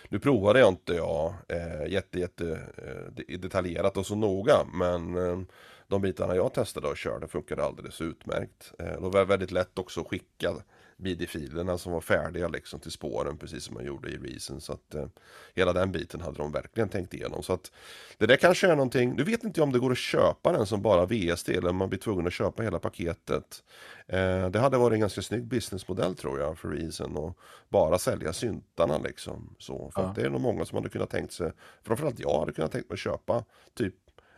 nu 0.10 0.20
provade 0.20 0.60
jag 0.60 0.70
inte 0.70 0.94
jag 0.94 1.34
uh, 1.52 1.92
jätte, 1.92 2.20
jätte 2.20 2.60
detaljerat 3.40 3.98
och 3.98 4.06
så 4.06 4.16
noga. 4.16 4.58
Men 4.74 5.16
de 5.88 6.02
bitarna 6.02 6.36
jag 6.36 6.54
testade 6.54 6.88
och 6.88 6.98
körde 6.98 7.28
funkade 7.28 7.64
alldeles 7.64 8.02
utmärkt. 8.02 8.74
det 8.78 8.98
var 9.00 9.26
väldigt 9.26 9.52
lätt 9.52 9.80
också 9.80 10.02
att 10.02 10.08
skicka 10.08 10.54
midi-filerna 11.04 11.78
som 11.78 11.94
var 11.94 12.02
färdiga 12.02 12.48
liksom 12.48 12.80
till 12.80 12.92
spåren 12.92 13.38
precis 13.38 13.64
som 13.64 13.74
man 13.74 13.86
gjorde 13.86 14.10
i 14.10 14.18
Reason. 14.18 14.62
Så 14.62 14.74
att 14.74 14.96
eh, 14.96 15.06
hela 15.56 15.74
den 15.74 15.92
biten 15.92 16.22
hade 16.22 16.38
de 16.38 16.52
verkligen 16.52 16.90
tänkt 16.90 17.14
igenom. 17.14 17.44
Så 17.44 17.54
att 17.54 17.72
det 18.18 18.26
där 18.26 18.36
kanske 18.36 18.68
är 18.68 18.76
någonting, 18.76 19.16
du 19.16 19.24
vet 19.24 19.44
inte 19.44 19.62
om 19.62 19.72
det 19.72 19.80
går 19.80 19.92
att 19.92 19.98
köpa 19.98 20.52
den 20.52 20.66
som 20.66 20.82
bara 20.82 21.06
VSD 21.06 21.50
eller 21.50 21.70
om 21.70 21.76
man 21.76 21.90
blir 21.90 22.00
tvungen 22.00 22.28
att 22.28 22.34
köpa 22.34 22.64
hela 22.64 22.80
paketet. 22.80 23.64
Eh, 24.08 24.50
det 24.50 24.60
hade 24.60 24.78
varit 24.78 24.94
en 24.94 25.00
ganska 25.00 25.22
snygg 25.22 25.44
businessmodell 25.44 26.16
tror 26.16 26.40
jag 26.40 26.58
för 26.58 26.70
Reason 26.70 27.18
och 27.18 27.38
bara 27.70 27.98
sälja 27.98 28.34
syntarna 28.34 28.98
liksom. 28.98 29.56
Så, 29.60 29.92
för 29.96 30.02
ja. 30.02 30.14
det 30.16 30.22
är 30.22 30.30
nog 30.30 30.42
många 30.42 30.66
som 30.66 30.76
hade 30.76 30.90
kunnat 30.90 31.10
tänkt 31.10 31.34
sig, 31.34 31.52
framförallt 31.84 32.20
jag 32.20 32.40
hade 32.40 32.54
kunnat 32.54 32.72
tänkt 32.72 32.90
mig 32.90 32.94
att 32.94 33.00
köpa 33.00 33.44
typ 33.74 33.96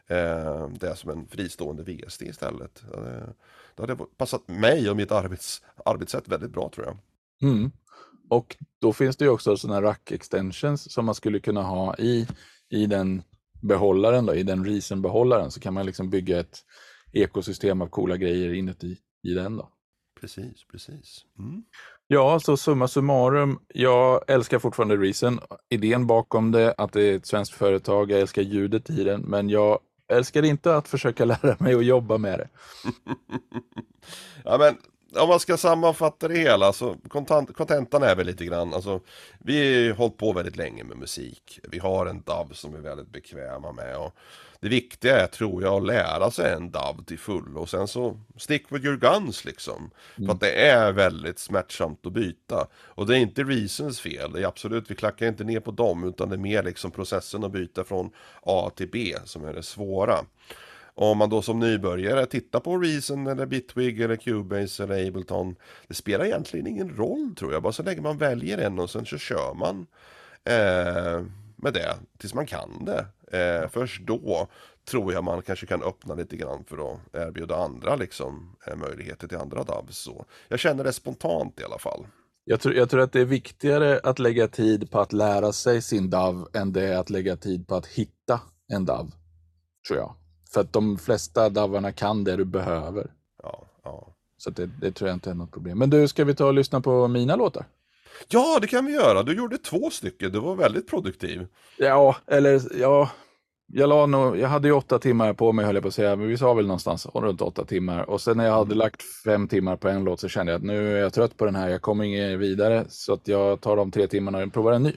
eh, 0.08 0.69
det 0.69 0.95
som 0.95 1.10
en 1.10 1.28
fristående 1.28 1.84
VSD 1.84 2.21
istället. 2.21 2.84
Det 3.75 3.83
hade 3.83 3.95
passat 4.17 4.47
mig 4.47 4.89
och 4.89 4.97
mitt 4.97 5.11
arbets, 5.11 5.61
arbetssätt 5.85 6.27
väldigt 6.27 6.51
bra 6.51 6.69
tror 6.75 6.85
jag. 6.85 6.97
Mm. 7.51 7.71
Och 8.29 8.55
då 8.81 8.93
finns 8.93 9.17
det 9.17 9.25
ju 9.25 9.31
också 9.31 9.57
sådana 9.57 9.81
rack 9.81 10.11
extensions 10.11 10.91
som 10.93 11.05
man 11.05 11.15
skulle 11.15 11.39
kunna 11.39 11.61
ha 11.61 11.95
i, 11.95 12.27
i 12.69 12.85
den 12.85 13.23
behållaren, 13.61 14.25
då, 14.25 14.35
i 14.35 14.43
den 14.43 14.65
Reason-behållaren 14.65 15.51
så 15.51 15.59
kan 15.59 15.73
man 15.73 15.85
liksom 15.85 16.09
bygga 16.09 16.39
ett 16.39 16.59
ekosystem 17.13 17.81
av 17.81 17.88
coola 17.88 18.17
grejer 18.17 18.53
inuti 18.53 18.97
i 19.23 19.33
den. 19.33 19.57
Då. 19.57 19.69
Precis, 20.21 20.67
precis. 20.71 21.25
Mm. 21.39 21.63
Ja, 22.07 22.39
så 22.39 22.57
summa 22.57 22.88
summarum. 22.88 23.59
Jag 23.67 24.23
älskar 24.27 24.59
fortfarande 24.59 24.97
Reason. 24.97 25.39
Idén 25.69 26.07
bakom 26.07 26.51
det, 26.51 26.73
att 26.77 26.93
det 26.93 27.03
är 27.03 27.15
ett 27.15 27.25
svenskt 27.25 27.53
företag. 27.53 28.11
Jag 28.11 28.19
älskar 28.19 28.41
ljudet 28.41 28.89
i 28.89 29.03
den, 29.03 29.21
men 29.21 29.49
jag 29.49 29.79
jag 30.07 30.17
älskar 30.17 30.45
inte 30.45 30.75
att 30.75 30.87
försöka 30.87 31.25
lära 31.25 31.55
mig 31.59 31.75
att 31.75 31.85
jobba 31.85 32.17
med 32.17 32.39
det. 32.39 32.47
ja, 34.43 34.57
men 34.57 34.77
om 35.17 35.30
man 35.30 35.39
ska 35.39 35.58
sammanfatta 35.58 36.28
det 36.28 36.38
hela 36.38 36.73
så 36.73 36.95
kontentan 37.56 38.04
är 38.04 38.15
väl 38.15 38.25
lite 38.25 38.45
grann, 38.45 38.73
alltså 38.73 38.99
vi 39.39 39.88
har 39.88 39.95
hållit 39.95 40.17
på 40.17 40.34
väldigt 40.34 40.58
länge 40.58 40.84
med 40.84 40.97
musik. 40.97 41.60
Vi 41.63 41.80
har 41.80 42.06
en 42.06 42.21
DAV 42.21 42.54
som 42.54 42.71
vi 42.71 42.78
är 42.78 42.82
väldigt 42.82 43.12
bekväma 43.12 43.71
med 43.71 43.97
och 43.97 44.15
det 44.60 44.69
viktiga 44.69 45.19
är 45.19 45.28
tror 45.28 45.63
jag 45.63 45.73
att 45.73 45.86
lära 45.86 46.32
sig 46.32 46.54
en 46.54 46.71
DAV 46.71 47.04
till 47.04 47.19
full 47.19 47.58
och 47.58 47.69
sen 47.69 47.88
så 47.88 48.19
stick 48.38 48.71
with 48.71 48.86
your 48.86 48.97
guns 48.97 49.45
liksom. 49.45 49.91
Mm. 50.17 50.28
För 50.28 50.34
att 50.34 50.39
det 50.39 50.69
är 50.69 50.91
väldigt 50.91 51.39
smärtsamt 51.39 52.06
att 52.06 52.13
byta. 52.13 52.67
Och 52.73 53.08
det 53.08 53.17
är 53.17 53.19
inte 53.19 53.43
Reasons 53.43 53.99
fel, 53.99 54.32
det 54.32 54.41
är 54.41 54.47
absolut, 54.47 54.91
vi 54.91 54.95
klackar 54.95 55.28
inte 55.28 55.43
ner 55.43 55.60
på 55.60 55.71
dem 55.71 56.04
utan 56.04 56.30
det 56.30 56.36
är 56.36 56.39
mer 56.39 56.63
liksom 56.63 56.91
processen 56.91 57.43
att 57.43 57.51
byta 57.51 57.84
från 57.84 58.12
A 58.41 58.71
till 58.75 58.89
B 58.91 59.15
som 59.25 59.45
är 59.45 59.54
det 59.54 59.63
svåra. 59.63 60.25
Och 60.95 61.12
om 61.12 61.17
man 61.17 61.29
då 61.29 61.41
som 61.41 61.60
nybörjare 61.60 62.25
tittar 62.25 62.60
på 62.60 62.77
Reason 62.77 63.27
eller 63.27 63.45
Bitwig 63.45 64.01
eller 64.01 64.15
Cubase 64.15 64.84
eller 64.84 65.08
Ableton 65.08 65.55
Det 65.88 65.93
spelar 65.93 66.25
egentligen 66.25 66.67
ingen 66.67 66.95
roll 66.95 67.36
tror 67.38 67.53
jag, 67.53 67.63
bara 67.63 67.73
så 67.73 67.84
länge 67.84 68.01
man 68.01 68.17
väljer 68.17 68.58
en 68.58 68.79
och 68.79 68.89
sen 68.89 69.05
så 69.05 69.17
kör 69.17 69.53
man 69.53 69.88
eh, 70.43 71.25
med 71.55 71.73
det 71.73 71.95
tills 72.17 72.34
man 72.34 72.45
kan 72.45 72.86
det. 72.86 73.05
Eh, 73.38 73.69
först 73.69 74.01
då 74.01 74.47
tror 74.86 75.13
jag 75.13 75.23
man 75.23 75.41
kanske 75.41 75.65
kan 75.65 75.84
öppna 75.84 76.15
lite 76.15 76.38
grann 76.38 76.63
för 76.65 76.93
att 76.93 76.99
erbjuda 77.13 77.55
andra 77.55 77.95
liksom, 77.95 78.55
eh, 78.67 78.75
möjligheter 78.75 79.27
till 79.27 79.38
andra 79.38 79.63
DAVs. 79.63 79.97
Så 79.97 80.25
jag 80.47 80.60
känner 80.60 80.84
det 80.84 80.93
spontant 80.93 81.60
i 81.60 81.63
alla 81.63 81.77
fall. 81.79 82.08
Jag 82.43 82.62
tror, 82.62 82.75
jag 82.75 82.89
tror 82.89 83.01
att 83.01 83.12
det 83.12 83.21
är 83.21 83.25
viktigare 83.25 83.99
att 84.03 84.19
lägga 84.19 84.47
tid 84.47 84.91
på 84.91 84.99
att 84.99 85.13
lära 85.13 85.51
sig 85.51 85.81
sin 85.81 86.10
DAV 86.10 86.47
än 86.53 86.73
det 86.73 86.88
är 86.88 86.97
att 86.97 87.10
lägga 87.10 87.38
tid 87.38 87.67
på 87.67 87.75
att 87.75 87.86
hitta 87.86 88.41
en 88.73 88.86
DAV. 88.86 89.12
Tror 89.88 89.99
jag. 89.99 90.15
För 90.55 90.61
att 90.61 90.73
de 90.73 90.97
flesta 90.97 91.49
DAVarna 91.49 91.91
kan 91.91 92.23
det 92.23 92.35
du 92.35 92.45
behöver. 92.45 93.11
Ja, 93.43 93.67
ja. 93.83 94.07
Så 94.37 94.49
det, 94.49 94.65
det 94.81 94.91
tror 94.91 95.07
jag 95.07 95.15
inte 95.15 95.29
är 95.29 95.33
något 95.33 95.51
problem. 95.51 95.77
Men 95.77 95.89
du, 95.89 96.07
ska 96.07 96.23
vi 96.23 96.35
ta 96.35 96.45
och 96.45 96.53
lyssna 96.53 96.81
på 96.81 97.07
mina 97.07 97.35
låtar? 97.35 97.65
Ja, 98.27 98.57
det 98.61 98.67
kan 98.67 98.85
vi 98.85 98.93
göra. 98.93 99.23
Du 99.23 99.33
gjorde 99.37 99.57
två 99.57 99.89
stycken. 99.89 100.31
Du 100.31 100.39
var 100.39 100.55
väldigt 100.55 100.89
produktiv. 100.89 101.47
Ja, 101.77 102.15
eller 102.27 102.62
ja. 102.79 103.10
Jag, 103.67 103.89
la 103.89 104.06
nog, 104.06 104.37
jag 104.37 104.49
hade 104.49 104.67
ju 104.67 104.73
åtta 104.73 104.99
timmar 104.99 105.33
på 105.33 105.51
mig 105.51 105.65
höll 105.65 105.75
jag 105.75 105.81
på 105.81 105.87
att 105.87 105.93
säga, 105.93 106.15
men 106.15 106.27
vi 106.27 106.37
sa 106.37 106.53
väl 106.53 106.67
någonstans 106.67 107.08
runt 107.13 107.41
åtta 107.41 107.65
timmar. 107.65 108.10
Och 108.10 108.21
sen 108.21 108.37
när 108.37 108.45
jag 108.45 108.53
hade 108.53 108.65
mm. 108.65 108.77
lagt 108.77 109.01
fem 109.25 109.47
timmar 109.47 109.75
på 109.75 109.87
en 109.87 110.03
låt 110.03 110.19
så 110.19 110.27
kände 110.27 110.51
jag 110.51 110.60
att 110.60 110.65
nu 110.65 110.97
är 110.97 111.01
jag 111.01 111.13
trött 111.13 111.37
på 111.37 111.45
den 111.45 111.56
här, 111.56 111.69
jag 111.69 111.81
kommer 111.81 112.03
inget 112.03 112.39
vidare. 112.39 112.85
Så 112.89 113.13
att 113.13 113.27
jag 113.27 113.62
tar 113.62 113.75
de 113.75 113.91
tre 113.91 114.08
timmarna 114.08 114.43
och 114.43 114.53
provar 114.53 114.71
en 114.71 114.83
ny. 114.83 114.93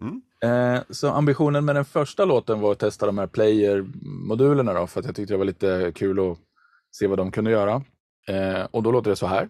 Mm. 0.00 0.22
Eh, 0.44 0.82
så 0.90 1.08
ambitionen 1.08 1.64
med 1.64 1.74
den 1.74 1.84
första 1.84 2.24
låten 2.24 2.60
var 2.60 2.72
att 2.72 2.78
testa 2.78 3.06
de 3.06 3.18
här 3.18 3.26
player-modulerna 3.26 4.74
då, 4.74 4.86
för 4.86 5.00
att 5.00 5.06
jag 5.06 5.16
tyckte 5.16 5.34
det 5.34 5.38
var 5.38 5.44
lite 5.44 5.92
kul 5.94 6.30
att 6.30 6.38
se 6.92 7.06
vad 7.06 7.18
de 7.18 7.30
kunde 7.30 7.50
göra. 7.50 7.82
Eh, 8.28 8.66
och 8.70 8.82
då 8.82 8.92
låter 8.92 9.10
det 9.10 9.16
så 9.16 9.26
här. 9.26 9.48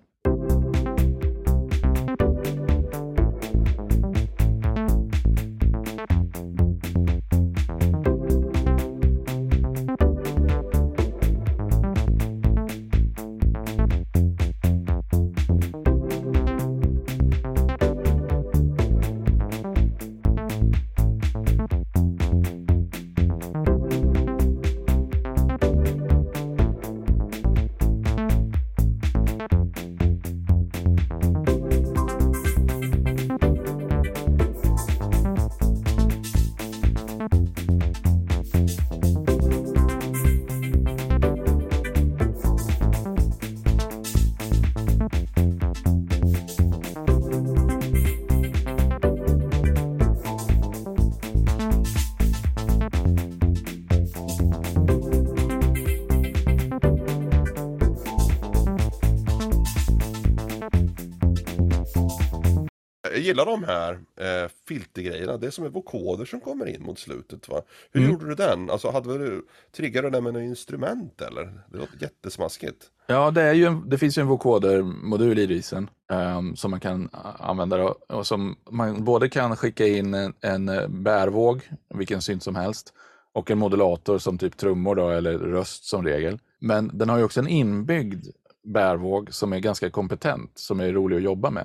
Här 63.71 63.93
eh, 63.93 64.51
filtergrejerna. 64.69 65.37
Det 65.37 65.47
är 65.47 65.51
som 65.51 65.65
en 65.65 65.73
vokoder 65.73 66.25
som 66.25 66.41
kommer 66.41 66.67
in 66.67 66.83
mot 66.83 66.99
slutet 66.99 67.49
va. 67.49 67.63
Hur 67.93 68.01
Mm. 68.01 68.13
gjorde 68.13 68.29
du 68.29 68.35
den? 68.35 68.71
Alltså 68.71 68.91
hade 68.91 69.19
du, 69.19 69.47
triggade 69.77 70.07
du 70.07 70.11
den 70.11 70.25
med 70.25 70.35
något 70.35 70.43
instrument 70.43 71.21
eller? 71.21 71.45
Det 71.69 71.79
låter 71.79 72.03
jättesmaskigt. 72.03 72.91
Ja, 73.07 73.31
det, 73.31 73.43
är 73.43 73.53
ju 73.55 73.65
en, 73.65 73.89
det 73.89 73.99
finns 73.99 74.19
ju 74.19 74.23
en 74.23 74.29
vocoder-modul 74.29 75.39
i 75.39 75.47
Risen 75.47 75.91
ehm, 76.13 76.57
som 76.57 76.71
man 76.71 76.81
kan 76.81 77.09
använda 77.39 77.77
då, 77.77 77.97
och 78.09 78.27
som 78.27 78.57
man 78.71 79.05
både 79.05 79.29
kan 79.29 79.57
skicka 79.57 79.87
in 79.87 80.15
en, 80.15 80.35
en 80.41 80.69
eh, 80.69 80.89
bärvåg, 80.89 81.71
vilken 81.95 82.23
synt 82.23 82.43
som 82.43 82.55
helst, 82.57 82.95
och 83.33 83.51
en 83.51 83.59
modulator 83.59 84.19
som 84.19 84.39
typ 84.39 84.57
trummor 84.57 84.95
då, 84.95 85.09
eller 85.09 85.39
röst 85.39 85.85
som 85.85 86.05
regel. 86.05 86.39
Men 86.59 86.91
den 86.99 87.09
har 87.09 87.19
ju 87.19 87.25
också 87.25 87.41
en 87.41 87.49
inbyggd 87.49 88.27
bärvåg 88.65 89.35
som 89.35 89.53
är 89.53 89.59
ganska 89.59 89.91
kompetent, 89.91 90.51
som 90.55 90.81
är 90.81 90.93
rolig 90.93 91.17
att 91.17 91.23
jobba 91.23 91.51
med. 91.51 91.65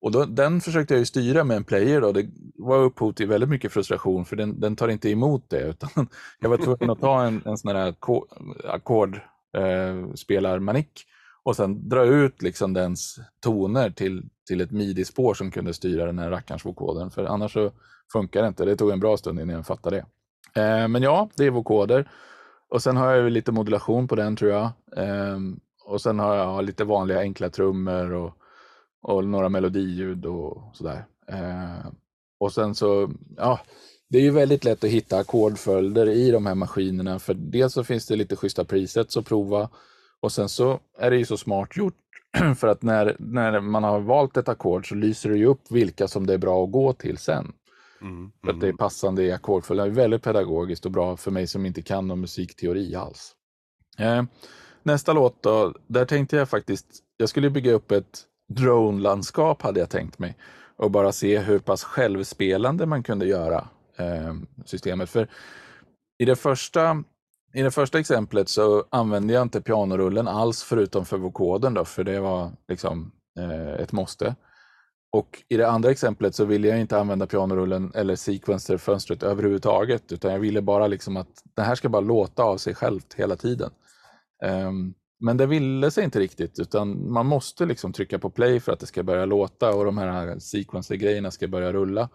Och 0.00 0.12
då, 0.12 0.24
den 0.24 0.60
försökte 0.60 0.94
jag 0.94 0.98
ju 0.98 1.06
styra 1.06 1.44
med 1.44 1.56
en 1.56 1.64
player 1.64 2.00
då. 2.00 2.12
Det 2.12 2.26
var 2.54 2.78
upphov 2.78 3.12
till 3.12 3.28
väldigt 3.28 3.50
mycket 3.50 3.72
frustration 3.72 4.24
för 4.24 4.36
den, 4.36 4.60
den 4.60 4.76
tar 4.76 4.88
inte 4.88 5.10
emot 5.10 5.50
det. 5.50 5.62
Utan 5.68 6.08
jag 6.40 6.48
var 6.48 6.56
tvungen 6.56 6.90
att 6.90 7.00
ta 7.00 7.24
en, 7.24 7.42
en 7.44 7.58
sån 7.58 7.76
här 7.76 7.86
eh, 9.56 10.10
och 11.42 11.56
sen 11.56 11.88
dra 11.88 12.04
ut 12.04 12.42
liksom 12.42 12.72
dens 12.72 13.18
toner 13.40 13.90
till, 13.90 14.28
till 14.48 14.60
ett 14.60 14.70
midi-spår 14.70 15.34
som 15.34 15.50
kunde 15.50 15.74
styra 15.74 16.06
den 16.06 16.18
här 16.18 16.30
rackarns 16.30 16.64
vokoden. 16.64 17.10
För 17.10 17.24
annars 17.24 17.52
så 17.52 17.70
funkar 18.12 18.42
det 18.42 18.48
inte. 18.48 18.64
Det 18.64 18.76
tog 18.76 18.90
en 18.90 19.00
bra 19.00 19.16
stund 19.16 19.40
innan 19.40 19.56
jag 19.56 19.66
fattade 19.66 19.96
det. 20.54 20.62
Eh, 20.62 20.88
men 20.88 21.02
ja, 21.02 21.28
det 21.36 21.44
är 21.44 21.50
vokoder. 21.50 22.10
Och 22.68 22.82
sen 22.82 22.96
har 22.96 23.12
jag 23.12 23.32
lite 23.32 23.52
modulation 23.52 24.08
på 24.08 24.14
den 24.14 24.36
tror 24.36 24.50
jag. 24.50 24.64
Eh, 24.96 25.38
och 25.84 26.00
sen 26.00 26.18
har 26.18 26.34
jag 26.34 26.64
lite 26.64 26.84
vanliga 26.84 27.20
enkla 27.20 27.50
trummor 27.50 28.12
och, 28.12 28.37
och 29.08 29.24
några 29.24 29.48
melodiljud 29.48 30.26
och 30.26 30.70
sådär. 30.72 31.04
Eh, 31.28 31.86
och 32.40 32.52
sen 32.52 32.74
så, 32.74 33.10
ja, 33.36 33.60
det 34.10 34.18
är 34.18 34.22
ju 34.22 34.30
väldigt 34.30 34.64
lätt 34.64 34.84
att 34.84 34.90
hitta 34.90 35.18
ackordföljder 35.18 36.08
i 36.08 36.30
de 36.30 36.46
här 36.46 36.54
maskinerna. 36.54 37.18
För 37.18 37.34
dels 37.34 37.72
så 37.72 37.84
finns 37.84 38.06
det 38.06 38.16
lite 38.16 38.36
schyssta 38.36 38.64
presets 38.64 39.16
att 39.16 39.26
prova. 39.26 39.68
Och 40.20 40.32
sen 40.32 40.48
så 40.48 40.80
är 40.98 41.10
det 41.10 41.16
ju 41.16 41.24
så 41.24 41.36
smart 41.36 41.76
gjort. 41.76 41.94
För 42.56 42.68
att 42.68 42.82
när, 42.82 43.16
när 43.18 43.60
man 43.60 43.84
har 43.84 44.00
valt 44.00 44.36
ett 44.36 44.48
ackord 44.48 44.88
så 44.88 44.94
lyser 44.94 45.30
det 45.30 45.36
ju 45.36 45.46
upp 45.46 45.70
vilka 45.70 46.08
som 46.08 46.26
det 46.26 46.34
är 46.34 46.38
bra 46.38 46.64
att 46.64 46.72
gå 46.72 46.92
till 46.92 47.18
sen. 47.18 47.52
Mm. 48.00 48.32
För 48.44 48.52
att 48.52 48.60
det 48.60 48.68
är 48.68 48.72
passande 48.72 49.22
i 49.22 49.32
ackordföljd. 49.32 49.82
Det 49.82 49.86
är 49.86 49.90
väldigt 49.90 50.22
pedagogiskt 50.22 50.86
och 50.86 50.92
bra 50.92 51.16
för 51.16 51.30
mig 51.30 51.46
som 51.46 51.66
inte 51.66 51.82
kan 51.82 52.08
någon 52.08 52.20
musikteori 52.20 52.94
alls. 52.94 53.34
Eh, 53.98 54.22
nästa 54.82 55.12
låt 55.12 55.42
då, 55.42 55.74
där 55.86 56.04
tänkte 56.04 56.36
jag 56.36 56.48
faktiskt, 56.48 56.86
jag 57.16 57.28
skulle 57.28 57.50
bygga 57.50 57.72
upp 57.72 57.90
ett 57.90 58.24
drone-landskap 58.48 59.62
hade 59.62 59.80
jag 59.80 59.90
tänkt 59.90 60.18
mig. 60.18 60.36
Och 60.76 60.90
bara 60.90 61.12
se 61.12 61.38
hur 61.38 61.58
pass 61.58 61.84
självspelande 61.84 62.86
man 62.86 63.02
kunde 63.02 63.26
göra 63.26 63.68
eh, 63.96 64.34
systemet. 64.64 65.10
För 65.10 65.28
i 66.18 66.24
det 66.24 66.36
första 66.36 67.04
i 67.54 67.62
det 67.62 67.70
första 67.70 67.98
exemplet 67.98 68.48
så 68.48 68.84
använde 68.90 69.32
jag 69.32 69.42
inte 69.42 69.60
pianorullen 69.60 70.28
alls 70.28 70.62
förutom 70.62 71.04
för 71.04 71.18
vokoden 71.18 71.74
då, 71.74 71.84
för 71.84 72.04
det 72.04 72.20
var 72.20 72.52
liksom 72.68 73.12
eh, 73.38 73.72
ett 73.72 73.92
måste. 73.92 74.34
Och 75.12 75.42
i 75.48 75.56
det 75.56 75.68
andra 75.68 75.90
exemplet 75.90 76.34
så 76.34 76.44
ville 76.44 76.68
jag 76.68 76.80
inte 76.80 76.98
använda 76.98 77.26
pianorullen 77.26 77.92
eller 77.94 78.16
sequencer-fönstret 78.16 79.22
överhuvudtaget, 79.22 80.12
utan 80.12 80.32
jag 80.32 80.38
ville 80.38 80.62
bara 80.62 80.86
liksom 80.86 81.16
att 81.16 81.28
det 81.56 81.62
här 81.62 81.74
ska 81.74 81.88
bara 81.88 82.00
låta 82.00 82.42
av 82.42 82.56
sig 82.56 82.74
självt 82.74 83.14
hela 83.14 83.36
tiden. 83.36 83.70
Ehm, 84.44 84.94
men 85.20 85.36
det 85.36 85.46
ville 85.46 85.90
sig 85.90 86.04
inte 86.04 86.20
riktigt, 86.20 86.58
utan 86.58 87.12
man 87.12 87.26
måste 87.26 87.66
liksom 87.66 87.92
trycka 87.92 88.18
på 88.18 88.30
play 88.30 88.60
för 88.60 88.72
att 88.72 88.80
det 88.80 88.86
ska 88.86 89.02
börja 89.02 89.24
låta 89.24 89.74
och 89.74 89.84
de 89.84 89.98
här 89.98 90.38
sequencer-grejerna 90.38 91.30
ska 91.30 91.48
börja 91.48 91.72
rulla. 91.72 92.08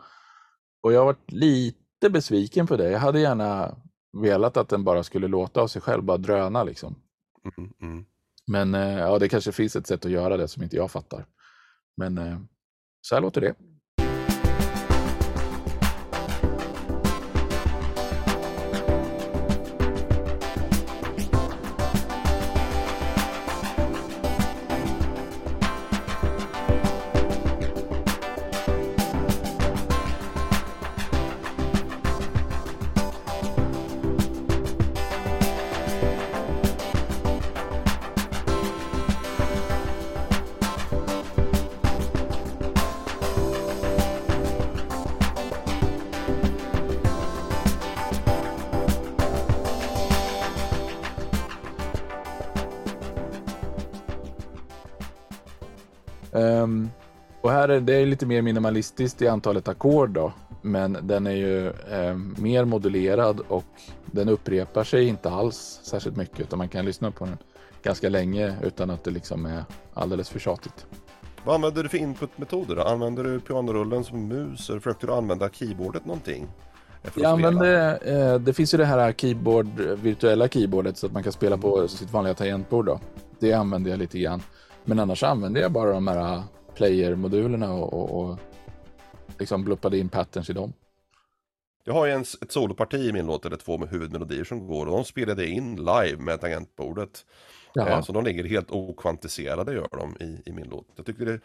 Och 0.83 0.93
jag 0.93 1.05
varit 1.05 1.31
lite 1.31 2.09
besviken 2.09 2.67
på 2.67 2.77
det. 2.77 2.91
Jag 2.91 2.99
hade 2.99 3.19
gärna 3.19 3.75
velat 4.21 4.57
att 4.57 4.69
den 4.69 4.83
bara 4.83 5.03
skulle 5.03 5.27
låta 5.27 5.61
av 5.61 5.67
sig 5.67 5.81
själv, 5.81 6.03
bara 6.03 6.17
dröna 6.17 6.63
liksom. 6.63 6.95
Mm, 7.57 7.73
mm. 7.81 8.05
Men 8.47 8.75
eh, 8.75 8.99
ja, 8.99 9.19
det 9.19 9.29
kanske 9.29 9.51
finns 9.51 9.75
ett 9.75 9.87
sätt 9.87 10.05
att 10.05 10.11
göra 10.11 10.37
det 10.37 10.47
som 10.47 10.63
inte 10.63 10.75
jag 10.75 10.91
fattar. 10.91 11.25
Men 11.97 12.17
eh, 12.17 12.39
så 13.01 13.15
här 13.15 13.21
låter 13.21 13.41
det. 13.41 13.55
Mer 58.33 58.41
minimalistiskt 58.41 59.21
i 59.21 59.27
antalet 59.27 59.67
ackord 59.67 60.09
då. 60.09 60.33
Men 60.61 60.97
den 61.01 61.27
är 61.27 61.31
ju 61.31 61.73
ehm, 61.91 62.35
mer 62.39 62.65
modulerad 62.65 63.39
och 63.47 63.65
den 64.05 64.29
upprepar 64.29 64.83
sig 64.83 65.07
inte 65.07 65.29
alls 65.29 65.79
särskilt 65.83 66.17
mycket 66.17 66.39
utan 66.39 66.57
man 66.57 66.69
kan 66.69 66.85
lyssna 66.85 67.11
på 67.11 67.25
den 67.25 67.37
ganska 67.83 68.09
länge 68.09 68.55
utan 68.63 68.89
att 68.89 69.03
det 69.03 69.11
liksom 69.11 69.45
är 69.45 69.63
alldeles 69.93 70.29
för 70.29 70.39
tjatigt. 70.39 70.85
Vad 71.45 71.55
använder 71.55 71.83
du 71.83 71.89
för 71.89 71.97
inputmetoder? 71.97 72.91
Använder 72.91 73.23
du 73.23 73.39
pianorullen 73.39 74.03
som 74.03 74.27
mus 74.27 74.69
eller 74.69 74.79
försökte 74.79 75.07
du 75.07 75.13
använda 75.13 75.49
keyboardet 75.49 76.05
någonting? 76.05 76.47
Jag 77.15 77.31
använde, 77.31 77.97
eh, 77.97 78.39
det 78.39 78.53
finns 78.53 78.73
ju 78.73 78.77
det 78.77 78.85
här 78.85 79.13
keyboard, 79.13 79.79
virtuella 79.79 80.47
keyboardet 80.47 80.97
så 80.97 81.05
att 81.05 81.13
man 81.13 81.23
kan 81.23 81.31
spela 81.31 81.57
på 81.57 81.87
sitt 81.87 82.11
vanliga 82.11 82.33
tangentbord 82.33 82.85
då. 82.85 82.99
Det 83.39 83.53
använde 83.53 83.89
jag 83.89 83.99
lite 83.99 84.19
grann. 84.19 84.41
Men 84.85 84.99
annars 84.99 85.23
använde 85.23 85.59
jag 85.59 85.71
bara 85.71 85.93
de 85.93 86.07
här 86.07 86.43
player-modulerna 86.75 87.73
och, 87.73 87.93
och, 87.93 88.23
och 88.23 88.39
liksom 89.39 89.63
bluppade 89.63 89.97
in 89.97 90.09
patterns 90.09 90.49
i 90.49 90.53
dem. 90.53 90.73
Jag 91.83 91.93
har 91.93 92.05
ju 92.05 92.11
en, 92.11 92.21
ett 92.21 92.51
soloparti 92.51 92.97
i 92.97 93.13
min 93.13 93.25
låt, 93.25 93.45
eller 93.45 93.57
två 93.57 93.77
med 93.77 93.89
huvudmelodier 93.89 94.43
som 94.43 94.67
går 94.67 94.85
och 94.85 94.91
de 94.91 95.03
spelade 95.05 95.47
in 95.47 95.75
live 95.75 96.17
med 96.17 96.41
tangentbordet. 96.41 97.25
Jaha. 97.73 97.89
Eh, 97.89 98.01
Så 98.01 98.13
de 98.13 98.23
ligger 98.23 98.43
helt 98.43 98.71
okvantiserade 98.71 99.73
gör 99.73 99.87
de 99.91 100.17
i, 100.25 100.41
i 100.45 100.51
min 100.51 100.67
låt. 100.69 100.87
Jag 100.95 101.05
tyckte 101.05 101.25
det, 101.25 101.39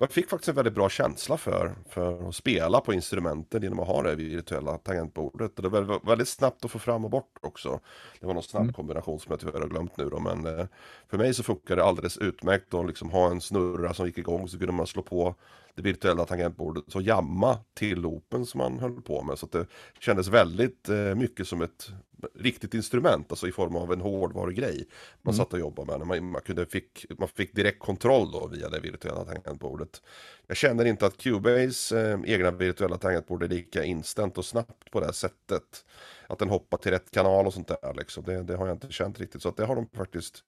man 0.00 0.08
fick 0.08 0.28
faktiskt 0.30 0.48
en 0.48 0.54
väldigt 0.54 0.74
bra 0.74 0.88
känsla 0.88 1.36
för, 1.36 1.74
för 1.88 2.28
att 2.28 2.34
spela 2.34 2.80
på 2.80 2.92
instrumenten 2.94 3.62
genom 3.62 3.80
att 3.80 3.86
ha 3.86 4.02
det 4.02 4.14
virtuella 4.14 4.78
tangentbordet. 4.78 5.56
Och 5.56 5.62
det 5.62 5.68
var 5.68 6.06
väldigt, 6.06 6.28
snabbt 6.28 6.64
att 6.64 6.70
få 6.70 6.78
fram 6.78 7.04
och 7.04 7.10
bort 7.10 7.38
också. 7.40 7.80
Det 8.20 8.26
var 8.26 8.34
någon 8.34 8.42
snabb 8.42 8.62
Mm. 8.62 8.72
kombination 8.74 9.20
som 9.20 9.30
jag 9.30 9.40
tyvärr 9.40 9.60
har 9.60 9.68
glömt 9.68 9.96
nu 9.96 10.08
då, 10.08 10.18
men 10.18 10.46
eh, 10.46 10.66
för 11.10 11.18
mig 11.18 11.34
så 11.34 11.42
funkar 11.42 11.76
det 11.76 11.84
alldeles 11.84 12.16
utmärkt 12.18 12.74
att 12.74 12.86
liksom 12.86 13.10
ha 13.10 13.30
en 13.30 13.40
snurra 13.40 13.94
som 13.94 14.06
gick 14.06 14.18
igång 14.18 14.48
så 14.48 14.58
kunde 14.58 14.72
man 14.72 14.86
slå 14.86 15.02
på 15.02 15.34
det 15.82 15.88
virtuella 15.88 16.24
tangentbordet 16.24 16.84
så 16.88 17.00
jamma 17.00 17.58
till 17.74 18.00
loopen 18.00 18.46
som 18.46 18.58
man 18.58 18.78
höll 18.78 19.02
på 19.02 19.22
med. 19.22 19.38
Så 19.38 19.46
att 19.46 19.52
det 19.52 19.66
kändes 20.00 20.28
väldigt 20.28 20.88
eh, 20.88 21.14
mycket 21.14 21.48
som 21.48 21.62
ett 21.62 21.90
riktigt 22.34 22.74
instrument, 22.74 23.26
alltså 23.32 23.48
i 23.48 23.52
form 23.52 23.76
av 23.76 23.92
en 23.92 24.00
hårdvarugrej. 24.00 24.86
Man 25.22 25.34
Mm. 25.34 25.38
satt 25.38 25.52
och 25.52 25.58
jobbade 25.60 25.98
med. 25.98 26.06
Man, 26.06 26.30
man, 26.30 26.40
kunde 26.40 26.66
fick, 26.66 27.06
man 27.18 27.28
fick 27.28 27.54
direkt 27.54 27.78
kontroll 27.78 28.32
då 28.32 28.46
via 28.46 28.68
det 28.68 28.80
virtuella 28.80 29.24
tangentbordet. 29.24 30.02
Jag 30.46 30.56
känner 30.56 30.84
inte 30.84 31.06
att 31.06 31.16
Cubase 31.16 32.00
eh, 32.00 32.20
egna 32.24 32.50
virtuella 32.50 32.98
tangentbord 32.98 33.42
är 33.42 33.48
lika 33.48 33.84
instant 33.84 34.38
och 34.38 34.44
snabbt 34.44 34.90
på 34.90 35.00
det 35.00 35.06
här 35.06 35.12
sättet. 35.12 35.84
Att 36.28 36.38
den 36.38 36.48
hoppar 36.48 36.78
till 36.78 36.90
rätt 36.90 37.10
kanal 37.10 37.46
och 37.46 37.54
sånt 37.54 37.68
där 37.68 37.94
liksom. 37.94 38.24
Det, 38.24 38.42
det 38.42 38.56
har 38.56 38.66
jag 38.66 38.74
inte 38.74 38.92
känt 38.92 39.20
riktigt. 39.20 39.42
Så 39.42 39.48
att 39.48 39.56
det 39.56 39.64
har 39.64 39.76
de 39.76 39.88
faktiskt 39.88 40.44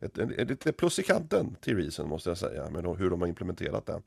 ett 0.00 0.48
lite 0.48 0.72
plus 0.72 0.98
i 0.98 1.02
kanten 1.02 1.56
till 1.60 1.76
Reason 1.76 2.08
måste 2.08 2.30
jag 2.30 2.38
säga. 2.38 2.70
Med 2.70 2.84
hur 2.98 3.10
de 3.10 3.20
har 3.20 3.28
implementerat 3.28 3.86
det. 3.86 4.02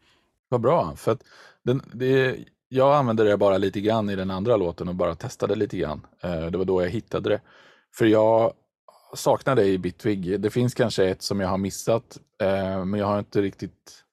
Vad 0.49 0.61
bra, 0.61 0.95
för 0.95 1.11
att 1.11 1.23
den, 1.63 1.81
det, 1.93 2.37
jag 2.69 2.95
använde 2.95 3.23
det 3.23 3.37
bara 3.37 3.57
lite 3.57 3.81
grann 3.81 4.09
i 4.09 4.15
den 4.15 4.31
andra 4.31 4.57
låten 4.57 4.87
och 4.87 4.95
bara 4.95 5.15
testade 5.15 5.55
lite 5.55 5.77
grann. 5.77 6.05
Eh, 6.23 6.45
det 6.45 6.57
var 6.57 6.65
då 6.65 6.83
jag 6.83 6.89
hittade 6.89 7.29
det. 7.29 7.41
För 7.95 8.05
jag 8.05 8.53
saknar 9.15 9.55
det 9.55 9.65
i 9.65 9.77
Bitwig. 9.77 10.39
Det 10.39 10.49
finns 10.49 10.73
kanske 10.73 11.05
ett 11.05 11.21
som 11.21 11.39
jag 11.39 11.47
har 11.47 11.57
missat, 11.57 12.17
eh, 12.41 12.85
men 12.85 12.99
jag 12.99 13.07
har 13.07 13.19
inte 13.19 13.41
riktigt 13.41 14.03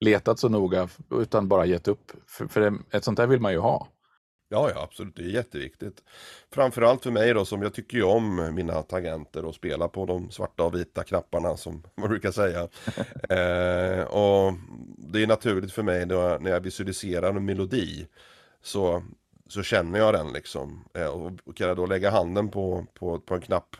letat 0.00 0.38
så 0.38 0.48
noga 0.48 0.88
utan 1.10 1.48
bara 1.48 1.66
gett 1.66 1.88
upp. 1.88 2.12
För, 2.26 2.46
för 2.46 2.78
ett 2.90 3.04
sånt 3.04 3.16
där 3.16 3.26
vill 3.26 3.40
man 3.40 3.52
ju 3.52 3.58
ha. 3.58 3.88
Ja, 4.54 4.70
ja, 4.74 4.82
absolut. 4.82 5.16
Det 5.16 5.22
är 5.22 5.26
jätteviktigt. 5.26 6.02
Framförallt 6.52 7.02
för 7.02 7.10
mig 7.10 7.34
då, 7.34 7.44
som 7.44 7.62
jag 7.62 7.74
tycker 7.74 7.96
ju 7.96 8.02
om 8.02 8.54
mina 8.54 8.82
tangenter 8.82 9.44
och 9.44 9.54
spela 9.54 9.88
på 9.88 10.06
de 10.06 10.30
svarta 10.30 10.62
och 10.62 10.74
vita 10.74 11.04
knapparna 11.04 11.56
som 11.56 11.82
man 11.94 12.08
brukar 12.08 12.30
säga. 12.30 12.60
eh, 13.28 14.04
och 14.04 14.52
det 14.98 15.22
är 15.22 15.26
naturligt 15.26 15.72
för 15.72 15.82
mig 15.82 16.06
då, 16.06 16.38
när 16.40 16.50
jag 16.50 16.60
visualiserar 16.60 17.28
en 17.34 17.44
melodi 17.44 18.06
så, 18.62 19.02
så 19.48 19.62
känner 19.62 19.98
jag 19.98 20.14
den 20.14 20.32
liksom. 20.32 20.84
Eh, 20.94 21.06
och, 21.06 21.32
och 21.44 21.56
kan 21.56 21.68
jag 21.68 21.76
då 21.76 21.86
lägga 21.86 22.10
handen 22.10 22.50
på, 22.50 22.86
på, 22.94 23.20
på 23.20 23.34
en 23.34 23.40
knapp 23.40 23.76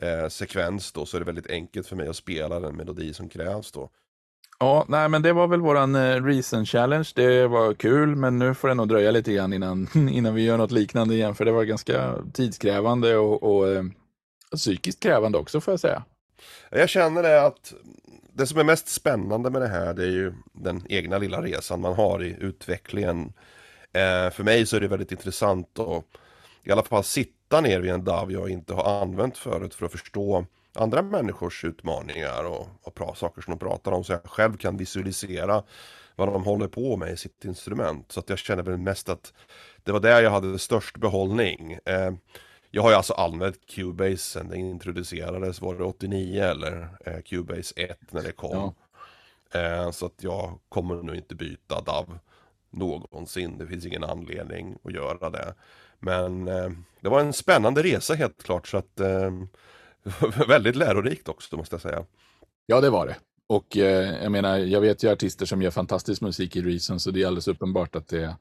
eh, 0.00 0.28
sekvens 0.28 0.92
då 0.92 1.06
så 1.06 1.16
är 1.16 1.20
det 1.20 1.26
väldigt 1.26 1.50
enkelt 1.50 1.86
för 1.86 1.96
mig 1.96 2.08
att 2.08 2.16
spela 2.16 2.60
den 2.60 2.76
melodi 2.76 3.14
som 3.14 3.28
krävs 3.28 3.72
då. 3.72 3.90
Ja, 4.60 4.84
nej, 4.88 5.08
men 5.08 5.22
det 5.22 5.32
var 5.32 5.46
väl 5.46 5.60
våran 5.60 5.94
eh, 5.94 6.24
Reason 6.24 6.66
Challenge. 6.66 7.08
Det 7.14 7.46
var 7.46 7.74
kul, 7.74 8.16
men 8.16 8.38
nu 8.38 8.54
får 8.54 8.68
det 8.68 8.74
nog 8.74 8.88
dröja 8.88 9.10
lite 9.10 9.32
grann 9.32 9.52
innan, 9.52 9.88
innan 10.10 10.34
vi 10.34 10.42
gör 10.44 10.58
något 10.58 10.70
liknande 10.70 11.14
igen, 11.14 11.34
för 11.34 11.44
det 11.44 11.52
var 11.52 11.64
ganska 11.64 12.14
tidskrävande 12.32 13.16
och, 13.16 13.42
och 13.42 13.84
och 14.52 14.58
psykiskt 14.58 15.02
krävande 15.02 15.38
också 15.38 15.60
får 15.60 15.72
jag 15.72 15.80
säga. 15.80 16.04
Jag 16.70 16.88
känner 16.88 17.22
det 17.22 17.42
att 17.42 17.74
det 18.32 18.46
som 18.46 18.58
är 18.58 18.64
mest 18.64 18.88
spännande 18.88 19.50
med 19.50 19.62
det 19.62 19.68
här 19.68 19.94
det 19.94 20.02
är 20.02 20.10
ju 20.10 20.32
den 20.52 20.82
egna 20.88 21.18
lilla 21.18 21.42
resan 21.42 21.80
man 21.80 21.94
har 21.94 22.24
i 22.24 22.36
utvecklingen. 22.40 23.32
Eh, 23.92 24.30
för 24.30 24.42
mig 24.42 24.66
så 24.66 24.76
är 24.76 24.80
det 24.80 24.88
väldigt 24.88 25.12
intressant 25.12 25.78
att 25.78 26.04
i 26.64 26.72
alla 26.72 26.82
fall 26.82 27.04
sitta 27.04 27.60
ner 27.60 27.80
vid 27.80 27.90
en 27.90 28.04
DAV 28.04 28.32
jag 28.32 28.50
inte 28.50 28.74
har 28.74 29.02
använt 29.02 29.38
förut 29.38 29.74
för 29.74 29.86
att 29.86 29.92
förstå 29.92 30.46
andra 30.78 31.02
människors 31.02 31.64
utmaningar 31.64 32.44
och, 32.44 32.68
och 32.82 32.92
bra 32.92 33.14
saker 33.14 33.42
som 33.42 33.50
de 33.50 33.58
pratar 33.58 33.92
om 33.92 34.04
så 34.04 34.12
jag 34.12 34.22
själv 34.24 34.56
kan 34.56 34.76
visualisera 34.76 35.62
vad 36.16 36.28
de 36.28 36.44
håller 36.44 36.68
på 36.68 36.96
med 36.96 37.12
i 37.12 37.16
sitt 37.16 37.44
instrument. 37.44 38.12
Så 38.12 38.20
att 38.20 38.30
jag 38.30 38.38
känner 38.38 38.62
väl 38.62 38.78
mest 38.78 39.08
att 39.08 39.32
det 39.82 39.92
var 39.92 40.00
där 40.00 40.22
jag 40.22 40.30
hade 40.30 40.58
störst 40.58 40.96
behållning. 40.96 41.78
Eh, 41.84 42.10
jag 42.70 42.82
har 42.82 42.90
ju 42.90 42.96
alltså 42.96 43.14
använt 43.14 43.66
Cubase 43.66 44.16
sen 44.16 44.48
den 44.48 44.58
introducerades, 44.58 45.60
var 45.60 45.74
det 45.74 45.84
89 45.84 46.42
eller 46.42 46.88
eh, 47.04 47.20
Cubase 47.20 47.74
1 47.76 47.98
när 48.10 48.22
det 48.22 48.32
kom. 48.32 48.74
Ja. 49.52 49.60
Eh, 49.60 49.90
så 49.90 50.06
att 50.06 50.22
jag 50.22 50.58
kommer 50.68 50.94
nog 50.94 51.16
inte 51.16 51.34
byta 51.34 51.80
DAV 51.80 52.18
någonsin, 52.70 53.58
det 53.58 53.66
finns 53.66 53.86
ingen 53.86 54.04
anledning 54.04 54.76
att 54.84 54.92
göra 54.92 55.30
det. 55.30 55.54
Men 55.98 56.48
eh, 56.48 56.70
det 57.00 57.08
var 57.08 57.20
en 57.20 57.32
spännande 57.32 57.82
resa 57.82 58.14
helt 58.14 58.42
klart 58.42 58.68
så 58.68 58.76
att 58.76 59.00
eh, 59.00 59.30
väldigt 60.48 60.76
lärorikt 60.76 61.28
också 61.28 61.56
måste 61.56 61.74
jag 61.74 61.80
säga. 61.80 62.04
Ja 62.66 62.80
det 62.80 62.90
var 62.90 63.06
det. 63.06 63.16
Och 63.48 63.76
eh, 63.76 64.22
jag 64.22 64.32
menar, 64.32 64.58
jag 64.58 64.80
vet 64.80 65.02
ju 65.04 65.12
artister 65.12 65.46
som 65.46 65.62
gör 65.62 65.70
fantastisk 65.70 66.22
musik 66.22 66.56
i 66.56 66.62
Reason 66.62 67.00
så 67.00 67.10
det 67.10 67.22
är 67.22 67.26
alldeles 67.26 67.48
uppenbart 67.48 67.96
att 67.96 68.08
det 68.08 68.24
är 68.24 68.34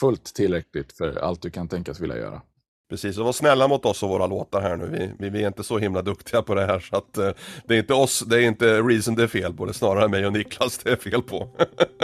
fullt 0.00 0.24
tillräckligt 0.24 0.92
för 0.92 1.16
allt 1.16 1.42
du 1.42 1.50
kan 1.50 1.68
tänkas 1.68 2.00
vilja 2.00 2.16
göra. 2.16 2.42
Precis, 2.90 3.18
och 3.18 3.24
var 3.24 3.32
snälla 3.32 3.68
mot 3.68 3.84
oss 3.86 4.02
och 4.02 4.08
våra 4.08 4.26
låtar 4.26 4.60
här 4.60 4.76
nu. 4.76 4.86
Vi, 4.86 5.10
vi, 5.18 5.30
vi 5.30 5.42
är 5.42 5.46
inte 5.46 5.64
så 5.64 5.78
himla 5.78 6.02
duktiga 6.02 6.42
på 6.42 6.54
det 6.54 6.66
här 6.66 6.80
så 6.80 6.96
att 6.96 7.18
uh, 7.18 7.30
det 7.64 7.74
är 7.74 7.78
inte 7.78 7.94
oss, 7.94 8.20
det 8.20 8.36
är 8.36 8.40
inte 8.40 8.80
Reason 8.80 9.14
det 9.14 9.22
är 9.22 9.26
fel 9.26 9.54
på, 9.54 9.64
det 9.64 9.70
är 9.70 9.72
snarare 9.72 10.08
mig 10.08 10.26
och 10.26 10.32
Niklas 10.32 10.78
det 10.78 10.90
är 10.90 10.96
fel 10.96 11.22
på. 11.22 11.48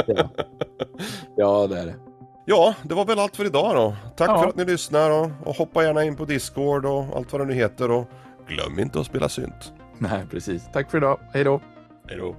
ja. 0.07 0.31
ja, 1.37 1.67
det 1.67 1.79
är 1.79 1.87
det. 1.87 1.95
Ja, 2.47 2.75
det 2.83 2.95
var 2.95 3.05
väl 3.05 3.19
allt 3.19 3.37
för 3.37 3.45
idag 3.45 3.75
då. 3.75 3.97
Tack 4.17 4.31
ja. 4.31 4.43
för 4.43 4.49
att 4.49 4.57
ni 4.57 4.65
lyssnar 4.65 5.11
och, 5.11 5.31
och 5.45 5.57
hoppa 5.57 5.85
gärna 5.85 6.05
in 6.05 6.17
på 6.17 6.25
Discord 6.25 6.87
och 6.87 7.05
allt 7.17 7.33
vad 7.33 7.41
det 7.41 7.45
nu 7.45 7.55
heter 7.55 7.91
och 7.91 8.11
glöm 8.51 8.79
inte 8.79 9.01
att 9.01 9.07
spela 9.07 9.29
synt. 9.29 9.73
Nej, 9.99 10.27
precis. 10.31 10.69
Tack 10.73 10.91
för 10.91 10.99
idag. 10.99 11.19
Hej 11.33 11.45
då. 11.45 11.61
Hej 12.09 12.19
då. 12.19 12.37